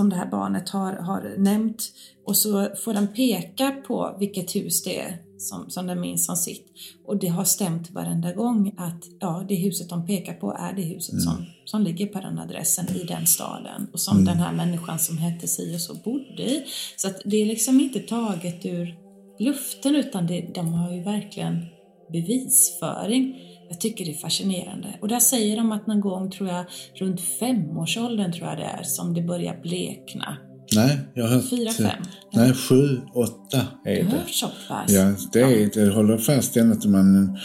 som 0.00 0.10
det 0.10 0.16
här 0.16 0.30
barnet 0.30 0.68
har, 0.68 0.92
har 0.92 1.34
nämnt 1.38 1.82
och 2.26 2.36
så 2.36 2.68
får 2.84 2.94
den 2.94 3.08
peka 3.08 3.70
på 3.86 4.16
vilket 4.18 4.56
hus 4.56 4.82
det 4.82 4.98
är 5.00 5.16
som, 5.38 5.70
som 5.70 5.86
den 5.86 6.00
minns 6.00 6.26
som 6.26 6.36
sitt. 6.36 6.66
Och 7.06 7.16
det 7.16 7.26
har 7.26 7.44
stämt 7.44 7.90
varenda 7.90 8.32
gång 8.32 8.74
att 8.78 9.04
ja, 9.20 9.44
det 9.48 9.54
huset 9.54 9.88
de 9.88 10.06
pekar 10.06 10.34
på 10.34 10.52
är 10.52 10.72
det 10.72 10.82
huset 10.82 11.12
Mm. 11.12 11.22
som, 11.22 11.46
som 11.64 11.82
ligger 11.82 12.06
på 12.06 12.20
den 12.20 12.38
adressen 12.38 12.86
i 12.96 13.04
den 13.04 13.26
staden 13.26 13.86
och 13.92 14.00
som 14.00 14.24
den 14.24 14.36
här 14.36 14.52
människan 14.52 14.98
som 14.98 15.18
hette 15.18 15.48
si 15.48 15.76
och 15.76 15.80
så 15.80 15.94
bodde 15.94 16.42
i. 16.42 16.64
Så 16.96 17.08
att 17.08 17.22
det 17.24 17.36
är 17.36 17.46
liksom 17.46 17.80
inte 17.80 18.00
taget 18.00 18.66
ur 18.66 18.94
luften 19.38 19.96
utan 19.96 20.26
det, 20.26 20.54
de 20.54 20.72
har 20.72 20.92
ju 20.92 21.02
verkligen 21.02 21.66
bevisföring. 22.12 23.49
Jag 23.70 23.80
tycker 23.80 24.04
det 24.04 24.10
är 24.10 24.18
fascinerande. 24.18 24.88
Och 25.00 25.08
där 25.08 25.20
säger 25.20 25.56
de 25.56 25.72
att 25.72 25.86
någon 25.86 26.00
gång, 26.00 26.30
tror 26.30 26.48
jag, 26.48 26.64
runt 27.00 27.20
femårsåldern 27.20 28.32
tror 28.32 28.48
jag 28.48 28.58
det 28.58 28.64
är, 28.64 28.82
som 28.82 29.14
det 29.14 29.22
börjar 29.22 29.60
blekna. 29.62 30.36
Nej, 30.74 30.98
jag 31.14 31.24
har 31.24 31.30
hört... 31.34 31.50
Fyra, 31.50 31.70
fem? 31.70 32.02
Nej, 32.32 32.54
sju, 32.54 33.00
åtta 33.14 33.66
är 33.84 33.94
Du 33.96 34.02
det. 34.02 34.10
hör 34.10 34.24
så 34.26 34.46
pass? 34.68 34.84
Ja, 34.92 35.12
det, 35.32 35.40
är, 35.40 35.70
det 35.86 35.94
håller 35.94 36.18
fast 36.18 36.56
ända 36.56 36.76
till 36.76 36.90
man 36.90 37.38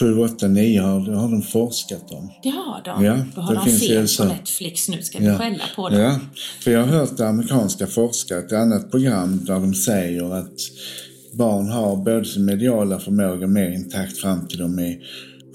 sju, 0.00 0.18
åtta, 0.18 0.48
nio 0.48 0.80
har, 0.80 1.00
det 1.00 1.16
har 1.16 1.28
de 1.30 1.42
forskat 1.42 2.10
om. 2.10 2.30
Det 2.42 2.48
har 2.48 2.82
de. 2.84 3.04
Ja, 3.04 3.16
Då 3.34 3.40
har 3.40 3.54
det 3.54 3.60
de 3.60 3.64
finns 3.70 3.88
fel 3.88 4.08
så. 4.08 4.22
på 4.22 4.28
Netflix 4.28 4.88
nu, 4.88 5.02
ska 5.02 5.18
vi 5.18 5.24
Ja. 5.26 5.38
skälla 5.38 5.64
på 5.76 5.88
dem? 5.88 6.00
Ja, 6.00 6.18
för 6.64 6.70
jag 6.70 6.80
har 6.80 6.86
hört 6.86 7.20
amerikanska 7.20 7.86
forskare, 7.86 8.38
ett 8.38 8.52
annat 8.52 8.90
program 8.90 9.44
där 9.44 9.54
de 9.54 9.74
säger 9.74 10.34
att 10.34 10.54
barn 11.32 11.68
har 11.68 11.96
både 11.96 12.24
sin 12.24 12.44
mediala 12.44 12.98
förmåga 12.98 13.46
mer 13.46 13.70
intakt 13.70 14.18
fram 14.18 14.48
till 14.48 14.58
de 14.58 14.78
är 14.78 14.96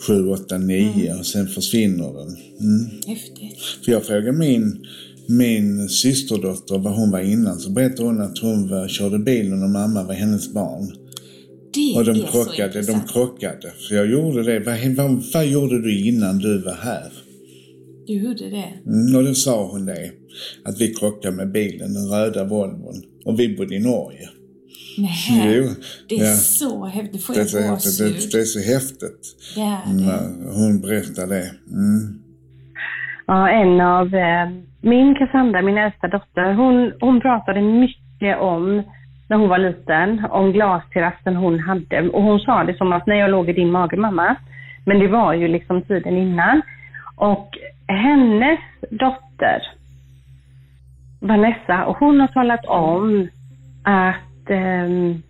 7, 0.08 0.30
8, 0.30 0.58
9 0.58 1.14
och 1.20 1.26
sen 1.26 1.48
försvinner 1.48 2.14
den. 2.14 2.38
Mm. 2.60 2.90
Häftigt. 3.08 3.60
För 3.86 3.92
jag 3.92 4.06
frågade 4.06 4.32
min, 4.32 4.86
min 5.28 5.90
systerdotter 5.90 6.78
vad 6.78 6.94
hon 6.94 7.12
var 7.12 7.20
innan 7.20 7.60
så 7.60 7.70
berättade 7.70 8.04
hon 8.04 8.22
att 8.22 8.38
hon 8.38 8.70
var, 8.70 8.88
körde 8.88 9.20
bilen 9.20 9.64
och 9.64 9.70
mamma 9.70 10.04
var 10.04 10.14
hennes 10.14 10.54
barn. 10.54 10.92
Det 11.74 11.94
Och 11.98 12.06
de 12.06 12.12
är 12.12 12.16
så 12.16 12.32
krockade, 12.32 12.82
de 12.82 13.02
krockade. 13.08 13.72
Så 13.78 13.96
jag 13.96 14.12
gjorde 14.12 14.44
det. 14.44 14.60
Vad, 14.60 14.96
vad, 14.96 15.24
vad 15.34 15.48
gjorde 15.48 15.82
du 15.82 16.00
innan 16.00 16.38
du 16.38 16.62
var 16.62 16.74
här? 16.74 17.12
Du 18.08 18.14
gjorde 18.14 18.50
det? 18.50 18.74
Mm, 18.86 19.16
och 19.16 19.24
då 19.24 19.34
sa 19.34 19.72
hon 19.72 19.86
det. 19.86 20.12
Att 20.64 20.82
vi 20.82 20.94
krockade 20.94 21.36
med 21.36 21.52
bilen, 21.52 21.94
den 21.94 22.08
röda 22.08 22.44
Volvon. 22.44 23.04
Och 23.26 23.40
vi 23.40 23.56
bodde 23.56 23.76
i 23.76 23.80
Norge. 23.80 24.30
Nej, 24.98 25.56
Jo, 25.56 25.64
det 26.10 26.16
är 26.16 26.26
ja. 26.26 26.34
så 26.34 26.86
häftigt. 26.86 27.14
Det 27.14 27.20
får 27.20 27.34
Det 27.34 27.40
är, 27.40 28.10
det, 28.10 28.32
det 28.32 28.40
är 28.40 28.44
så 28.44 28.74
häftigt. 28.74 29.24
Det 29.56 29.62
är 29.62 29.80
det. 29.86 30.04
när 30.04 30.54
Hon 30.54 30.82
berättar 30.82 31.28
det. 31.28 31.52
Mm. 31.72 32.22
Ja, 33.28 33.50
en 33.50 33.82
av 33.82 34.16
eh, 34.16 34.50
min 34.82 35.16
Cassandra, 35.16 35.62
min 35.62 35.78
äldsta 35.78 36.08
dotter, 36.08 36.54
hon, 36.54 36.94
hon 37.00 37.22
pratade 37.22 37.62
mycket 37.62 38.40
om, 38.40 38.84
när 39.30 39.38
hon 39.38 39.50
var 39.50 39.58
liten, 39.58 40.26
om 40.30 40.52
glasterrassen 40.52 41.36
hon 41.36 41.60
hade. 41.60 42.10
Och 42.10 42.24
hon 42.24 42.40
sa 42.40 42.64
det 42.64 42.78
som 42.78 42.94
att 42.94 43.08
när 43.08 43.16
jag 43.16 43.32
låg 43.32 43.50
i 43.50 43.54
din 43.54 43.72
mage 43.72 43.98
mamma, 43.98 44.36
men 44.86 45.00
det 45.00 45.08
var 45.08 45.34
ju 45.34 45.48
liksom 45.48 45.82
tiden 45.82 46.18
innan. 46.18 46.62
Och 47.16 47.58
hennes 47.88 48.60
dotter, 48.90 49.62
Vanessa, 51.20 51.86
och 51.86 51.98
hon 51.98 52.20
har 52.20 52.28
talat 52.28 52.66
om 52.66 53.28
att 53.84 54.31
ehm, 54.52 55.22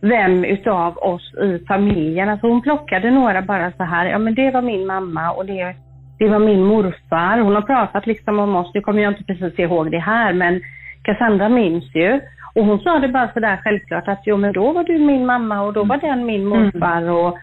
vem 0.00 0.44
utav 0.44 0.98
oss 0.98 1.34
i 1.34 1.64
familjen, 1.68 2.28
alltså 2.28 2.46
hon 2.46 2.62
plockade 2.62 3.10
några 3.10 3.42
bara 3.42 3.72
så 3.72 3.84
här, 3.84 4.06
ja 4.06 4.18
men 4.18 4.34
det 4.34 4.50
var 4.50 4.62
min 4.62 4.86
mamma 4.86 5.30
och 5.30 5.46
det, 5.46 5.74
det 6.18 6.28
var 6.28 6.38
min 6.38 6.64
morfar. 6.64 7.38
Hon 7.38 7.54
har 7.54 7.62
pratat 7.62 8.06
liksom 8.06 8.38
om 8.38 8.56
oss, 8.56 8.70
nu 8.74 8.80
kommer 8.80 9.02
jag 9.02 9.12
inte 9.12 9.24
precis 9.24 9.58
ihåg 9.58 9.90
det 9.90 9.98
här, 9.98 10.32
men 10.32 10.60
Cassandra 11.02 11.48
minns 11.48 11.94
ju. 11.94 12.20
Och 12.54 12.64
hon 12.64 12.78
sa 12.78 12.98
det 12.98 13.08
bara 13.08 13.32
sådär 13.32 13.60
självklart 13.64 14.08
att 14.08 14.22
jo 14.24 14.36
men 14.36 14.52
då 14.52 14.72
var 14.72 14.84
du 14.84 14.98
min 14.98 15.26
mamma 15.26 15.62
och 15.62 15.72
då 15.72 15.84
var 15.84 15.96
den 15.96 16.26
min 16.26 16.46
morfar 16.46 17.10
och 17.10 17.38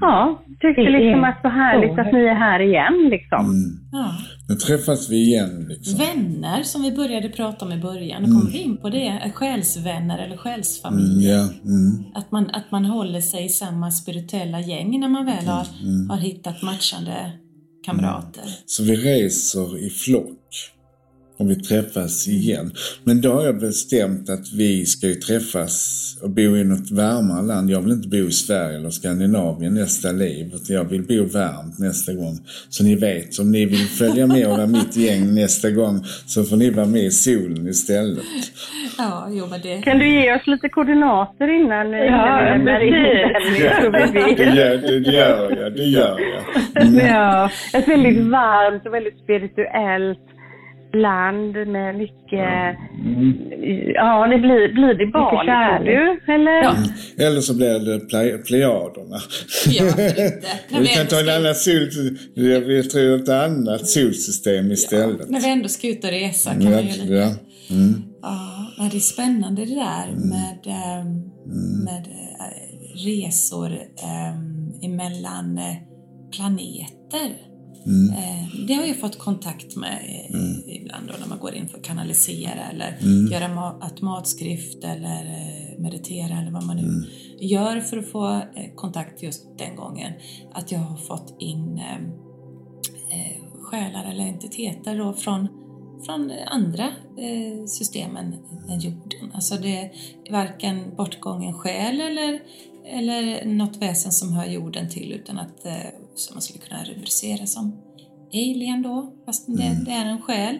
ja, 0.00 0.42
tyckte 0.60 0.82
Det 0.82 0.90
liksom 0.98 1.24
att 1.24 1.42
så 1.42 1.48
härligt 1.48 1.98
att 1.98 2.12
ni 2.12 2.18
är 2.20 2.34
här 2.34 2.60
igen 2.60 3.08
liksom. 3.10 3.40
Mm. 3.44 3.80
Ja. 3.92 4.14
Nu 4.48 4.54
träffas 4.54 5.10
vi 5.10 5.16
igen 5.16 5.66
liksom. 5.68 5.98
Vänner 5.98 6.62
som 6.62 6.82
vi 6.82 6.92
började 6.92 7.28
prata 7.28 7.64
om 7.64 7.72
i 7.72 7.78
början, 7.78 8.22
nu 8.22 8.28
kommer 8.28 8.50
vi 8.52 8.58
in 8.58 8.76
på 8.76 8.90
det, 8.90 9.32
själsvänner 9.34 10.14
eller 10.18 10.26
Mm, 10.26 10.38
själsfamilj. 10.38 11.28
ja. 11.28 11.48
Mm. 11.64 12.04
Att, 12.14 12.30
man, 12.32 12.50
att 12.50 12.70
man 12.70 12.84
håller 12.84 13.20
sig 13.20 13.44
i 13.44 13.48
samma 13.48 13.90
spirituella 13.90 14.60
gäng 14.60 15.00
när 15.00 15.08
man 15.08 15.26
väl 15.26 15.46
har, 15.46 15.66
Mm, 15.82 16.10
har 16.10 16.16
hittat 16.16 16.62
matchande 16.62 17.32
kamrater. 17.86 18.44
Så 18.66 18.82
vi 18.82 18.96
reser 18.96 19.86
i 19.86 19.90
flock. 19.90 20.38
Och 21.36 21.50
vi 21.50 21.56
träffas 21.56 22.28
igen. 22.28 22.72
Men 23.04 23.20
då 23.20 23.32
har 23.32 23.42
jag 23.42 23.58
bestämt 23.60 24.30
att 24.30 24.52
vi 24.52 24.86
ska 24.86 25.06
ju 25.06 25.14
träffas 25.14 26.02
och 26.22 26.30
bo 26.30 26.56
i 26.56 26.64
något 26.64 26.90
varmare 26.90 27.42
land. 27.42 27.70
Jag 27.70 27.80
vill 27.80 27.92
inte 27.92 28.08
bo 28.08 28.16
i 28.16 28.32
Sverige 28.32 28.76
eller 28.76 28.90
Skandinavien 28.90 29.74
nästa 29.74 30.12
liv. 30.12 30.46
utan 30.54 30.76
Jag 30.76 30.84
vill 30.84 31.02
bo 31.02 31.24
varmt 31.24 31.78
nästa 31.78 32.12
gång. 32.12 32.38
Så 32.68 32.84
ni 32.84 32.94
vet, 32.94 33.38
om 33.38 33.52
ni 33.52 33.66
vill 33.66 33.86
följa 33.86 34.26
med 34.26 34.46
och 34.46 34.56
vara 34.56 34.66
mitt 34.66 34.96
gäng 34.96 35.34
nästa 35.34 35.70
gång 35.70 36.00
så 36.26 36.44
får 36.44 36.56
ni 36.56 36.70
vara 36.70 36.86
med 36.86 37.04
i 37.04 37.10
solen 37.10 37.68
istället. 37.68 38.24
Ja, 38.98 39.28
jo 39.30 39.46
men 39.50 39.60
det... 39.60 39.82
Kan 39.82 39.98
du 39.98 40.08
ge 40.08 40.34
oss 40.34 40.46
lite 40.46 40.68
koordinater 40.68 41.48
innan 41.48 41.90
vi 41.90 41.98
Ja, 42.06 42.58
precis. 43.92 44.38
vi 44.38 44.44
Det 44.44 44.54
gör, 44.54 44.76
det, 44.76 45.00
det 45.00 45.10
gör 45.10 45.62
jag, 45.62 45.72
det 45.76 45.84
gör 45.84 46.18
jag. 46.20 46.82
Mm. 46.86 47.06
Ja, 47.06 47.50
ett 47.72 47.88
väldigt 47.88 48.18
varmt 48.18 48.86
och 48.86 48.94
väldigt 48.94 49.18
spirituellt 49.18 50.31
land 50.94 51.52
med 51.68 51.94
mycket... 51.94 52.76
Ja, 53.94 54.26
det 54.26 54.38
blir, 54.38 54.72
blir 54.74 54.94
det 54.94 55.06
Bali, 55.12 55.30
tror 55.30 55.44
kärlek. 55.44 55.86
du? 56.26 56.32
Eller? 56.32 56.62
Ja, 56.62 56.74
Eller 57.26 57.40
så 57.40 57.56
blir 57.56 57.78
det 57.78 57.98
ple- 58.12 58.42
Plejaderna. 58.46 59.16
ja 59.66 59.84
Vi 60.70 60.78
vi 60.80 60.86
kan 60.86 61.06
ta 61.06 61.20
en 61.20 61.28
annan 61.40 61.54
sol, 61.54 61.88
jag 62.34 62.90
tror 62.90 63.14
ett 63.14 63.28
annat 63.28 63.86
solsystem 63.88 64.72
istället. 64.72 65.30
När 65.30 65.40
vi 65.40 65.50
ändå 65.52 65.68
ska 65.68 65.88
ut 65.88 66.04
och 66.04 66.10
resa 66.10 66.50
kan 66.50 66.64
man 66.64 66.82
ju 66.82 66.88
lite... 67.02 67.14
Ja, 67.14 67.30
mm, 67.70 68.02
Ja, 68.22 68.88
det 68.90 68.96
är 68.96 69.00
spännande 69.00 69.64
det 69.64 69.74
där 69.74 70.06
med, 70.32 70.58
ehm, 70.66 71.22
med 71.84 72.06
eh, 72.06 73.06
resor 73.06 73.70
um, 73.70 74.72
emellan 74.82 75.58
eh, 75.58 75.76
planeter. 76.36 77.51
Mm, 77.86 78.14
Det 78.66 78.74
har 78.74 78.84
jag 78.84 78.96
fått 79.00 79.18
kontakt 79.18 79.76
med 79.76 79.92
eh, 80.34 80.76
ibland 80.76 81.06
då 81.08 81.14
när 81.20 81.28
man 81.28 81.38
går 81.38 81.54
in 81.54 81.68
för 81.68 81.78
att 81.78 81.84
kanalisera 81.84 82.64
eller 82.72 82.98
Mm. 83.02 83.32
göra 83.32 83.44
ma- 83.48 83.78
automatskrift 83.84 84.84
eller 84.84 85.24
eh, 85.24 85.78
meditera 85.82 86.40
eller 86.40 86.50
vad 86.50 86.64
man 86.66 86.76
nu 86.76 86.82
Mm. 86.82 87.04
gör 87.40 87.80
för 87.80 87.96
att 87.98 88.08
få 88.08 88.42
kontakt 88.74 89.22
just 89.22 89.58
den 89.58 89.76
gången. 89.76 90.12
Att 90.52 90.72
jag 90.72 90.78
har 90.78 90.96
fått 90.96 91.36
in 91.38 91.78
eh, 91.78 93.42
själar 93.62 94.10
eller 94.10 94.24
entiteter 94.24 94.98
då 94.98 95.12
från, 95.12 95.48
från 96.06 96.30
andra 96.46 96.84
eh, 97.18 97.64
system 97.66 98.16
än, 98.16 98.34
än 98.68 98.80
jorden. 98.80 99.30
Alltså 99.34 99.54
det 99.56 99.76
är 99.78 99.90
varken 100.32 100.96
bortgången 100.96 101.54
själ 101.54 102.00
eller, 102.00 102.40
eller 102.86 103.44
något 103.44 103.76
väsen 103.82 104.12
som 104.12 104.32
hör 104.32 104.46
jorden 104.46 104.88
till 104.88 105.12
utan 105.12 105.38
att 105.38 105.66
eh, 105.66 105.72
som 106.14 106.34
man 106.34 106.42
skulle 106.42 106.58
kunna 106.58 106.84
rubricera 106.84 107.46
som 107.46 107.76
alien 108.34 108.82
då, 108.82 109.12
fast 109.26 109.46
det, 109.46 109.82
det 109.86 109.90
är 109.92 110.04
en 110.06 110.22
själ 110.22 110.58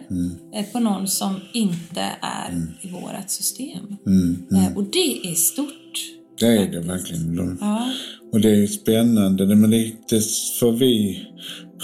eh, 0.53 0.65
på 0.71 0.79
någon 0.79 1.07
som 1.07 1.35
inte 1.53 2.01
är 2.21 2.67
i 2.81 2.89
vårat 2.89 3.31
system. 3.31 3.85
mm, 4.05 4.45
mm. 4.51 4.63
Eh, 4.63 4.77
och 4.77 4.83
det 4.83 5.27
är 5.31 5.33
stort. 5.35 5.97
Det 6.39 6.45
är 6.47 6.71
det 6.71 6.79
verkligen. 6.79 7.35
De- 7.35 7.57
Ja, 7.61 7.91
Och 8.31 8.41
det 8.41 8.49
är 8.63 8.67
spännande. 8.67 9.55
Men 9.55 9.69
det, 9.71 9.91
det 10.09 10.21
får 10.59 10.71
vi 10.71 11.21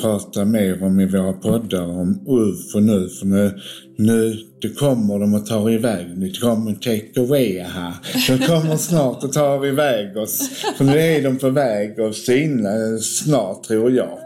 prata 0.01 0.45
mer 0.45 0.83
om 0.83 0.99
i 0.99 1.05
våra 1.05 1.33
poddar 1.33 1.85
om 2.01 2.09
UFO 2.27 2.79
nu. 2.79 3.07
För 3.19 3.25
nu, 3.25 3.51
nu 3.97 4.33
det 4.61 4.79
kommer 4.79 5.19
de 5.19 5.33
och 5.33 5.45
tar 5.45 5.69
iväg. 5.69 6.05
Det 6.15 6.39
kommer 6.41 6.71
take 6.73 7.19
away 7.21 7.59
här. 7.59 7.93
De 8.27 8.37
kommer 8.47 8.75
snart 8.75 9.23
och 9.23 9.33
tar 9.33 9.65
iväg 9.67 10.17
oss. 10.17 10.63
För 10.77 10.85
nu 10.85 10.97
är 10.97 11.23
de 11.23 11.37
på 11.37 11.49
väg 11.49 12.01
att 12.01 12.15
syna 12.15 12.69
snart 13.01 13.63
tror 13.63 13.91
jag. 13.91 14.17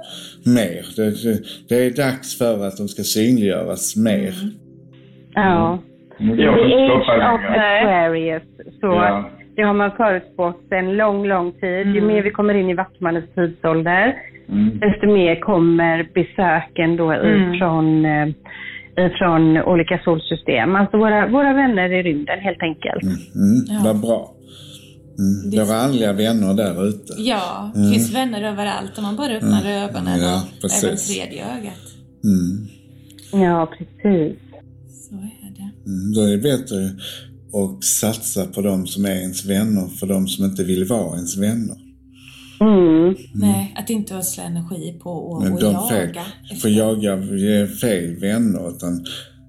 Mer. 0.45 0.85
Det, 0.95 1.39
det, 1.69 1.85
är 1.85 1.91
dags 1.91 2.37
för 2.37 2.67
att 2.67 2.77
de 2.77 2.87
ska 2.87 3.03
synliggöras 3.03 3.95
mer. 3.95 4.33
Ja. 5.33 5.79
Går 6.19 6.35
The 6.35 6.47
age 6.47 7.33
of. 7.33 7.43
Aquarius. 7.57 8.43
Så 8.57 8.87
Ja. 8.87 9.29
det 9.55 9.61
har 9.61 9.73
man 9.73 9.91
förutspått 9.91 10.71
en 10.71 10.97
lång, 10.97 11.27
lång 11.27 11.51
tid. 11.51 11.87
Ju 11.95 12.01
mer 12.01 12.21
vi 12.21 12.31
kommer 12.31 12.53
in 12.53 12.69
i 12.69 12.73
Vattmannens 12.73 13.25
tidsålder, 13.35 14.15
Mm. 14.49 14.79
desto 14.79 15.05
mer 15.07 15.39
kommer 15.41 16.09
besöken 16.13 16.97
då 16.97 17.11
Mm. 17.11 17.53
ifrån, 17.53 18.05
eh, 18.05 18.27
ifrån 19.07 19.57
olika 19.57 19.99
solsystem. 20.03 20.75
Alltså 20.75 20.97
våra, 20.97 21.27
våra 21.27 21.53
vänner 21.53 21.93
i 21.93 22.03
rymden 22.03 22.39
helt 22.39 22.61
enkelt. 22.61 23.03
Mm, 23.03 23.59
Ja. 23.67 23.81
Vad 23.85 23.99
bra. 24.01 24.29
Mm, 25.19 25.51
Det- 25.51 25.63
våra 25.63 25.77
andliga 25.77 26.13
vänner 26.13 26.53
där 26.53 26.87
ute. 26.87 27.13
ja 27.17 27.71
det 27.75 27.91
finns 27.93 28.15
vänner 28.15 28.41
överallt 28.51 28.97
om 28.97 29.03
man 29.03 29.15
bara 29.15 29.33
öppnar 29.33 29.65
ögonen 29.65 30.19
Ja, 30.21 30.43
och 30.55 30.61
precis. 30.61 30.83
även 30.83 30.97
tredje 30.97 31.43
ögat. 31.57 31.81
Mm. 32.23 32.67
Ja, 33.43 33.65
precis. 33.77 34.37
Så 35.09 35.15
är 35.15 35.51
det. 35.57 35.69
Mm, 35.91 36.13
då 36.15 36.21
är 36.21 36.31
det 36.31 36.37
bättre. 36.37 36.89
och 37.55 37.83
satsa 37.83 38.45
på 38.45 38.61
de 38.61 38.87
som 38.87 39.05
är 39.05 39.09
ens 39.15 39.45
vänner 39.45 39.87
för 39.99 40.07
de 40.07 40.27
som 40.27 40.45
inte 40.45 40.63
vill 40.63 40.85
vara 40.85 41.15
ens 41.15 41.37
vänner. 41.37 41.75
Mm. 42.63 43.15
Nej, 43.33 43.73
att 43.75 43.89
inte 43.89 44.15
ödsla 44.15 44.43
energi 44.43 44.99
på 45.03 45.37
att 45.37 45.61
jaga. 45.61 45.89
Fel, 45.89 46.57
för 46.61 46.69
jaga 46.69 47.13
är 47.13 47.67
fel 47.67 48.15
vänner 48.19 48.69
utan 48.69 49.05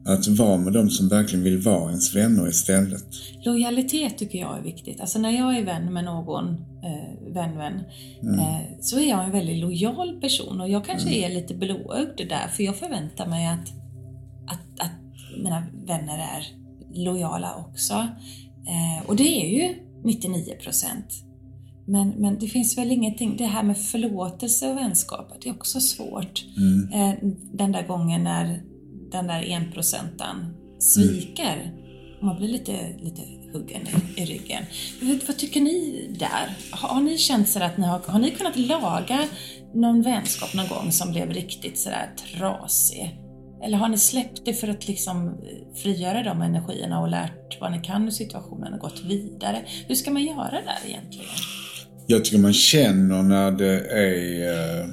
att 0.07 0.29
vara 0.29 0.57
med 0.57 0.73
de 0.73 0.91
som 0.91 1.09
verkligen 1.09 1.45
vill 1.45 1.59
vara 1.59 1.89
ens 1.89 2.17
vänner 2.17 2.49
istället. 2.49 3.05
Lojalitet 3.45 4.19
tycker 4.19 4.39
jag 4.39 4.59
är 4.59 4.63
viktigt. 4.63 5.01
Alltså 5.01 5.19
när 5.19 5.31
jag 5.31 5.57
är 5.57 5.65
vän 5.65 5.93
med 5.93 6.05
någon, 6.05 6.49
eh, 6.83 7.33
vän, 7.35 7.57
vän, 7.59 7.81
mm. 8.23 8.39
eh, 8.39 8.61
så 8.81 8.99
är 8.99 9.09
jag 9.09 9.25
en 9.25 9.31
väldigt 9.31 9.57
lojal 9.57 10.21
person 10.21 10.61
och 10.61 10.69
jag 10.69 10.85
kanske 10.85 11.09
mm. 11.09 11.25
är 11.25 11.35
lite 11.35 11.55
blåögd 11.55 12.29
där 12.29 12.49
för 12.49 12.63
jag 12.63 12.77
förväntar 12.77 13.27
mig 13.27 13.47
att, 13.47 13.69
att, 14.47 14.81
att 14.81 14.93
mina 15.43 15.67
vänner 15.87 16.19
är 16.19 16.47
lojala 17.05 17.55
också. 17.55 17.95
Eh, 18.67 19.07
och 19.07 19.17
det 19.17 19.45
är 19.45 19.49
ju 19.59 19.75
99 20.05 20.55
procent. 20.63 21.25
Men, 21.87 22.09
men 22.09 22.39
det 22.39 22.47
finns 22.47 22.79
väl 22.79 22.93
ingenting, 22.93 23.37
det 23.37 23.47
här 23.47 23.63
med 23.63 23.79
förlåtelse 23.79 24.71
och 24.71 24.77
vänskap, 24.77 25.33
det 25.43 25.49
är 25.49 25.55
också 25.55 25.81
svårt. 25.81 26.45
Mm. 26.57 26.93
Eh, 26.93 27.15
den 27.53 27.73
där 27.73 27.87
gången 27.87 28.25
när 28.25 28.63
den 29.11 29.27
där 29.27 29.51
enprocentaren 29.51 30.55
sviker. 30.79 31.57
Mm. 31.63 32.27
Man 32.27 32.37
blir 32.37 32.49
lite, 32.49 32.97
lite 32.99 33.23
huggen 33.53 33.81
i, 34.17 34.23
i 34.23 34.25
ryggen. 34.25 34.65
Vad 35.27 35.39
tycker 35.39 35.61
ni 35.61 36.07
där? 36.19 36.57
Har, 36.71 36.89
har 36.89 37.01
ni 37.01 37.19
känt 37.19 37.49
så 37.49 37.63
att 37.63 37.79
ni 37.79 37.87
har, 37.87 38.01
har 38.07 38.19
ni 38.19 38.31
kunnat 38.31 38.57
laga 38.57 39.29
någon 39.75 40.03
vänskap 40.03 40.55
någon 40.55 40.69
gång 40.69 40.93
som 40.93 41.11
blev 41.11 41.31
riktigt 41.31 41.79
sådär 41.79 42.11
trasig? 42.17 43.21
Eller 43.65 43.79
har 43.79 43.89
ni 43.89 43.99
släppt 43.99 44.45
det 44.45 44.55
för 44.55 44.69
att 44.69 44.89
liksom 44.89 45.41
frigöra 45.83 46.23
de 46.23 46.43
energierna 46.43 47.01
och 47.01 47.09
lärt 47.09 47.61
vad 47.61 47.73
ni 47.73 47.79
kan 47.79 48.07
ur 48.07 48.11
situationen 48.11 48.75
och 48.75 48.81
gått 48.81 49.05
vidare? 49.05 49.63
Hur 49.89 49.95
ska 49.95 50.11
man 50.11 50.25
göra 50.25 50.51
där 50.51 50.89
egentligen? 50.89 51.27
Jag 52.07 52.25
tycker 52.25 52.39
man 52.39 52.53
känner 52.53 53.23
när 53.23 53.51
det 53.51 53.81
är 53.81 54.81
eh, 54.81 54.87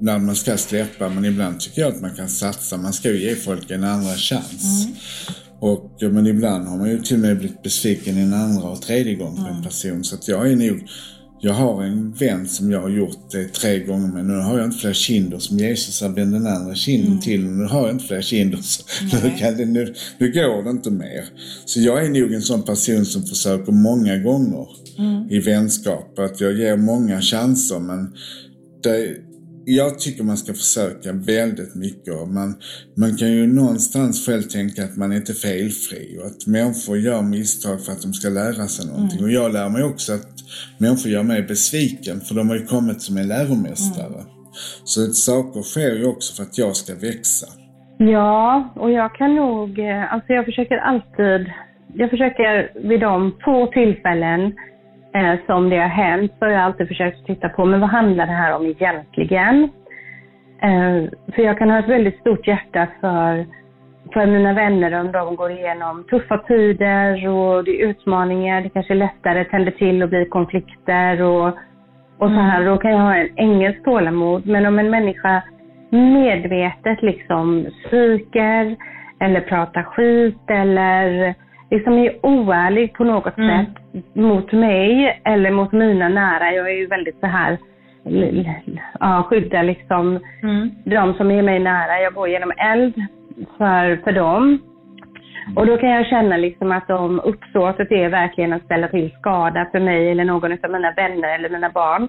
när 0.00 0.18
man 0.18 0.36
ska 0.36 0.56
släppa 0.56 1.08
men 1.08 1.24
ibland 1.24 1.60
tycker 1.60 1.82
jag 1.82 1.94
att 1.94 2.00
man 2.00 2.14
kan 2.14 2.28
satsa. 2.28 2.76
Man 2.76 2.92
ska 2.92 3.10
ju 3.10 3.22
ge 3.22 3.34
folk 3.34 3.70
en 3.70 3.84
andra 3.84 4.14
chans. 4.14 4.84
Mm. 4.84 4.96
Och, 5.60 6.02
men 6.12 6.26
ibland 6.26 6.68
har 6.68 6.76
man 6.76 6.90
ju 6.90 6.98
till 6.98 7.16
och 7.16 7.20
med 7.20 7.38
blivit 7.38 7.62
besviken 7.62 8.18
en 8.18 8.34
andra 8.34 8.68
och 8.68 8.82
tredje 8.82 9.14
gång 9.14 9.36
på 9.36 9.42
mm. 9.42 9.56
en 9.56 9.62
person. 9.62 10.04
Så 10.04 10.14
att 10.14 10.28
jag 10.28 10.50
är 10.50 10.56
nog 10.56 10.88
jag 11.44 11.52
har 11.52 11.82
en 11.82 12.12
vän 12.12 12.48
som 12.48 12.70
jag 12.70 12.80
har 12.80 12.88
gjort 12.88 13.30
det 13.30 13.48
tre 13.48 13.78
gånger 13.78 14.08
med. 14.08 14.26
Nu 14.26 14.34
har 14.34 14.58
jag 14.58 14.66
inte 14.66 14.78
fler 14.78 14.92
kinder 14.92 15.38
som 15.38 15.58
Jesus 15.58 16.02
vänt 16.02 16.16
den 16.16 16.46
andra 16.46 16.74
kinden 16.74 17.08
mm. 17.08 17.20
till. 17.20 17.44
Nu 17.44 17.64
har 17.64 17.80
jag 17.80 17.90
inte 17.90 18.04
fler 18.04 18.22
kinder 18.22 18.58
nu, 19.22 19.32
kan 19.38 19.56
det, 19.56 19.64
nu, 19.64 19.94
nu 20.18 20.32
går 20.32 20.64
det 20.64 20.70
inte 20.70 20.90
mer. 20.90 21.24
Så 21.64 21.80
jag 21.80 22.04
är 22.04 22.08
nog 22.08 22.32
en 22.32 22.42
sån 22.42 22.62
person 22.62 23.04
som 23.04 23.22
försöker 23.22 23.72
många 23.72 24.16
gånger 24.16 24.66
mm. 24.98 25.30
i 25.30 25.38
vänskap. 25.38 26.18
Att 26.18 26.40
jag 26.40 26.52
ger 26.52 26.76
många 26.76 27.20
chanser 27.20 27.78
men 27.78 28.14
det, 28.82 29.16
jag 29.64 29.98
tycker 29.98 30.24
man 30.24 30.36
ska 30.36 30.52
försöka 30.52 31.12
väldigt 31.12 31.74
mycket. 31.74 32.14
Och 32.14 32.28
man, 32.28 32.54
man 32.96 33.16
kan 33.16 33.32
ju 33.32 33.46
någonstans 33.46 34.26
själv 34.26 34.42
tänka 34.42 34.84
att 34.84 34.96
man 34.96 35.12
är 35.12 35.16
inte 35.16 35.34
felfri 35.34 36.18
och 36.20 36.26
att 36.26 36.46
människor 36.46 36.98
gör 36.98 37.22
misstag 37.22 37.84
för 37.84 37.92
att 37.92 38.02
de 38.02 38.12
ska 38.12 38.28
lära 38.28 38.66
sig 38.66 38.86
någonting. 38.86 39.18
Mm. 39.18 39.24
Och 39.24 39.32
jag 39.32 39.52
lär 39.52 39.68
mig 39.68 39.82
också 39.82 40.12
att 40.12 40.28
människor 40.78 41.12
gör 41.12 41.22
mig 41.22 41.42
besviken 41.42 42.20
för 42.20 42.34
de 42.34 42.48
har 42.48 42.56
ju 42.56 42.66
kommit 42.66 43.02
som 43.02 43.16
en 43.16 43.28
läromästare. 43.28 44.06
Mm. 44.06 44.26
Så 44.84 45.04
att 45.04 45.14
saker 45.14 45.62
sker 45.62 45.94
ju 45.94 46.06
också 46.06 46.34
för 46.34 46.42
att 46.42 46.58
jag 46.58 46.76
ska 46.76 46.94
växa. 46.94 47.46
Ja, 47.98 48.72
och 48.76 48.90
jag 48.90 49.14
kan 49.14 49.36
nog, 49.36 49.78
eh, 49.78 50.12
alltså 50.12 50.32
jag 50.32 50.44
försöker 50.44 50.76
alltid, 50.76 51.52
jag 51.94 52.10
försöker 52.10 52.72
vid 52.88 53.00
de 53.00 53.36
få 53.44 53.66
tillfällen 53.66 54.52
eh, 55.14 55.34
som 55.46 55.70
det 55.70 55.78
har 55.78 55.88
hänt 55.88 56.32
så 56.38 56.44
har 56.44 56.52
jag 56.52 56.62
alltid 56.62 56.88
försökt 56.88 57.26
titta 57.26 57.48
på, 57.48 57.64
men 57.64 57.80
vad 57.80 57.90
handlar 57.90 58.26
det 58.26 58.32
här 58.32 58.56
om 58.56 58.66
egentligen? 58.66 59.68
Eh, 60.62 61.10
för 61.34 61.42
jag 61.42 61.58
kan 61.58 61.70
ha 61.70 61.78
ett 61.78 61.88
väldigt 61.88 62.20
stort 62.20 62.46
hjärta 62.46 62.88
för, 63.00 63.46
för 64.12 64.26
mina 64.26 64.52
vänner 64.52 65.00
om 65.00 65.12
de 65.12 65.36
går 65.36 65.50
igenom 65.50 66.04
tuffa 66.04 66.38
tider 66.38 67.28
och 67.28 67.64
det 67.64 67.70
är 67.70 67.88
utmaningar, 67.88 68.60
det 68.60 68.68
kanske 68.68 68.94
lättare 68.94 69.44
tänder 69.44 69.72
till 69.72 70.02
och 70.02 70.08
blir 70.08 70.24
konflikter 70.24 71.22
och, 71.22 71.46
och 72.18 72.28
så 72.28 72.40
här. 72.40 72.64
Då 72.64 72.76
kan 72.76 72.90
jag 72.90 72.98
ha 72.98 73.16
en 73.16 73.28
ängels 73.36 73.82
tålamod. 73.82 74.46
Men 74.46 74.66
om 74.66 74.78
en 74.78 74.90
människa 74.90 75.42
medvetet 75.90 77.02
liksom 77.02 77.66
sviker 77.90 78.76
eller 79.20 79.40
pratar 79.40 79.82
skit 79.82 80.50
eller 80.50 81.34
liksom 81.72 81.92
är 81.98 82.26
oärlig 82.26 82.94
på 82.94 83.04
något 83.04 83.38
mm. 83.38 83.66
sätt 83.66 84.04
mot 84.14 84.52
mig 84.52 85.20
eller 85.24 85.50
mot 85.50 85.72
mina 85.72 86.08
nära. 86.08 86.52
Jag 86.52 86.70
är 86.70 86.76
ju 86.76 86.86
väldigt 86.86 87.20
så 87.20 87.26
här, 87.26 87.58
ja, 89.00 89.26
skyddar 89.28 89.62
liksom 89.62 90.18
mm. 90.42 90.70
de 90.84 91.14
som 91.14 91.30
är 91.30 91.42
mig 91.42 91.58
nära. 91.58 92.00
Jag 92.00 92.14
går 92.14 92.28
genom 92.28 92.52
eld 92.56 92.94
för, 93.58 93.96
för 94.04 94.12
dem. 94.12 94.58
Och 95.56 95.66
då 95.66 95.76
kan 95.76 95.90
jag 95.90 96.06
känna 96.06 96.36
liksom 96.36 96.72
att 96.72 96.90
om 96.90 97.20
uppsåtet 97.20 97.92
är 97.92 98.08
verkligen 98.08 98.52
att 98.52 98.64
ställa 98.64 98.88
till 98.88 99.10
skada 99.20 99.68
för 99.72 99.80
mig 99.80 100.10
eller 100.10 100.24
någon 100.24 100.52
av 100.52 100.70
mina 100.70 100.92
vänner 100.92 101.34
eller 101.34 101.48
mina 101.48 101.70
barn, 101.70 102.08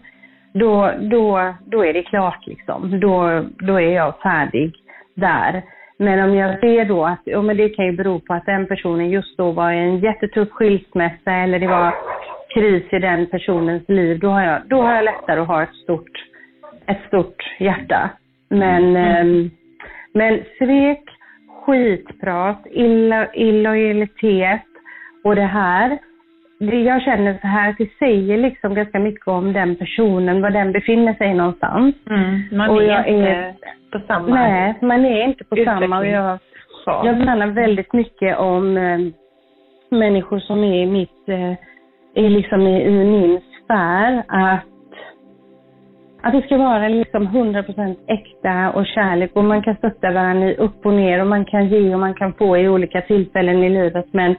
då, 0.53 0.91
då, 1.01 1.53
då 1.65 1.85
är 1.85 1.93
det 1.93 2.03
klart 2.03 2.47
liksom. 2.47 2.99
Då, 2.99 3.45
då 3.67 3.81
är 3.81 3.95
jag 3.95 4.19
färdig 4.19 4.75
där. 5.15 5.63
Men 5.97 6.29
om 6.29 6.35
jag 6.35 6.59
ser 6.59 6.85
då 6.85 7.05
att, 7.05 7.21
ja 7.23 7.41
men 7.41 7.57
det 7.57 7.69
kan 7.69 7.85
ju 7.85 7.91
bero 7.91 8.19
på 8.19 8.33
att 8.33 8.45
den 8.45 8.67
personen 8.67 9.09
just 9.09 9.37
då 9.37 9.51
var 9.51 9.71
i 9.71 9.79
en 9.79 9.99
jättetuff 9.99 10.49
skilsmässa 10.49 11.31
eller 11.31 11.59
det 11.59 11.67
var 11.67 11.93
kris 12.53 12.83
i 12.91 12.99
den 12.99 13.25
personens 13.25 13.89
liv, 13.89 14.19
då 14.19 14.29
har 14.29 14.43
jag, 14.43 14.61
då 14.67 14.81
har 14.81 14.95
jag 14.95 15.05
lättare 15.05 15.39
att 15.39 15.47
ha 15.47 15.63
ett 15.63 15.75
stort, 15.83 16.11
ett 16.85 17.01
stort 17.07 17.43
hjärta. 17.59 18.09
Men, 18.49 18.95
mm. 18.95 19.45
eh, 19.45 19.51
men 20.13 20.43
svek, 20.57 21.03
skitprat, 21.65 22.65
illojalitet 23.33 24.61
och 25.23 25.35
det 25.35 25.41
här, 25.41 25.99
jag 26.71 27.01
känner 27.01 27.37
så 27.41 27.47
här 27.47 27.69
att 27.69 27.77
det 27.77 27.89
säger 27.99 28.37
liksom 28.37 28.73
ganska 28.73 28.99
mycket 28.99 29.27
om 29.27 29.53
den 29.53 29.75
personen, 29.75 30.41
var 30.41 30.49
den 30.49 30.71
befinner 30.71 31.13
sig 31.13 31.33
någonstans. 31.33 31.95
Mm, 32.09 32.41
man 32.51 32.69
och 32.69 32.83
är 32.83 33.07
inte 33.07 33.29
är, 33.29 33.53
på 33.91 33.99
samma 34.07 34.27
Nej, 34.27 34.75
man 34.81 35.05
är 35.05 35.23
inte 35.23 35.43
på 35.43 35.55
samma. 35.65 35.99
Och 35.99 36.07
jag, 36.07 36.39
jag 36.85 37.13
värnar 37.13 37.47
väldigt 37.47 37.93
mycket 37.93 38.37
om 38.37 38.77
äh, 38.77 38.99
människor 39.89 40.39
som 40.39 40.63
är 40.63 40.83
i 40.83 40.85
mitt, 40.85 41.29
äh, 41.29 41.53
är 42.25 42.29
liksom 42.29 42.61
i, 42.61 42.83
i 42.83 42.91
min 42.91 43.41
sfär. 43.63 44.23
Att, 44.27 44.63
att 46.21 46.33
det 46.33 46.41
ska 46.41 46.57
vara 46.57 46.87
liksom 46.87 47.27
100% 47.27 47.95
äkta 48.07 48.71
och 48.71 48.85
kärlek 48.85 49.31
och 49.33 49.43
man 49.43 49.63
kan 49.63 49.75
stötta 49.75 50.11
varandra 50.11 50.53
upp 50.53 50.85
och 50.85 50.93
ner 50.93 51.21
och 51.21 51.27
man 51.27 51.45
kan 51.45 51.67
ge 51.67 51.93
och 51.93 51.99
man 51.99 52.13
kan 52.13 52.33
få 52.33 52.57
i 52.57 52.69
olika 52.69 53.01
tillfällen 53.01 53.63
i 53.63 53.69
livet. 53.69 54.05
Men 54.11 54.35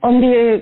om, 0.00 0.20
det, 0.20 0.60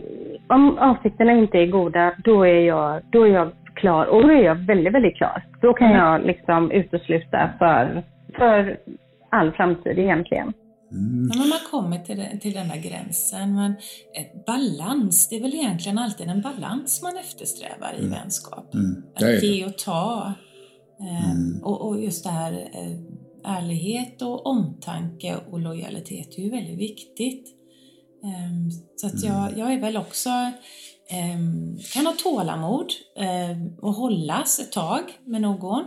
om 0.55 0.78
avsikterna 0.78 1.32
inte 1.32 1.59
är 1.59 1.66
goda, 1.66 2.14
då 2.24 2.46
är 2.46 2.61
jag, 2.61 3.03
då 3.12 3.26
är 3.26 3.30
jag 3.30 3.53
klar. 3.74 4.07
Och 4.07 4.22
då 4.22 4.28
är 4.28 4.42
jag 4.42 4.55
väldigt, 4.55 4.94
väldigt 4.94 5.16
klar. 5.16 5.44
Då 5.61 5.74
kan 5.74 5.86
mm. 5.86 5.98
jag 5.98 6.26
liksom 6.26 6.70
utesluta 6.70 7.50
för, 7.59 8.03
för 8.38 8.78
all 9.30 9.53
framtid 9.53 9.98
egentligen. 9.98 10.53
Mm. 10.92 11.28
Men 11.38 11.48
man 11.48 11.59
kommer 11.70 11.98
till, 11.98 12.16
det, 12.16 12.38
till 12.40 12.53
den 12.53 12.68
där 12.68 12.76
gränsen. 12.76 13.55
Men 13.55 13.72
ett 14.20 14.46
balans, 14.46 15.28
det 15.28 15.36
är 15.36 15.40
väl 15.40 15.55
egentligen 15.55 15.98
alltid 15.98 16.28
en 16.28 16.42
balans 16.42 17.03
man 17.03 17.16
eftersträvar 17.16 17.92
i 17.98 18.05
mm. 18.05 18.11
vänskap. 18.11 18.74
Mm. 18.74 19.03
Att 19.14 19.42
ge 19.42 19.66
och 19.66 19.78
ta. 19.78 20.34
Eh, 21.00 21.30
mm. 21.30 21.62
och, 21.62 21.88
och, 21.88 22.00
just 22.00 22.24
det 22.24 22.30
här 22.30 22.53
eh, 22.53 23.57
ärlighet 23.59 24.22
och 24.22 24.46
omtanke 24.46 25.36
och 25.50 25.61
lojalitet 25.61 26.38
är 26.38 26.42
ju 26.42 26.50
väldigt 26.50 26.78
viktigt. 26.78 27.62
Eh, 28.25 28.68
så 28.97 29.07
att 29.07 29.23
jag, 29.23 29.47
mm. 29.47 29.59
jag 29.59 29.73
är 29.73 29.81
väl 29.81 29.97
också 29.97 30.31
Ehm, 31.12 31.79
kan 31.93 32.07
ha 32.07 32.12
tålamod 32.12 32.93
ehm, 33.16 33.79
och 33.83 33.95
hållas 33.95 34.59
ett 34.59 34.73
tag 34.73 35.03
med 35.25 35.41
någon. 35.41 35.85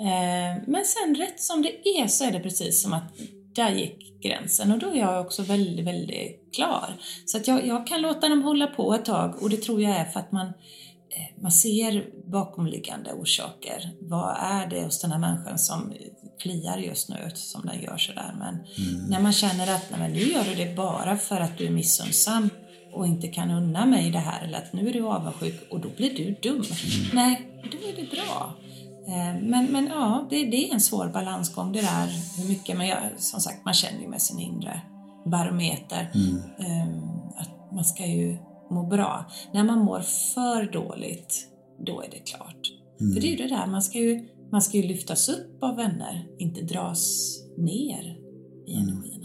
Ehm, 0.00 0.60
men 0.66 0.84
sen 0.84 1.14
rätt 1.14 1.40
som 1.40 1.62
det 1.62 1.88
är 1.88 2.06
så 2.06 2.24
är 2.24 2.32
det 2.32 2.40
precis 2.40 2.82
som 2.82 2.92
att 2.92 3.12
där 3.54 3.70
gick 3.70 4.22
gränsen 4.22 4.72
och 4.72 4.78
då 4.78 4.90
är 4.90 4.96
jag 4.96 5.26
också 5.26 5.42
väldigt, 5.42 5.86
väldigt 5.86 6.54
klar. 6.54 6.96
Så 7.26 7.36
att 7.36 7.48
jag, 7.48 7.66
jag 7.66 7.86
kan 7.86 8.02
låta 8.02 8.28
dem 8.28 8.42
hålla 8.42 8.66
på 8.66 8.94
ett 8.94 9.04
tag 9.04 9.42
och 9.42 9.50
det 9.50 9.56
tror 9.56 9.82
jag 9.82 9.96
är 9.96 10.04
för 10.04 10.20
att 10.20 10.32
man, 10.32 10.52
man 11.42 11.52
ser 11.52 12.06
bakomliggande 12.30 13.12
orsaker. 13.12 13.90
Vad 14.00 14.36
är 14.40 14.66
det 14.66 14.84
hos 14.84 15.00
den 15.00 15.12
här 15.12 15.18
människan 15.18 15.58
som 15.58 15.92
kliar 16.38 16.78
just 16.78 17.08
nu 17.08 17.30
som 17.34 17.66
den 17.66 17.82
gör 17.82 17.96
sådär. 17.96 18.34
Men 18.38 18.54
mm. 18.54 19.04
när 19.10 19.20
man 19.20 19.32
känner 19.32 19.74
att 19.74 19.90
nej, 19.90 19.98
men 19.98 20.12
nu 20.12 20.20
gör 20.20 20.44
du 20.44 20.54
det 20.54 20.76
bara 20.76 21.16
för 21.16 21.40
att 21.40 21.58
du 21.58 21.66
är 21.66 21.70
missunnsam 21.70 22.50
och 22.92 23.06
inte 23.06 23.28
kan 23.28 23.50
unna 23.50 23.86
mig 23.86 24.10
det 24.10 24.18
här 24.18 24.44
eller 24.44 24.58
att 24.58 24.72
nu 24.72 24.88
är 24.88 24.92
du 24.92 25.02
avundsjuk 25.06 25.72
och 25.72 25.80
då 25.80 25.88
blir 25.96 26.16
du 26.16 26.36
dum. 26.42 26.54
Mm. 26.54 26.66
Nej, 27.12 27.48
då 27.62 27.88
är 27.88 27.96
det 27.96 28.10
bra. 28.10 28.54
Eh, 29.08 29.42
men, 29.42 29.66
men 29.66 29.86
ja, 29.86 30.26
det, 30.30 30.44
det, 30.44 30.68
är 30.68 30.74
en 30.74 30.80
svår 30.80 31.08
balansgång 31.08 31.72
det 31.72 31.80
där 31.80 32.06
hur 32.36 32.48
mycket, 32.48 32.76
men 32.76 32.86
jag, 32.86 32.98
som 33.16 33.40
sagt 33.40 33.64
man 33.64 33.74
känner 33.74 34.00
ju 34.00 34.08
med 34.08 34.22
sin 34.22 34.38
inre 34.38 34.80
barometer. 35.24 36.10
Mm. 36.14 36.42
Att 37.36 37.72
man 37.72 37.84
ska 37.84 38.06
ju 38.06 38.36
må 38.70 38.82
bra. 38.82 39.24
När 39.54 39.64
man 39.64 39.78
mår 39.78 40.00
för 40.34 40.72
dåligt, 40.72 41.32
då 41.78 42.00
är 42.00 42.10
det 42.10 42.22
klart. 42.32 42.62
Mm. 43.00 43.12
För 43.12 43.20
det 43.20 43.26
är 43.26 43.30
ju 43.30 43.36
det 43.36 43.54
där, 43.56 43.66
man 43.70 43.82
ska 43.82 43.98
ju, 43.98 44.20
man 44.52 44.62
ska 44.62 44.76
ju 44.78 44.88
lyftas 44.88 45.28
upp 45.28 45.62
av 45.62 45.76
vänner, 45.76 46.14
inte 46.38 46.60
dras 46.74 47.02
ner 47.56 48.04
i 48.66 48.74
mm. 48.74 48.88
energierna. 48.88 49.18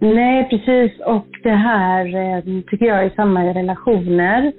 Nej, 0.00 0.48
precis. 0.50 1.00
Och 1.00 1.26
det 1.42 1.58
här 1.70 2.04
eh, 2.06 2.42
tycker 2.70 2.86
jag 2.86 3.04
är 3.04 3.10
samma 3.10 3.50
i 3.50 3.52
relationer. 3.52 4.52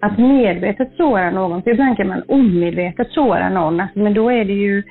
Att 0.00 0.18
medvetet 0.18 0.92
såra 0.96 1.30
någon, 1.30 1.62
för 1.62 1.70
ibland 1.70 1.96
kan 1.96 2.08
man 2.08 2.22
omedvetet 2.28 3.10
såra 3.10 3.48
någon. 3.48 3.80
Alltså, 3.80 3.98
men 3.98 4.14
då 4.14 4.30
är 4.30 4.44
det 4.44 4.52
ju, 4.52 4.82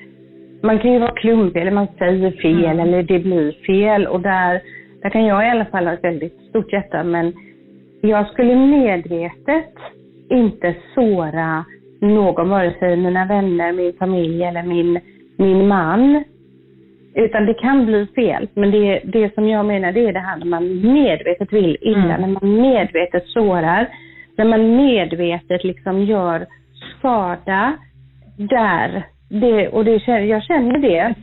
man 0.63 0.79
kan 0.79 0.93
ju 0.93 0.99
vara 0.99 1.15
klumpig 1.15 1.61
eller 1.61 1.71
man 1.71 1.87
säger 1.97 2.31
fel 2.31 2.65
mm. 2.65 2.79
eller 2.79 3.03
det 3.03 3.19
blir 3.19 3.51
fel. 3.51 4.07
Och 4.07 4.21
där, 4.21 4.61
där 5.01 5.09
kan 5.09 5.25
jag 5.25 5.47
i 5.47 5.49
alla 5.49 5.65
fall 5.65 5.85
ha 5.85 5.93
ett 5.93 6.03
väldigt 6.03 6.37
stort 6.49 6.73
hjärta. 6.73 7.03
Men 7.03 7.33
jag 8.01 8.27
skulle 8.27 8.55
medvetet 8.55 9.75
inte 10.29 10.75
såra 10.95 11.65
någon, 12.01 12.49
vare 12.49 12.73
sig 12.79 12.97
mina 12.97 13.25
vänner, 13.25 13.71
min 13.73 13.93
familj 13.93 14.43
eller 14.43 14.63
min, 14.63 14.99
min 15.37 15.67
man. 15.67 16.23
Utan 17.15 17.45
det 17.45 17.53
kan 17.53 17.85
bli 17.85 18.07
fel. 18.15 18.47
Men 18.53 18.71
det, 18.71 19.01
det 19.03 19.33
som 19.33 19.47
jag 19.47 19.65
menar 19.65 19.91
det 19.91 20.07
är 20.07 20.13
det 20.13 20.19
här 20.19 20.37
när 20.37 20.45
man 20.45 20.93
medvetet 20.93 21.53
vill 21.53 21.77
illa, 21.81 22.15
mm. 22.15 22.21
när 22.21 22.39
man 22.39 22.61
medvetet 22.61 23.27
sårar, 23.27 23.87
när 24.37 24.45
man 24.45 24.75
medvetet 24.75 25.63
liksom 25.63 26.03
gör 26.03 26.45
skada 26.97 27.73
där. 28.37 29.03
Det, 29.29 29.67
och 29.67 29.85
det, 29.85 30.07
jag 30.07 30.43
känner 30.43 30.77
det. 30.77 31.15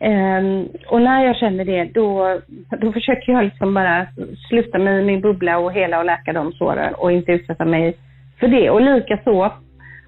Um, 0.00 0.68
och 0.86 1.02
när 1.02 1.24
jag 1.24 1.36
känner 1.36 1.64
det, 1.64 1.84
då, 1.84 2.40
då 2.80 2.92
försöker 2.92 3.32
jag 3.32 3.44
liksom 3.44 3.74
bara 3.74 4.06
sluta 4.48 4.78
mig 4.78 5.00
i 5.00 5.04
min 5.04 5.20
bubbla 5.20 5.58
och 5.58 5.72
hela 5.72 5.98
och 5.98 6.04
läka 6.04 6.32
de 6.32 6.52
såren 6.52 6.94
och 6.94 7.12
inte 7.12 7.32
utsätta 7.32 7.64
mig 7.64 7.96
för 8.40 8.48
det. 8.48 8.70
Och 8.70 8.80
likaså, 8.80 9.52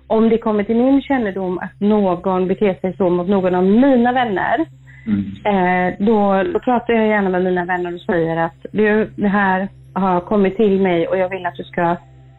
om 0.06 0.28
det 0.28 0.38
kommer 0.38 0.64
till 0.64 0.76
min 0.76 1.02
kännedom 1.02 1.58
att 1.58 1.80
någon 1.80 2.48
beter 2.48 2.74
sig 2.80 2.96
så 2.96 3.10
mot 3.10 3.28
någon 3.28 3.54
av 3.54 3.64
mina 3.64 4.12
vänner, 4.12 4.66
mm. 5.06 5.24
eh, 5.44 5.94
då, 5.98 6.42
då 6.52 6.58
pratar 6.58 6.94
jag 6.94 7.06
gärna 7.06 7.28
med 7.28 7.44
mina 7.44 7.64
vänner 7.64 7.94
och 7.94 8.00
säger 8.00 8.36
att 8.36 8.66
du, 8.72 9.10
det 9.16 9.28
här 9.28 9.68
har 9.94 10.20
kommit 10.20 10.56
till 10.56 10.80
mig 10.80 11.08
och 11.08 11.18
jag 11.18 11.28
vill 11.28 11.46
att 11.46 11.56
du 11.56 11.64
ska, 11.64 11.96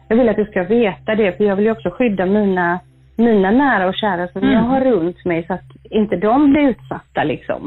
jag 0.08 0.16
vill 0.16 0.28
att 0.28 0.36
du 0.36 0.44
ska 0.44 0.62
veta 0.62 1.14
det, 1.14 1.36
för 1.36 1.44
jag 1.44 1.56
vill 1.56 1.64
ju 1.64 1.72
också 1.72 1.90
skydda 1.90 2.26
mina 2.26 2.80
mina 3.20 3.50
nära 3.50 3.88
och 3.88 3.94
kära 3.94 4.28
som 4.32 4.42
mm. 4.42 4.54
jag 4.54 4.62
har 4.62 4.80
runt 4.80 5.24
mig 5.24 5.46
så 5.46 5.52
att 5.52 5.70
inte 5.90 6.16
de 6.16 6.50
blir 6.50 6.60
utsatta 6.60 7.24
liksom. 7.24 7.62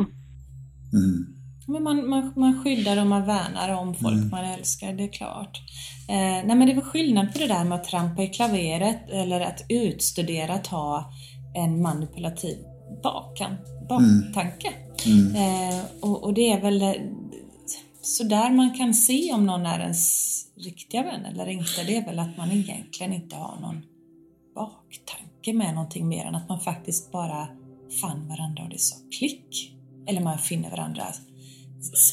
Mm. 0.94 1.34
Men 1.68 1.84
man, 1.84 2.10
man, 2.10 2.34
man 2.36 2.64
skyddar 2.64 3.02
och 3.02 3.08
man 3.08 3.26
värnar 3.26 3.82
om 3.82 3.94
folk 3.94 4.16
mm. 4.16 4.30
man 4.30 4.46
älskar, 4.46 4.94
det 4.94 5.04
är 5.04 5.12
klart. 5.12 5.62
Eh, 6.10 6.46
nej 6.48 6.56
men 6.56 6.66
det 6.66 6.72
är 6.72 6.76
väl 6.76 6.84
skillnad 6.84 7.34
på 7.34 7.40
det 7.40 7.48
där 7.48 7.64
med 7.64 7.76
att 7.76 7.84
trampa 7.84 8.24
i 8.24 8.28
klaveret 8.28 9.10
eller 9.10 9.42
att 9.42 9.66
utstudera 9.70 10.54
att 10.54 10.68
ha 10.68 11.12
en 11.56 11.82
manipulativ 11.82 12.58
bakan, 13.04 13.56
baktanke. 13.90 14.70
Mm. 15.06 15.28
mm. 15.28 15.36
Eh, 15.36 15.82
och, 16.02 16.24
och, 16.24 16.34
det 16.34 16.52
är 16.52 16.62
väl 16.62 16.82
eh, 16.82 16.94
så 18.02 18.24
där 18.24 18.52
man 18.52 18.74
kan 18.74 18.94
se 18.94 19.34
om 19.34 19.46
någon 19.46 19.66
är 19.66 19.80
ens 19.80 20.34
riktiga 20.58 21.04
vän 21.04 21.26
eller 21.26 21.50
inte, 21.50 21.84
det 21.88 21.98
är 21.98 22.06
väl 22.06 22.20
att 22.20 22.38
man 22.38 22.52
egentligen 22.52 23.14
inte 23.14 23.36
har 23.36 23.60
någon 23.62 23.82
baktanke 24.56 25.54
med 25.54 25.74
någonting 25.74 26.08
mer 26.08 26.26
än 26.26 26.36
att 26.36 26.50
man 26.50 26.60
faktiskt 26.60 27.12
bara 27.12 27.48
fann 28.02 28.28
varandra 28.30 28.64
och 28.64 28.70
det 28.70 28.80
sa 28.80 28.96
klick. 29.20 29.76
Eller 30.08 30.22
man 30.22 30.38
finner 30.38 30.70
varandra 30.70 31.04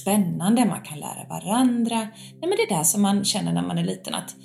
spännande, 0.00 0.64
man 0.64 0.80
kan 0.80 0.98
lära 0.98 1.28
varandra. 1.28 1.98
Nej, 2.38 2.48
men 2.48 2.50
det 2.50 2.74
är 2.74 2.78
det 2.78 2.84
som 2.84 3.02
man 3.02 3.24
känner 3.24 3.52
när 3.52 3.62
man 3.62 3.78
är 3.78 3.84
liten, 3.84 4.14
att 4.14 4.36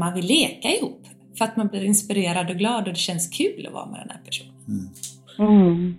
man 0.00 0.14
vill 0.14 0.26
leka 0.26 0.68
ihop. 0.68 1.02
För 1.38 1.44
att 1.44 1.56
man 1.56 1.68
blir 1.68 1.84
inspirerad 1.84 2.50
och 2.50 2.56
glad 2.56 2.82
och 2.88 2.94
det 2.96 3.06
känns 3.08 3.28
kul 3.38 3.66
att 3.66 3.72
vara 3.72 3.86
med 3.86 4.00
den 4.00 4.10
här 4.10 4.20
personen. 4.24 4.54
Mm. 4.68 5.60
Mm. 5.60 5.94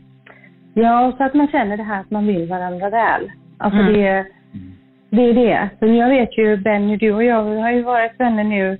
Ja, 0.73 1.13
så 1.17 1.23
att 1.23 1.33
man 1.33 1.47
känner 1.47 1.77
det 1.77 1.83
här 1.83 2.01
att 2.01 2.11
man 2.11 2.27
vill 2.27 2.47
varandra 2.47 2.89
väl. 2.89 3.31
Alltså 3.57 3.79
mm. 3.79 3.93
det, 3.93 4.27
det 5.09 5.21
är 5.21 5.33
det. 5.33 5.69
Så 5.79 5.85
jag 5.85 6.09
vet 6.09 6.37
ju 6.37 6.57
Benny, 6.57 6.97
du 6.97 7.13
och 7.13 7.23
jag, 7.23 7.61
har 7.61 7.71
ju 7.71 7.83
varit 7.83 8.19
vänner 8.19 8.43
nu 8.43 8.79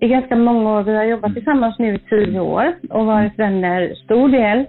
i 0.00 0.08
ganska 0.08 0.36
många 0.36 0.78
år. 0.78 0.82
Vi 0.82 0.96
har 0.96 1.04
jobbat 1.04 1.34
tillsammans 1.34 1.78
nu 1.78 1.94
i 1.94 1.98
tio 1.98 2.40
år 2.40 2.74
och 2.90 3.06
varit 3.06 3.38
vänner 3.38 3.94
stor 3.94 4.28
del. 4.28 4.64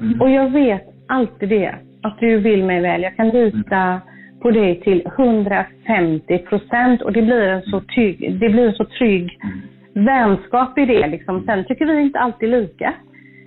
Mm. 0.00 0.20
Och 0.20 0.30
jag 0.30 0.50
vet 0.50 0.88
alltid 1.06 1.48
det, 1.48 1.74
att 2.02 2.18
du 2.20 2.38
vill 2.38 2.64
mig 2.64 2.80
väl. 2.80 3.02
Jag 3.02 3.16
kan 3.16 3.28
lita 3.28 4.00
på 4.42 4.50
dig 4.50 4.80
till 4.80 5.02
150 5.18 6.38
procent 6.38 7.02
och 7.02 7.12
det 7.12 7.22
blir 7.22 7.48
en 7.48 7.62
så 7.62 7.80
trygg, 7.80 8.38
det 8.40 8.48
blir 8.48 8.66
en 8.66 8.74
så 8.74 8.84
trygg 8.84 9.38
vänskap 9.94 10.78
i 10.78 10.86
det. 10.86 11.06
Liksom. 11.06 11.44
Sen 11.46 11.64
tycker 11.64 11.86
vi 11.86 12.02
inte 12.02 12.18
alltid 12.18 12.48
lika 12.48 12.94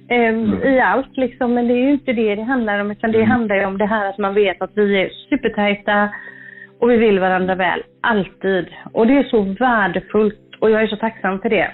eh, 0.10 0.74
i 0.74 0.80
allt, 0.80 1.18
liksom. 1.18 1.54
men 1.54 1.68
det 1.68 1.74
är 1.74 1.86
ju 1.86 1.92
inte 1.92 2.14
det 2.14 2.36
det 2.36 2.44
handlar 2.44 2.80
om, 2.80 2.92
utan 2.92 3.12
det 3.12 3.24
handlar 3.24 3.56
ju 3.56 3.66
om 3.66 3.78
det 3.78 3.86
här 3.86 4.10
att 4.10 4.18
man 4.18 4.34
vet 4.34 4.62
att 4.62 4.72
vi 4.74 5.02
är 5.02 5.10
supertajta 5.30 6.10
och 6.80 6.90
vi 6.90 6.98
vill 6.98 7.20
varandra 7.20 7.56
väl, 7.56 7.84
alltid. 8.02 8.66
Och 8.94 9.08
det 9.08 9.18
är 9.18 9.24
så 9.24 9.42
värdefullt 9.42 10.45
och 10.66 10.72
jag 10.72 10.84
är 10.84 10.88
så 10.88 10.96
tacksam 10.96 11.40
för 11.40 11.50
det. 11.50 11.68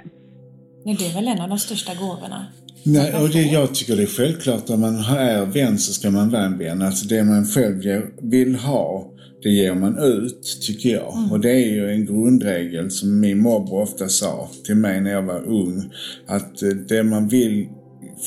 Men 0.86 0.96
det 0.96 1.06
är 1.10 1.14
väl 1.14 1.28
en 1.28 1.42
av 1.42 1.50
de 1.50 1.60
största 1.60 1.94
gåvorna? 1.94 2.46
Nej, 2.86 3.14
och 3.22 3.30
det, 3.30 3.42
jag 3.42 3.76
tycker 3.76 3.96
det 3.96 4.04
är 4.04 4.08
självklart 4.08 4.70
att 4.70 4.80
man 4.80 4.96
är 4.96 5.46
vän 5.46 5.78
så 5.78 5.94
ska 5.94 6.12
man 6.12 6.30
vara 6.30 6.46
en 6.46 6.58
vän. 6.58 6.82
Alltså 6.82 7.08
det 7.08 7.24
man 7.24 7.46
själv 7.46 7.84
vill 8.22 8.56
ha, 8.56 9.12
det 9.44 9.50
ger 9.50 9.74
man 9.74 9.98
ut, 9.98 10.44
tycker 10.68 10.90
jag. 10.90 11.18
Mm. 11.18 11.32
Och 11.32 11.40
det 11.40 11.52
är 11.52 11.74
ju 11.74 11.90
en 11.90 12.06
grundregel 12.06 12.92
som 12.92 13.20
min 13.20 13.40
morbror 13.40 13.82
ofta 13.82 14.08
sa 14.08 14.50
till 14.66 14.76
mig 14.76 15.02
när 15.02 15.12
jag 15.12 15.24
var 15.24 15.48
ung. 15.48 15.92
Att 16.28 16.54
det 16.90 17.04
man 17.04 17.28
vill 17.28 17.70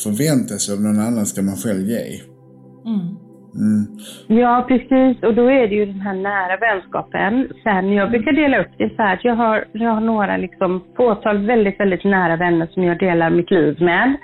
förvänta 0.03 0.59
sig 0.59 0.75
av 0.75 0.83
någon 0.83 1.01
annan 1.01 1.27
ska 1.27 1.43
man 1.43 1.57
själv 1.57 1.91
ge. 1.91 2.21
Mm. 2.87 3.24
Mm. 3.55 3.87
Ja, 4.41 4.65
precis. 4.69 5.23
Och 5.23 5.35
då 5.35 5.51
är 5.51 5.69
det 5.69 5.75
ju 5.75 5.87
den 5.87 6.01
här 6.01 6.15
nära 6.15 6.57
vänskapen. 6.57 7.49
Sen, 7.63 7.93
jag 7.93 8.11
brukar 8.11 8.33
dela 8.33 8.61
upp 8.61 8.73
det 8.79 8.97
så 8.97 9.03
här 9.03 9.15
att 9.15 9.25
jag 9.25 9.35
har, 9.35 9.65
jag 9.73 9.91
har 9.91 10.01
några 10.01 10.37
liksom 10.37 10.85
fåtal 10.97 11.47
väldigt, 11.47 11.81
väldigt 11.81 12.05
nära 12.05 12.37
vänner 12.37 12.67
som 12.67 12.83
jag 12.83 12.99
delar 12.99 13.31
mitt 13.31 13.51
liv 13.51 13.83
med. 13.83 14.17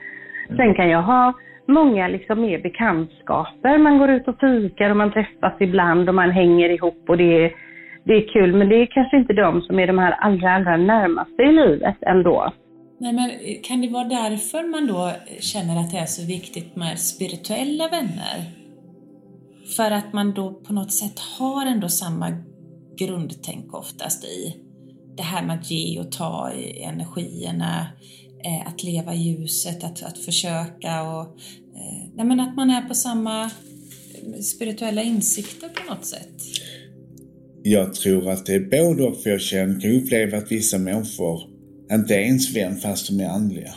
Sen 0.57 0.74
kan 0.74 0.89
jag 0.89 1.03
ha 1.03 1.33
många 1.68 2.09
liksom 2.09 2.41
mer 2.41 2.59
bekantskaper. 2.59 3.78
Man 3.78 3.99
går 3.99 4.11
ut 4.11 4.28
och 4.28 4.41
fikar 4.41 4.91
och 4.91 4.97
man 4.97 5.12
träffas 5.12 5.55
ibland 5.61 6.09
och 6.09 6.14
man 6.14 6.31
hänger 6.31 6.68
ihop 6.70 7.05
och 7.09 7.16
det 7.16 7.45
är, 7.45 7.53
det 8.05 8.12
är 8.12 8.33
kul. 8.33 8.53
Men 8.57 8.68
det 8.68 8.76
är 8.76 8.87
kanske 8.87 9.16
inte 9.16 9.33
de 9.33 9.62
som 9.62 9.78
är 9.78 9.87
de 9.87 9.99
här 9.99 10.12
allra, 10.12 10.55
allra 10.55 10.76
närmaste 10.76 11.43
i 11.43 11.53
livet 11.53 11.97
ändå. 12.01 12.53
Nej, 13.01 13.12
men 13.12 13.31
kan 13.62 13.81
det 13.81 13.89
vara 13.89 14.05
därför 14.05 14.70
man 14.70 14.87
då 14.87 15.12
känner 15.41 15.81
att 15.81 15.91
det 15.91 15.99
är 15.99 16.07
så 16.07 16.26
viktigt 16.26 16.76
med 16.76 16.99
spirituella 16.99 17.89
vänner? 17.89 18.59
För 19.77 19.91
att 19.91 20.12
man 20.12 20.35
då 20.35 20.55
på 20.55 20.73
något 20.73 20.93
sätt 20.93 21.18
har 21.18 21.66
ändå 21.66 21.89
samma 21.89 22.37
grundtänk 22.99 23.75
oftast 23.75 24.25
i 24.25 24.57
det 25.16 25.23
här 25.23 25.47
med 25.47 25.59
att 25.59 25.71
ge 25.71 26.01
och 26.01 26.12
ta 26.12 26.53
i 26.53 26.83
energierna, 26.83 27.87
eh, 28.45 28.66
att 28.66 28.83
leva 28.83 29.14
i 29.14 29.18
ljuset, 29.18 29.85
att, 29.85 30.03
att 30.03 30.18
försöka 30.18 31.03
och 31.03 31.27
eh, 31.77 32.09
nej, 32.14 32.27
men 32.27 32.41
att 32.41 32.57
man 32.57 32.71
är 32.71 32.89
på 32.89 32.95
samma 32.95 33.45
eh, 33.45 34.41
spirituella 34.41 35.03
insikter 35.03 35.68
på 35.68 35.95
något 35.95 36.07
sätt. 36.07 36.43
Jag 37.62 37.95
tror 37.95 38.31
att 38.31 38.47
det 38.47 38.55
är 38.55 38.85
både 38.85 39.03
och, 39.03 39.16
för 39.16 39.31
jag 39.31 39.41
känner, 39.41 39.81
kan 39.81 39.91
uppleva 39.91 40.39
att 40.39 40.53
vissa 40.53 40.79
människor 40.79 41.41
inte 41.93 42.14
är 42.14 42.21
ens 42.21 42.57
vän 42.57 42.77
fast 42.77 43.09
de 43.09 43.21
är 43.21 43.29
andliga. 43.29 43.75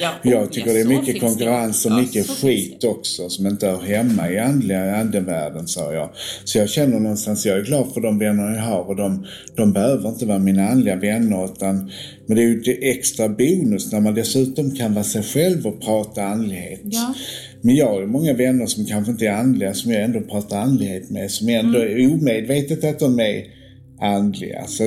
Ja, 0.00 0.10
jag 0.22 0.52
tycker 0.52 0.68
ja, 0.68 0.74
det 0.74 0.80
är 0.80 1.00
mycket 1.00 1.20
konkurrens 1.20 1.86
och 1.86 1.92
mycket 1.92 2.26
skit 2.30 2.84
också 2.84 3.28
som 3.28 3.46
inte 3.46 3.66
hör 3.66 3.80
hemma 3.80 4.30
i 4.30 4.38
andliga 4.38 4.96
andevärlden, 4.96 5.68
sa 5.68 5.92
jag. 5.92 6.10
Så 6.44 6.58
jag 6.58 6.70
känner 6.70 7.00
någonstans, 7.00 7.46
jag 7.46 7.58
är 7.58 7.62
glad 7.62 7.92
för 7.94 8.00
de 8.00 8.18
vänner 8.18 8.54
jag 8.54 8.62
har 8.62 8.88
och 8.88 8.96
de, 8.96 9.26
de 9.56 9.72
behöver 9.72 10.08
inte 10.08 10.26
vara 10.26 10.38
mina 10.38 10.68
andliga 10.68 10.96
vänner 10.96 11.44
utan 11.44 11.90
men 12.26 12.36
det 12.36 12.42
är 12.42 12.46
ju 12.46 12.60
det 12.60 12.90
extra 12.90 13.28
bonus 13.28 13.92
när 13.92 14.00
man 14.00 14.14
dessutom 14.14 14.76
kan 14.76 14.94
vara 14.94 15.04
sig 15.04 15.22
själv 15.22 15.66
och 15.66 15.80
prata 15.80 16.22
andlighet. 16.22 16.80
Ja. 16.84 17.14
Men 17.60 17.76
jag 17.76 17.86
har 17.86 18.00
ju 18.00 18.06
många 18.06 18.34
vänner 18.34 18.66
som 18.66 18.84
kanske 18.84 19.12
inte 19.12 19.26
är 19.26 19.32
andliga 19.32 19.74
som 19.74 19.92
jag 19.92 20.02
ändå 20.02 20.20
pratar 20.20 20.60
andlighet 20.60 21.10
med, 21.10 21.30
som 21.30 21.48
ändå 21.48 21.78
mm. 21.78 21.96
är 21.96 22.14
omedvetet 22.14 22.84
att 22.84 22.98
de 22.98 23.20
är 23.20 23.57
andliga. 24.00 24.62
Så 24.62 24.82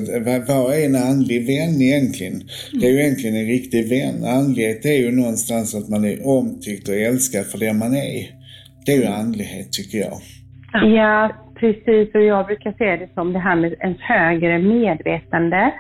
vad 0.48 0.74
är 0.74 0.86
en 0.86 0.96
andlig 0.96 1.40
vän 1.48 1.82
egentligen? 1.82 2.38
Det 2.80 2.88
är 2.88 2.92
ju 2.92 3.00
egentligen 3.00 3.36
en 3.36 3.46
riktig 3.46 3.90
vän. 3.90 4.18
Andlighet 4.40 4.86
är 4.86 4.98
ju 5.04 5.12
någonstans 5.12 5.76
att 5.76 5.90
man 5.90 6.06
är 6.06 6.28
omtyckt 6.28 6.88
och 6.90 6.96
älskad 6.96 7.46
för 7.46 7.58
det 7.58 7.74
man 7.74 7.94
är. 7.94 8.22
Det 8.86 8.92
är 8.92 8.98
ju 8.98 9.06
andlighet 9.06 9.72
tycker 9.72 9.98
jag. 9.98 10.18
Ja, 10.98 11.32
precis. 11.60 12.16
Och 12.16 12.24
jag 12.24 12.46
brukar 12.46 12.72
se 12.72 12.98
det 13.06 13.14
som 13.14 13.34
det 13.34 13.40
här 13.40 13.56
med 13.56 13.74
ens 13.80 14.00
högre 14.00 14.60
medvetande. 14.60 15.74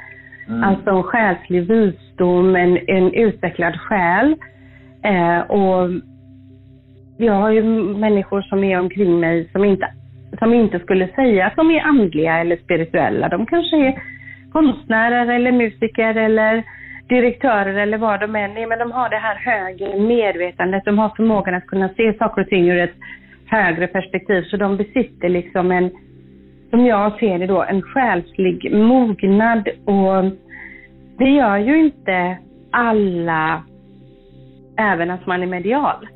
Mm. 0.47 0.63
Alltså 0.63 0.89
en 0.89 1.03
själslig 1.03 1.61
visdom, 1.61 2.55
en, 2.55 2.77
en 2.87 3.13
utvecklad 3.13 3.75
själ. 3.79 4.35
Eh, 5.03 5.39
och 5.39 5.89
jag 7.17 7.33
har 7.33 7.51
ju 7.51 7.63
människor 7.97 8.41
som 8.41 8.63
är 8.63 8.79
omkring 8.79 9.19
mig 9.19 9.49
som 9.51 9.65
inte 9.65 9.93
som 10.39 10.53
inte 10.53 10.79
skulle 10.79 11.07
säga 11.07 11.47
att 11.47 11.55
de 11.55 11.71
är 11.71 11.81
andliga 11.81 12.39
eller 12.39 12.57
spirituella. 12.57 13.29
De 13.29 13.45
kanske 13.45 13.77
är 13.77 14.03
konstnärer 14.51 15.35
eller 15.35 15.51
musiker 15.51 16.15
eller 16.15 16.63
direktörer 17.09 17.73
eller 17.73 17.97
vad 17.97 18.19
de 18.19 18.35
än 18.35 18.57
är, 18.57 18.67
men 18.67 18.79
de 18.79 18.91
har 18.91 19.09
det 19.09 19.17
här 19.17 19.35
högre 19.35 19.99
medvetandet. 19.99 20.85
De 20.85 20.99
har 20.99 21.09
förmågan 21.15 21.55
att 21.55 21.67
kunna 21.67 21.89
se 21.89 22.13
saker 22.13 22.41
och 22.41 22.47
ting 22.47 22.69
ur 22.69 22.79
ett 22.79 22.95
högre 23.45 23.87
perspektiv. 23.87 24.43
Så 24.43 24.57
de 24.57 24.77
besitter 24.77 25.29
liksom 25.29 25.71
en, 25.71 25.91
som 26.69 26.85
jag 26.85 27.19
ser 27.19 27.39
det 27.39 27.47
då, 27.47 27.63
en 27.63 27.81
själslig 27.81 28.73
mognad. 28.73 29.69
Och 29.85 30.31
det 31.17 31.29
gör 31.29 31.57
ju 31.57 31.79
inte 31.79 32.37
alla, 32.71 33.63
även 34.77 35.11
att 35.11 35.25
man 35.25 35.43
är 35.43 35.47
medial. 35.47 36.07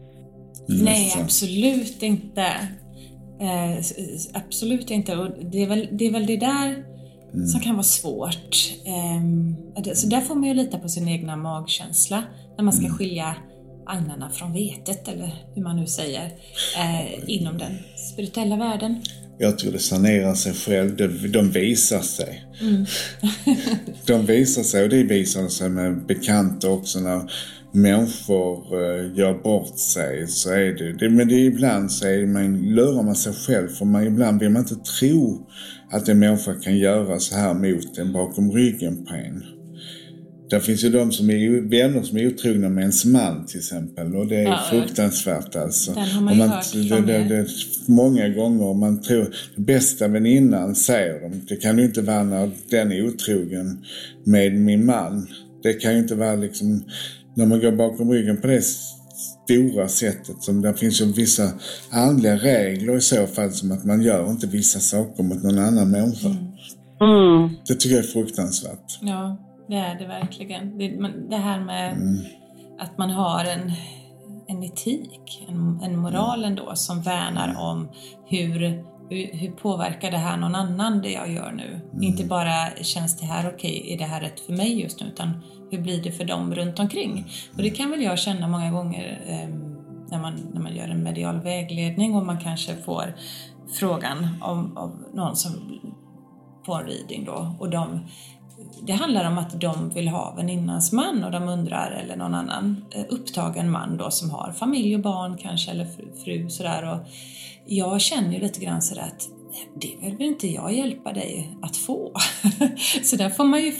Nej, 0.67 1.13
absolut 1.23 2.03
inte. 2.03 2.41
Eh, 3.41 3.83
absolut 4.33 4.91
inte. 4.91 5.15
Och 5.15 5.31
det, 5.51 5.63
är 5.63 5.67
väl, 5.67 5.87
det 5.91 6.05
är 6.05 6.11
väl 6.11 6.25
det 6.25 6.37
där 6.37 6.85
mm. 7.33 7.47
som 7.47 7.61
kan 7.61 7.75
vara 7.75 7.83
svårt. 7.83 8.73
Eh, 8.85 9.93
så 9.93 10.07
där 10.07 10.21
får 10.21 10.35
man 10.35 10.49
ju 10.49 10.53
lita 10.53 10.77
på 10.77 10.89
sin 10.89 11.07
egna 11.07 11.35
magkänsla 11.35 12.23
när 12.57 12.63
man 12.63 12.73
ska 12.73 12.85
mm. 12.85 12.97
skilja 12.97 13.35
agnarna 13.85 14.29
från 14.29 14.53
vetet, 14.53 15.07
eller 15.07 15.45
hur 15.55 15.63
man 15.63 15.75
nu 15.75 15.87
säger, 15.87 16.25
eh, 16.77 17.29
inom 17.29 17.57
den 17.57 17.77
spirituella 18.13 18.55
världen. 18.55 19.01
Jag 19.37 19.59
tror 19.59 19.71
det 19.71 19.79
sanerar 19.79 20.33
sig 20.33 20.53
själv. 20.53 20.95
De, 20.95 21.07
de 21.27 21.51
visar 21.51 22.01
sig. 22.01 22.45
Mm. 22.61 22.85
de 24.05 24.25
visar 24.25 24.63
sig 24.63 24.83
och 24.83 24.89
det 24.89 25.03
visar 25.03 25.47
sig 25.47 25.69
med 25.69 26.05
bekanta 26.05 26.69
också 26.69 26.99
när 26.99 27.31
människor 27.75 28.75
uh, 28.75 29.17
gör 29.17 29.43
bort 29.43 29.79
sig 29.79 30.27
så 30.27 30.49
är 30.49 30.73
det, 30.73 30.93
det 30.93 31.09
men 31.09 31.27
det 31.27 31.35
är 31.35 31.45
ibland 31.45 31.91
så 31.91 32.07
är 32.07 32.25
man, 32.25 32.57
lurar 32.57 33.03
man 33.03 33.15
sig 33.15 33.33
själv 33.33 33.67
för 33.67 33.85
man, 33.85 34.07
ibland 34.07 34.39
vill 34.39 34.49
man 34.49 34.61
inte 34.61 34.75
tro 34.75 35.47
att 35.91 36.09
en 36.09 36.19
människa 36.19 36.53
kan 36.53 36.77
göra 36.77 37.19
så 37.19 37.35
här 37.35 37.53
mot 37.53 37.97
en 37.97 38.13
bakom 38.13 38.51
ryggen 38.51 39.05
på 39.05 39.13
en. 39.13 39.43
Det 40.49 40.59
finns 40.59 40.83
ju 40.83 40.89
de 40.89 41.11
som 41.11 41.29
är 41.29 41.61
vänner 41.69 42.03
som 42.03 42.17
är 42.17 42.27
otrogna 42.27 42.69
med 42.69 42.81
ens 42.81 43.05
man 43.05 43.45
till 43.45 43.57
exempel 43.57 44.15
och 44.15 44.27
det 44.27 44.35
är 44.35 44.43
ja, 44.43 44.59
fruktansvärt 44.69 45.55
alltså. 45.55 45.93
Den 45.93 46.03
har 46.03 46.21
man 46.21 46.33
ju 46.33 46.39
man, 46.39 46.49
hört 46.49 46.73
det, 46.73 46.99
det, 46.99 47.23
det, 47.23 47.47
Många 47.87 48.29
gånger 48.29 48.73
man 48.73 49.01
tror, 49.01 49.35
bästa 49.55 50.07
väninnan 50.07 50.75
säger 50.75 51.21
de, 51.21 51.41
det 51.47 51.55
kan 51.55 51.77
ju 51.77 51.85
inte 51.85 52.01
vara 52.01 52.23
när 52.23 52.51
den 52.69 52.91
är 52.91 53.07
otrogen 53.07 53.85
med 54.23 54.53
min 54.53 54.85
man. 54.85 55.27
Det 55.63 55.73
kan 55.73 55.93
ju 55.93 55.99
inte 55.99 56.15
vara 56.15 56.35
liksom, 56.35 56.83
när 57.35 57.45
man 57.45 57.59
går 57.59 57.71
bakom 57.71 58.11
ryggen 58.11 58.41
på 58.41 58.47
det 58.47 58.61
stora 59.45 59.87
sättet. 59.87 60.43
Som 60.43 60.61
det 60.61 60.73
finns 60.73 61.01
ju 61.01 61.13
vissa 61.13 61.51
andliga 61.91 62.35
regler 62.35 62.97
i 62.97 63.01
så 63.01 63.27
fall 63.27 63.51
som 63.51 63.71
att 63.71 63.85
man 63.85 64.01
gör 64.01 64.31
inte 64.31 64.47
vissa 64.47 64.79
saker 64.79 65.23
mot 65.23 65.43
någon 65.43 65.59
annan 65.59 65.91
människa. 65.91 66.27
Mm. 66.27 66.55
Mm. 67.01 67.49
Det 67.67 67.75
tycker 67.75 67.95
jag 67.95 68.05
är 68.05 68.09
fruktansvärt. 68.09 68.99
Ja. 69.01 69.37
Det 69.67 69.75
är 69.75 69.99
det 69.99 70.07
verkligen. 70.07 70.77
Det, 70.77 70.87
det 71.29 71.35
här 71.35 71.59
med 71.59 71.93
mm. 71.93 72.17
att 72.79 72.97
man 72.97 73.09
har 73.09 73.45
en, 73.45 73.71
en 74.47 74.63
etik, 74.63 75.45
en, 75.49 75.79
en 75.83 75.97
moral 75.99 76.39
mm. 76.39 76.49
ändå 76.49 76.75
som 76.75 77.01
värnar 77.01 77.55
om 77.59 77.89
hur, 78.25 78.83
hur, 79.09 79.51
påverkar 79.51 80.11
det 80.11 80.17
här 80.17 80.37
någon 80.37 80.55
annan 80.55 81.01
det 81.01 81.11
jag 81.11 81.31
gör 81.31 81.51
nu? 81.51 81.81
Mm. 81.93 82.03
Inte 82.03 82.25
bara 82.25 82.69
känns 82.81 83.19
det 83.19 83.25
här 83.25 83.51
okej, 83.55 83.81
okay, 83.81 83.93
är 83.93 83.97
det 83.97 84.05
här 84.05 84.21
rätt 84.21 84.39
för 84.39 84.53
mig 84.53 84.81
just 84.81 85.01
nu? 85.01 85.07
Utan 85.07 85.29
hur 85.71 85.81
blir 85.81 86.03
det 86.03 86.11
för 86.11 86.25
dem 86.25 86.55
runt 86.55 86.79
omkring? 86.79 87.31
Och 87.57 87.63
det 87.63 87.69
kan 87.69 87.91
väl 87.91 88.01
jag 88.01 88.19
känna 88.19 88.47
många 88.47 88.71
gånger 88.71 89.21
eh, 89.27 89.49
när, 90.09 90.19
man, 90.19 90.49
när 90.53 90.61
man 90.61 90.75
gör 90.75 90.87
en 90.87 91.03
medial 91.03 91.41
vägledning 91.41 92.15
och 92.15 92.25
man 92.25 92.39
kanske 92.39 92.75
får 92.75 93.15
frågan 93.79 94.27
om, 94.41 94.77
av 94.77 95.05
någon 95.13 95.35
som 95.35 95.79
på 96.65 96.73
en 96.73 96.85
reading 96.85 97.25
då 97.25 97.55
och 97.59 97.69
de 97.69 97.99
det 98.81 98.93
handlar 98.93 99.27
om 99.27 99.37
att 99.37 99.61
de 99.61 99.89
vill 99.89 100.07
ha 100.07 100.33
väninnans 100.35 100.91
man 100.91 101.23
och 101.23 101.31
de 101.31 101.43
undrar, 101.43 101.91
eller 101.91 102.15
någon 102.15 102.33
annan 102.33 102.85
eh, 102.91 103.05
upptagen 103.09 103.71
man 103.71 103.97
då 103.97 104.11
som 104.11 104.29
har 104.29 104.51
familj 104.51 104.95
och 104.95 105.01
barn 105.01 105.37
kanske, 105.37 105.71
eller 105.71 105.87
fru 106.23 106.49
sådär. 106.49 106.93
Och 106.93 107.07
jag 107.65 108.01
känner 108.01 108.33
ju 108.33 108.39
lite 108.39 108.59
grann 108.59 108.81
sådär 108.81 109.01
att 109.01 109.29
det 109.75 109.95
vill 110.01 110.17
väl 110.17 110.27
inte 110.27 110.47
jag 110.47 110.73
hjälpa 110.73 111.13
dig 111.13 111.57
att 111.61 111.77
få. 111.77 112.11
Så 113.03 113.15
där 113.15 113.29
får 113.29 113.43
man 113.43 113.59
ju 113.61 113.73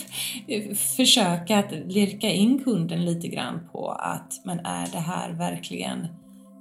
försöka 0.75 1.59
att 1.59 1.71
lirka 1.71 2.31
in 2.31 2.63
kunden 2.63 3.05
lite 3.05 3.27
grann 3.27 3.59
på 3.71 3.89
att, 3.89 4.41
men 4.43 4.59
är 4.59 4.87
det 4.91 4.99
här 4.99 5.33
verkligen 5.33 6.07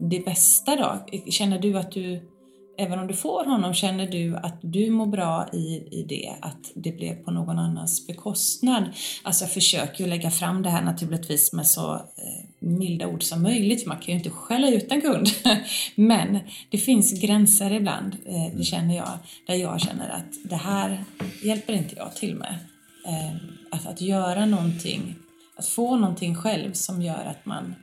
det 0.00 0.24
bästa 0.24 0.76
då? 0.76 1.06
Känner 1.30 1.58
du 1.58 1.78
att 1.78 1.92
du 1.92 2.33
även 2.78 2.98
om 2.98 3.06
du 3.06 3.14
får 3.14 3.44
honom, 3.44 3.74
känner 3.74 4.06
du 4.06 4.36
att 4.36 4.58
du 4.60 4.90
mår 4.90 5.06
bra 5.06 5.48
i, 5.52 5.88
i 5.90 6.06
det, 6.08 6.32
att 6.40 6.72
det 6.74 6.92
blev 6.92 7.14
på 7.14 7.30
någon 7.30 7.58
annans 7.58 8.06
bekostnad? 8.06 8.84
Alltså 9.22 9.44
jag 9.44 9.52
försöker 9.52 10.04
ju 10.04 10.10
lägga 10.10 10.30
fram 10.30 10.62
det 10.62 10.70
här 10.70 10.82
naturligtvis 10.82 11.52
med 11.52 11.66
så 11.66 11.94
eh, 11.94 12.44
milda 12.58 13.06
ord 13.06 13.22
som 13.22 13.42
möjligt, 13.42 13.86
man 13.86 13.96
kan 13.96 14.06
ju 14.06 14.18
inte 14.18 14.30
skälla 14.30 14.70
ut 14.70 14.92
en 14.92 15.00
kund. 15.00 15.28
Men 15.94 16.38
det 16.70 16.78
finns 16.78 17.20
gränser 17.20 17.72
ibland, 17.72 18.16
eh, 18.26 18.56
det 18.56 18.64
känner 18.64 18.96
jag, 18.96 19.18
där 19.46 19.54
jag 19.54 19.80
känner 19.80 20.08
att 20.08 20.50
det 20.50 20.56
här 20.56 21.04
hjälper 21.42 21.72
inte 21.72 21.96
jag 21.96 22.14
till 22.14 22.34
med. 22.34 22.58
Eh, 23.06 23.36
att, 23.70 23.86
att 23.86 24.00
göra 24.00 24.46
någonting, 24.46 25.14
att 25.56 25.66
få 25.66 25.96
någonting 25.96 26.34
själv 26.34 26.72
som 26.72 27.02
gör 27.02 27.24
att 27.24 27.46
man 27.46 27.74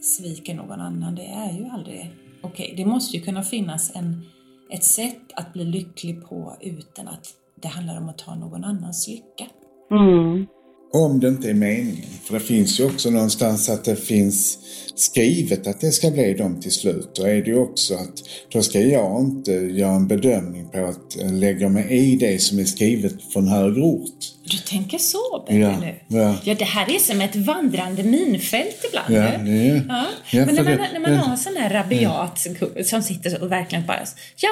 sviker 0.00 0.54
någon 0.54 0.80
annan, 0.80 1.14
det 1.14 1.26
är 1.26 1.52
ju 1.58 1.68
aldrig 1.68 2.10
okej. 2.42 2.64
Okay. 2.64 2.76
Det 2.76 2.90
måste 2.90 3.16
ju 3.16 3.22
kunna 3.22 3.42
finnas 3.42 3.96
en 3.96 4.22
ett 4.70 4.84
sätt 4.84 5.32
att 5.34 5.52
bli 5.52 5.64
lycklig 5.64 6.24
på 6.28 6.56
utan 6.60 7.08
att 7.08 7.26
det 7.54 7.68
handlar 7.68 7.98
om 7.98 8.08
att 8.08 8.18
ta 8.18 8.34
någon 8.34 8.64
annans 8.64 9.08
lycka. 9.08 9.46
Mm. 9.90 10.46
Om 10.94 11.20
det 11.20 11.28
inte 11.28 11.50
är 11.50 11.54
meningen. 11.54 12.06
För 12.24 12.34
det 12.34 12.40
finns 12.40 12.80
ju 12.80 12.84
också 12.84 13.10
någonstans 13.10 13.68
att 13.68 13.84
det 13.84 13.96
finns 13.96 14.58
skrivet 14.94 15.66
att 15.66 15.80
det 15.80 15.92
ska 15.92 16.10
bli 16.10 16.34
dem 16.34 16.60
till 16.60 16.72
slut. 16.72 17.10
Då 17.14 17.22
är 17.22 17.34
det 17.34 17.50
ju 17.50 17.58
också 17.58 17.94
att 17.94 18.22
då 18.52 18.62
ska 18.62 18.80
jag 18.80 19.20
inte 19.20 19.52
göra 19.52 19.94
en 19.94 20.08
bedömning 20.08 20.68
på 20.68 20.84
att 20.84 21.32
lägga 21.32 21.68
mig 21.68 21.90
i 21.90 22.16
det 22.16 22.42
som 22.42 22.58
är 22.58 22.64
skrivet 22.64 23.32
från 23.32 23.48
högre 23.48 23.82
ort. 23.82 24.18
Du 24.44 24.56
tänker 24.56 24.98
så 24.98 25.44
Benny 25.46 25.60
ja, 25.60 25.80
nu? 25.80 25.94
Ja. 26.08 26.36
ja, 26.44 26.54
det 26.54 26.64
här 26.64 26.90
är 26.90 26.98
som 26.98 27.20
ett 27.20 27.36
vandrande 27.36 28.02
minfält 28.02 28.84
ibland. 28.88 29.14
Ja, 29.14 29.22
är, 29.22 29.86
ja. 29.88 30.06
ja 30.30 30.46
Men 30.46 30.54
när 30.54 30.64
man, 30.64 30.78
när 30.92 31.00
man 31.00 31.16
har 31.16 31.32
en 31.32 31.38
sån 31.38 31.56
här 31.56 31.70
rabiat 31.70 32.46
som 32.84 33.02
sitter 33.02 33.42
och 33.42 33.52
verkligen 33.52 33.86
bara 33.86 34.06
Ja, 34.36 34.50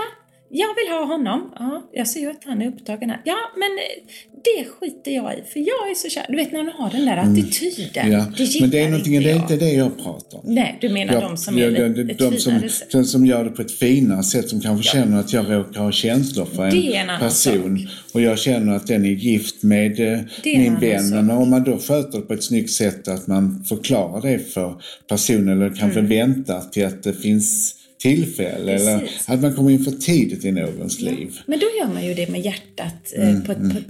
jag 0.54 0.74
vill 0.74 0.92
ha 0.92 1.04
honom. 1.04 1.50
Ja, 1.58 1.82
jag 1.92 2.08
ser 2.08 2.20
ju 2.20 2.30
att 2.30 2.44
han 2.44 2.62
är 2.62 2.68
upptagen 2.68 3.10
här. 3.10 3.20
Ja, 3.24 3.36
men 3.56 3.70
eh, 3.78 4.22
det 4.44 4.64
skiter 4.64 5.10
jag 5.10 5.32
i 5.38 5.42
för 5.52 5.60
jag 5.60 5.90
är 5.90 5.94
så 5.94 6.08
kär. 6.08 6.26
Du 6.28 6.36
vet 6.36 6.52
när 6.52 6.62
man 6.62 6.72
har 6.72 6.90
den 6.90 7.06
där 7.06 7.16
mm. 7.16 7.32
attityden. 7.32 8.06
Mm. 8.06 8.12
Ja. 8.12 8.26
Det 8.36 8.60
men 8.60 8.70
det 8.70 8.78
är, 8.78 8.90
någonting, 8.90 9.22
det 9.22 9.30
är 9.30 9.36
inte 9.36 9.56
det 9.56 9.70
jag 9.70 9.96
pratar 9.96 10.38
om. 10.38 10.54
Nej, 10.54 10.78
du 10.80 10.88
menar 10.88 11.12
jag, 11.12 11.22
de 11.22 11.36
som 11.36 11.58
jag, 11.58 11.72
är 11.72 11.88
de, 11.88 12.02
de 12.12 12.38
som, 12.38 12.60
de 12.92 13.04
som 13.04 13.26
gör 13.26 13.44
det 13.44 13.50
på 13.50 13.62
ett 13.62 13.72
finare 13.72 14.22
sätt, 14.22 14.48
som 14.48 14.60
kanske 14.60 14.98
ja. 14.98 15.02
känner 15.02 15.20
att 15.20 15.32
jag 15.32 15.52
råkar 15.52 15.80
ha 15.80 15.92
känslor 15.92 16.44
för 16.44 16.64
en, 16.64 17.08
en 17.10 17.20
person. 17.20 17.78
Sak. 17.78 18.14
Och 18.14 18.20
jag 18.20 18.38
känner 18.38 18.76
att 18.76 18.86
den 18.86 19.04
är 19.04 19.10
gift 19.10 19.62
med 19.62 20.12
eh, 20.12 20.20
min 20.44 20.80
vän. 20.80 21.30
Och 21.30 21.42
om 21.42 21.50
man 21.50 21.64
då 21.64 21.78
sköter 21.78 22.18
det 22.18 22.24
på 22.24 22.34
ett 22.34 22.44
snyggt 22.44 22.70
sätt, 22.70 23.08
att 23.08 23.26
man 23.26 23.64
förklarar 23.68 24.22
det 24.22 24.38
för 24.38 24.82
personen 25.08 25.48
eller 25.48 25.76
kanske 25.76 26.00
mm. 26.00 26.10
väntar 26.10 26.60
till 26.60 26.86
att 26.86 27.02
det 27.02 27.12
finns 27.12 27.81
tillfälle 28.02 28.72
Precis. 28.72 28.88
eller 28.88 29.34
att 29.34 29.42
man 29.42 29.54
kommer 29.54 29.70
in 29.70 29.84
för 29.84 29.90
tidigt 29.90 30.44
i 30.44 30.52
någons 30.52 31.00
ja. 31.00 31.10
liv. 31.10 31.38
Men 31.46 31.58
då 31.58 31.66
gör 31.66 31.92
man 31.94 32.06
ju 32.06 32.14
det 32.14 32.28
med 32.28 32.40
hjärtat 32.40 33.12
eh, 33.16 33.28
mm, 33.28 33.44
på, 33.44 33.52
mm. 33.52 33.70
på, 33.70 33.80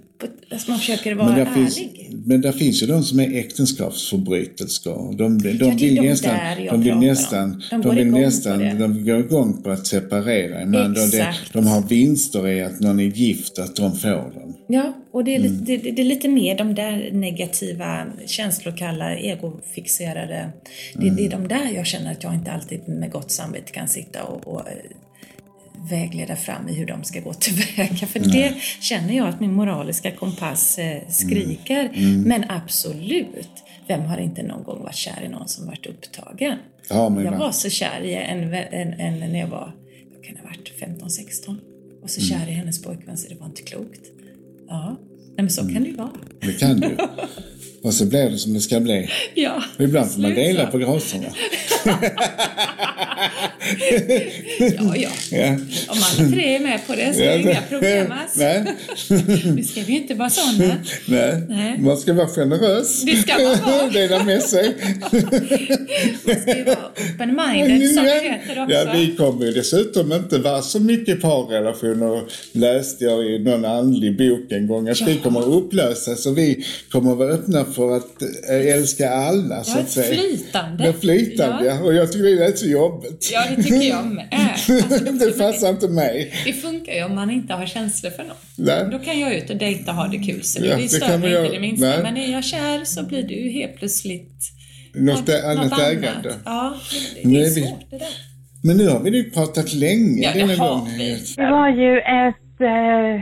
alltså 0.50 0.70
man 0.70 0.78
försöker 0.78 1.14
vara 1.14 1.28
men 1.28 1.46
ärlig. 1.46 1.72
Finns, 1.72 1.80
men 2.24 2.40
där 2.40 2.52
finns 2.52 2.82
ju 2.82 2.86
de 2.86 3.02
som 3.02 3.20
är 3.20 3.38
äktenskapsförbryterskor. 3.38 5.14
De, 5.18 5.38
de, 5.38 5.52
de, 5.52 5.76
vill 5.76 6.02
nästan, 6.02 6.36
de 6.70 6.82
vill 6.82 6.96
nästan, 6.96 7.62
de, 7.70 7.82
de 7.82 7.94
vill 7.94 8.10
nästan, 8.10 8.78
de 8.78 9.04
går 9.04 9.20
igång 9.20 9.62
på 9.62 9.70
att 9.70 9.86
separera 9.86 10.60
en 10.60 10.70
man. 10.70 10.94
De, 10.94 11.32
de 11.52 11.66
har 11.66 11.82
vinster 11.82 12.48
i 12.48 12.62
att 12.62 12.80
någon 12.80 13.00
är 13.00 13.04
gift, 13.04 13.58
att 13.58 13.76
de 13.76 13.96
får 13.96 14.32
den. 14.34 14.54
Ja, 14.66 14.92
och 15.12 15.24
det 15.24 15.34
är, 15.34 15.40
mm. 15.40 15.52
lite, 15.52 15.84
det, 15.84 15.90
det, 15.90 16.02
är 16.02 16.06
lite 16.06 16.28
mer 16.28 16.58
de 16.58 16.74
där 16.74 17.10
negativa, 17.12 18.06
känslokalla, 18.26 19.16
egofixerade. 19.16 20.52
Det, 20.94 21.02
mm. 21.02 21.16
det 21.16 21.26
är 21.26 21.30
de 21.30 21.48
där 21.48 21.72
jag 21.74 21.86
känner 21.86 22.12
att 22.12 22.22
jag 22.22 22.34
inte 22.34 22.52
alltid 22.52 22.88
med 22.88 23.12
gott 23.12 23.30
samvete 23.30 23.72
kan 23.72 23.88
sitta 23.88 24.22
och, 24.22 24.48
och 24.48 24.68
eh, 24.68 24.74
vägleda 25.90 26.36
fram 26.36 26.68
i 26.68 26.74
hur 26.74 26.86
de 26.86 27.04
ska 27.04 27.20
gå 27.20 27.32
tillväga. 27.40 28.06
För 28.06 28.18
mm. 28.18 28.30
det 28.30 28.54
känner 28.80 29.16
jag 29.16 29.28
att 29.28 29.40
min 29.40 29.52
moraliska 29.52 30.10
kompass 30.10 30.78
eh, 30.78 31.08
skriker. 31.08 31.80
Mm. 31.80 31.94
Mm. 31.94 32.22
Men 32.22 32.44
absolut, 32.50 33.64
vem 33.88 34.00
har 34.00 34.18
inte 34.18 34.42
någon 34.42 34.62
gång 34.62 34.82
varit 34.82 34.94
kär 34.94 35.22
i 35.24 35.28
någon 35.28 35.48
som 35.48 35.66
varit 35.66 35.86
upptagen? 35.86 36.58
Ja, 36.88 37.22
jag 37.22 37.38
var 37.38 37.52
så 37.52 37.70
kär 37.70 38.00
i 38.02 38.14
en, 38.14 38.54
en, 38.54 38.92
en, 38.92 39.32
när 39.32 39.38
jag 39.38 39.48
var, 39.48 39.72
jag 40.14 40.24
kan 40.24 40.36
ha 40.36 40.44
varit 40.44 40.72
15-16. 40.80 41.56
Och 42.02 42.10
så 42.10 42.20
kär 42.20 42.48
i 42.48 42.52
hennes 42.52 42.82
pojkvän 42.82 43.18
så 43.18 43.28
det 43.28 43.34
var 43.34 43.46
inte 43.46 43.62
klokt. 43.62 44.00
Ja, 44.68 44.96
men 45.36 45.50
så 45.50 45.62
kan 45.62 45.82
det 45.82 45.88
ju 45.88 45.96
vara. 45.96 46.10
Det 46.40 46.52
kan 46.52 46.80
du. 46.80 46.96
Och 47.82 47.94
så 47.94 48.06
blir 48.06 48.30
det 48.30 48.38
som 48.38 48.54
det 48.54 48.60
ska 48.60 48.80
bli. 48.80 49.08
Ja, 49.34 49.62
och 49.78 49.84
ibland 49.84 50.10
får 50.10 50.20
man 50.20 50.34
dela 50.34 50.66
på 50.66 50.78
graserna. 50.78 51.26
ja, 54.78 54.96
ja. 54.96 55.08
Ja. 55.30 55.48
Om 55.88 55.98
alla 56.18 56.30
tre 56.30 56.56
är 56.56 56.60
med 56.60 56.86
på 56.86 56.94
det 56.94 57.14
så 57.14 57.20
är 57.20 57.38
det 57.38 57.40
inga 57.42 57.62
problem 57.68 58.12
alls. 58.12 58.36
Nu 59.56 59.62
ska 59.64 59.80
vi 59.82 59.92
inte 59.96 60.14
vara 60.14 60.30
sådana. 60.30 60.74
Nej. 61.06 61.42
Nej. 61.48 61.78
Man 61.78 61.96
ska 61.96 62.12
vara 62.12 62.28
generös. 62.28 63.02
Det 63.02 63.16
ska 63.16 63.32
man 63.42 63.58
vara. 63.78 63.90
Dela 63.92 64.24
med 64.24 64.42
sig. 64.42 64.74
Man 66.24 66.40
ska 66.40 66.56
ju 66.56 66.64
vara 66.64 66.76
open-minded 66.96 67.94
som 67.94 68.04
det 68.04 68.10
heter 68.10 68.62
också. 68.62 68.74
Ja, 68.76 68.92
vi 68.94 69.16
kommer 69.16 69.46
ju 69.46 69.52
dessutom 69.52 70.12
inte 70.12 70.38
vara 70.38 70.62
så 70.62 70.80
mycket 70.80 71.20
parrelationer 71.22 72.22
läste 72.52 73.04
jag 73.04 73.26
i 73.26 73.38
någon 73.38 73.64
andlig 73.64 74.16
bok 74.18 74.52
en 74.52 74.66
gång. 74.66 74.88
Att 74.88 75.00
vi 75.00 75.16
kommer 75.16 75.40
att 75.40 75.46
upplösa 75.46 76.16
så 76.16 76.30
vi 76.30 76.64
kommer 76.90 77.12
att 77.12 77.18
vara 77.18 77.28
öppna 77.32 77.64
för 77.64 77.96
att 77.96 78.22
eh, 78.50 78.74
älska 78.74 79.10
alla 79.10 79.64
så 79.64 79.72
Ja, 79.76 79.80
att 79.82 79.90
säga. 79.90 80.14
flytande. 80.20 80.84
Är 80.84 80.92
flytande, 80.92 81.64
ja. 81.66 81.80
Och 81.80 81.94
jag 81.94 82.12
tycker 82.12 82.24
det 82.24 82.44
är 82.44 82.56
så 82.56 82.66
jobbigt. 82.66 83.30
Ja, 83.32 83.42
det 83.56 83.61
tycker 83.62 83.88
jag 83.88 84.06
med. 84.06 84.26
Alltså, 84.30 84.72
det 85.12 85.38
passar 85.38 85.68
inte 85.70 85.88
mig. 85.88 86.32
Det 86.46 86.52
funkar 86.52 86.92
ju 86.92 87.04
om 87.04 87.14
man 87.14 87.30
inte 87.30 87.54
har 87.54 87.66
känslor 87.66 88.10
för 88.10 88.22
någon. 88.22 88.36
Nej. 88.58 88.88
Då 88.92 88.98
kan 88.98 89.20
jag 89.20 89.34
ut 89.34 89.50
och 89.50 89.56
dejta 89.56 89.90
och 89.90 89.96
ha 89.96 90.06
det 90.08 90.18
kul 90.18 90.42
så 90.42 90.60
det 90.60 90.66
Ja, 90.66 90.76
det 90.76 90.80
kan 90.80 90.88
större 90.88 91.18
man 91.18 91.28
inte 91.28 91.52
det 91.54 91.60
minsta. 91.60 91.86
Nej. 91.88 92.02
Men 92.02 92.16
är 92.16 92.32
jag 92.32 92.44
kär 92.44 92.84
så 92.84 93.06
blir 93.06 93.22
det 93.22 93.34
ju 93.34 93.50
helt 93.50 93.76
plötsligt 93.76 94.38
Något, 94.94 95.28
annat 95.44 95.80
ägande. 95.80 96.34
Ja, 96.44 96.74
det, 97.22 97.28
det 97.28 97.40
är 97.40 97.44
svårt 97.50 97.90
det 97.90 97.98
där. 97.98 98.08
Men 98.64 98.76
nu 98.76 98.88
har 98.88 99.00
vi 99.00 99.10
nu 99.10 99.22
pratat 99.24 99.72
länge 99.74 100.22
Ja, 100.22 100.46
det 100.46 100.54
har 100.54 100.98
vi. 100.98 101.18
Det 101.36 101.50
var 101.50 101.68
ju 101.68 101.98
ett, 101.98 102.60
eh, 102.60 103.14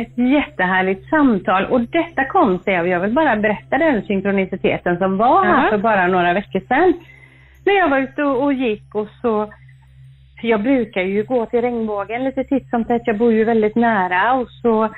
ett 0.00 0.14
jättehärligt 0.36 1.08
samtal 1.10 1.64
och 1.72 1.80
detta 1.80 2.24
kom 2.32 2.58
sig 2.64 2.78
av, 2.78 2.86
jag 2.88 3.00
vill 3.00 3.12
bara 3.14 3.36
berätta 3.36 3.78
den 3.78 4.02
synkroniciteten 4.06 4.98
som 4.98 5.16
var 5.16 5.44
här 5.44 5.64
Ja. 5.64 5.70
för 5.70 5.78
bara 5.78 6.06
några 6.06 6.32
veckor 6.34 6.60
sedan. 6.68 6.92
När 7.66 7.72
jag 7.74 7.88
var 7.90 7.98
ute 8.00 8.22
och, 8.22 8.42
och 8.44 8.52
gick 8.52 8.94
och 8.94 9.08
så, 9.22 9.52
jag 10.44 10.62
brukar 10.62 11.02
ju 11.02 11.22
gå 11.24 11.46
till 11.46 11.60
regnbågen 11.60 12.24
lite 12.24 12.44
titt 12.44 12.70
som 12.70 12.84
tätt, 12.84 13.02
jag 13.04 13.18
bor 13.18 13.32
ju 13.32 13.44
väldigt 13.44 13.76
nära 13.76 14.32
och 14.34 14.48
så 14.62 14.88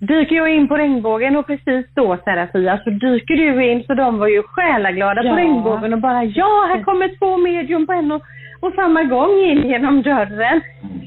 dyker 0.00 0.36
jag 0.36 0.54
in 0.54 0.68
på 0.68 0.76
regnbågen 0.76 1.36
och 1.36 1.46
precis 1.46 1.86
då 1.94 2.16
Serafia 2.24 2.78
så 2.84 2.90
dyker 2.90 3.34
du 3.36 3.70
in 3.70 3.84
så 3.84 3.94
de 3.94 4.18
var 4.18 4.28
ju 4.28 4.42
själaglada 4.42 5.22
på 5.22 5.28
Ja. 5.28 5.36
regnbågen 5.36 5.92
och 5.92 6.00
bara 6.00 6.24
ja, 6.24 6.66
här 6.74 6.82
kommer 6.82 7.18
två 7.18 7.36
medium 7.36 7.86
på 7.86 7.92
en 7.92 8.12
och, 8.12 8.22
och 8.60 8.72
samma 8.74 9.02
gång 9.04 9.38
in 9.50 9.68
genom 9.68 10.02
dörren. 10.02 10.60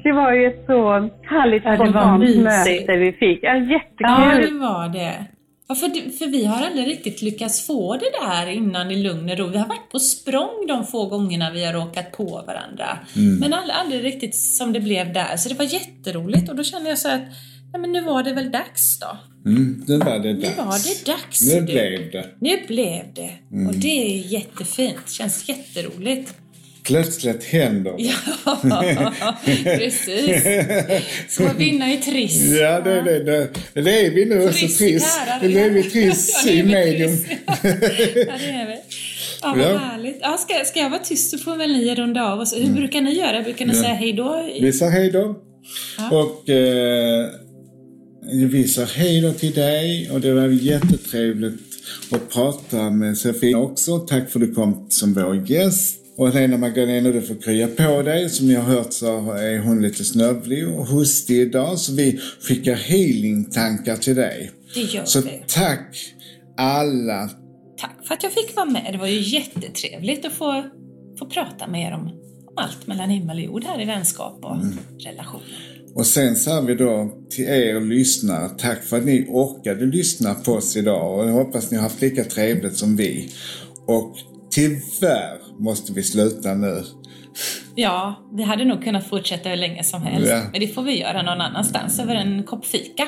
Det 0.03 0.11
var 0.11 0.31
ju 0.31 0.45
ett 0.47 0.65
så 0.65 0.91
härligt 1.29 1.65
Ja, 1.65 1.75
spontant 1.75 2.23
möte 2.43 2.95
vi 2.97 3.11
fick. 3.11 3.43
Ja, 3.43 3.49
Ja, 3.55 3.55
jättekul. 3.55 4.53
det 4.53 4.59
var 4.59 4.93
det. 4.93 5.38
Ja, 5.69 5.75
för, 5.75 6.17
för 6.17 6.27
vi 6.27 6.45
har 6.45 6.65
aldrig 6.65 6.87
riktigt 6.87 7.21
lyckats 7.21 7.67
få 7.67 7.97
det 7.97 8.09
där 8.21 8.47
innan 8.47 8.91
i 8.91 8.95
lugn 8.95 9.29
och 9.29 9.37
ro. 9.37 9.47
Vi 9.47 9.57
har 9.57 9.67
varit 9.67 9.91
på 9.91 9.99
språng 9.99 10.67
de 10.67 10.87
få 10.87 11.05
gångerna 11.05 11.51
vi 11.51 11.65
har 11.65 11.73
råkat 11.73 12.11
på 12.11 12.25
varandra. 12.47 12.99
Men 13.39 13.53
aldrig, 13.53 13.75
aldrig 13.75 14.03
riktigt 14.03 14.35
som 14.35 14.73
det 14.73 14.79
blev 14.79 15.13
där. 15.13 15.37
Så 15.37 15.49
det 15.49 15.55
var 15.55 15.65
jätteroligt 15.65 16.49
och 16.49 16.55
då 16.55 16.63
kände 16.63 16.89
jag 16.89 16.97
så 16.99 17.07
att 17.09 17.21
nej, 17.71 17.81
men 17.81 17.91
nu 17.91 18.01
var 18.01 18.23
det 18.23 18.33
väl 18.33 18.51
dags 18.51 18.99
då. 18.99 19.17
Mm, 19.49 19.83
nu 19.87 19.97
var 19.97 20.19
det 20.19 20.33
Nu 20.33 20.41
dags. 20.41 20.57
var 20.57 20.79
det 20.89 21.05
dags. 21.05 21.41
Nu 21.53 21.59
du. 21.59 21.65
blev 21.65 22.11
det. 22.11 22.25
Nu 22.39 22.59
blev 22.67 23.03
det. 23.13 23.31
Och 23.67 23.75
det 23.75 23.87
är 24.15 24.27
jättefint. 24.27 25.09
Känns 25.09 25.49
jätteroligt. 25.49 26.33
Plötsligt 26.89 27.43
händer 27.43 27.93
det. 27.97 28.03
Ja, 29.19 29.37
precis. 29.63 30.43
Som 31.29 31.45
att 31.47 31.55
vinna 31.59 31.93
i 31.93 31.97
Triss. 31.97 32.41
Ja, 32.61 32.81
det, 32.81 33.01
det, 33.01 33.23
det, 33.23 33.49
det 33.81 34.05
är 34.05 34.11
vi 34.11 34.25
nu 34.25 34.43
också 34.43 34.59
Triss 34.59 34.81
i 34.81 34.85
triss. 34.85 35.15
Kärra. 35.25 35.47
Det 35.49 35.59
är 35.59 35.69
vi 35.69 35.83
triss 35.83 36.43
Ja, 36.45 36.51
i 36.51 36.63
medium. 36.63 37.17
triss. 37.17 37.37
Ja, 37.45 37.55
det 38.39 38.49
är 38.49 38.67
vi. 38.67 38.75
Ja, 39.41 39.53
vad 39.57 39.65
Ja. 39.65 39.77
härligt. 39.77 40.17
Ja, 40.21 40.37
ska, 40.37 40.65
ska 40.65 40.79
jag 40.79 40.89
vara 40.89 40.99
tyst 41.03 41.31
så 41.31 41.37
får 41.37 41.55
väl 41.57 41.69
ni 41.71 41.95
runda 41.95 42.23
av 42.23 42.39
oss. 42.39 42.53
Hur 42.57 42.73
brukar 42.73 43.01
ni 43.01 43.13
göra? 43.13 43.41
Brukar 43.41 43.65
ni 43.65 43.73
Ja. 43.75 43.81
säga 43.81 43.93
hej 43.93 44.13
då? 44.13 44.49
Vi 44.61 44.73
sa 44.73 44.85
hej 44.89 45.11
då. 45.11 45.35
Ja. 45.97 46.09
Och 46.19 46.49
eh, 46.49 47.25
vi 48.51 48.67
sa 48.67 48.83
hej 48.83 49.21
då 49.21 49.31
till 49.31 49.51
dig 49.53 50.09
och 50.13 50.21
det 50.21 50.33
var 50.33 50.47
jättetrevligt 50.47 51.59
att 52.11 52.29
prata 52.33 52.89
med 52.89 53.17
Sofie 53.17 53.55
också. 53.55 53.99
Tack 53.99 54.29
för 54.31 54.39
att 54.39 54.47
du 54.47 54.53
kom 54.53 54.85
som 54.89 55.13
vår 55.13 55.51
gäst. 55.51 55.98
Och 56.19 56.33
Lena 56.35 56.57
Magdalena, 56.57 57.09
du 57.11 57.21
får 57.21 57.35
krya 57.41 57.67
på 57.67 58.01
dig. 58.01 58.29
Som 58.29 58.47
ni 58.47 58.53
har 58.55 58.63
hört 58.63 58.93
så 58.93 59.31
är 59.31 59.59
hon 59.59 59.81
lite 59.81 60.03
snövlig 60.03 60.67
och 60.67 60.85
hostig 60.87 61.37
idag. 61.37 61.79
Så 61.79 61.93
vi 61.95 62.19
skickar 62.41 62.75
healing-tankar 62.75 63.95
till 63.95 64.15
dig. 64.15 64.51
Det 64.73 64.81
gör 64.81 65.05
Så 65.05 65.21
vi. 65.21 65.43
tack 65.47 65.97
alla. 66.57 67.29
Tack 67.81 68.07
för 68.07 68.13
att 68.13 68.23
jag 68.23 68.31
fick 68.31 68.55
vara 68.55 68.65
med. 68.65 68.89
Det 68.93 68.97
var 68.97 69.07
ju 69.07 69.19
jättetrevligt 69.39 70.25
att 70.25 70.33
få, 70.33 70.63
få 71.19 71.25
prata 71.25 71.67
med 71.67 71.87
er 71.87 71.93
om, 71.95 72.01
om 72.47 72.53
allt 72.57 72.87
mellan 72.87 73.09
himmel 73.09 73.37
och 73.37 73.43
jord 73.43 73.63
här 73.63 73.81
i 73.81 73.85
vänskap 73.85 74.39
och 74.45 74.55
Mm. 74.55 74.77
relationer. 75.05 75.75
Och 75.95 76.05
sen 76.05 76.35
sa 76.35 76.61
vi 76.61 76.75
då 76.75 77.11
till 77.29 77.45
er 77.45 77.81
lyssnare, 77.81 78.49
tack 78.57 78.83
för 78.83 78.97
att 78.97 79.05
ni 79.05 79.25
orkade 79.29 79.85
lyssna 79.85 80.33
på 80.33 80.51
oss 80.53 80.77
idag. 80.77 81.19
Och 81.19 81.29
jag 81.29 81.33
hoppas 81.33 81.71
ni 81.71 81.77
har 81.77 81.83
haft 81.83 82.01
lika 82.01 82.23
trevligt 82.23 82.77
som 82.77 82.95
vi. 82.95 83.31
Och 83.87 84.15
tyvärr 84.51 85.38
måste 85.59 85.93
vi 85.93 86.03
sluta 86.03 86.53
nu. 86.53 86.83
Ja, 87.75 88.15
vi 88.31 88.43
hade 88.43 88.65
nog 88.65 88.83
kunnat 88.83 89.09
fortsätta 89.09 89.49
hur 89.49 89.55
länge 89.55 89.83
som 89.83 90.01
helst. 90.01 90.29
Ja. 90.29 90.41
Men 90.51 90.61
det 90.61 90.67
får 90.67 90.83
vi 90.83 91.01
göra 91.01 91.21
någon 91.21 91.41
annanstans 91.41 91.99
över 91.99 92.15
en 92.15 92.43
kopp 92.43 92.65
fika. 92.65 93.07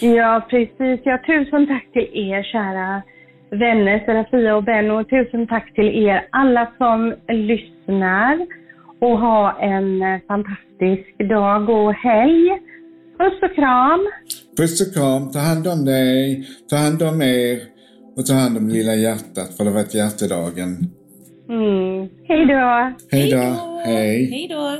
Ja, 0.00 0.46
precis. 0.50 1.00
Ja, 1.04 1.18
tusen 1.26 1.66
tack 1.66 1.92
till 1.92 2.08
er 2.12 2.42
kära 2.42 3.02
vänner, 3.50 4.04
Serafia 4.06 4.56
och 4.56 4.64
Benno. 4.64 5.04
Tusen 5.04 5.46
tack 5.46 5.74
till 5.74 5.88
er 6.04 6.28
alla 6.32 6.72
som 6.78 7.14
lyssnar. 7.28 8.46
Och 9.00 9.18
ha 9.18 9.58
en 9.60 10.20
fantastisk 10.28 11.28
dag 11.28 11.68
och 11.68 11.94
helg. 11.94 12.48
Puss 13.18 13.42
och 13.42 13.54
kram! 13.54 14.00
Puss 14.56 14.80
och 14.80 14.94
kram, 14.94 15.30
ta 15.30 15.38
hand 15.38 15.66
om 15.66 15.84
dig, 15.84 16.48
ta 16.70 16.76
hand 16.76 17.02
om 17.02 17.22
er 17.22 17.58
och 18.16 18.26
ta 18.26 18.34
hand 18.34 18.56
om 18.56 18.68
lilla 18.68 18.94
hjärtat 18.94 19.56
för 19.56 19.64
det 19.64 19.70
har 19.70 19.74
varit 19.74 19.94
hjärtedagen. 19.94 20.90
Mm. 21.48 22.08
Hej 22.28 22.46
då! 22.46 22.92
Hej 23.10 23.30
då, 23.30 23.80
hej. 23.84 24.30
Hej 24.30 24.48
då! 24.50 24.76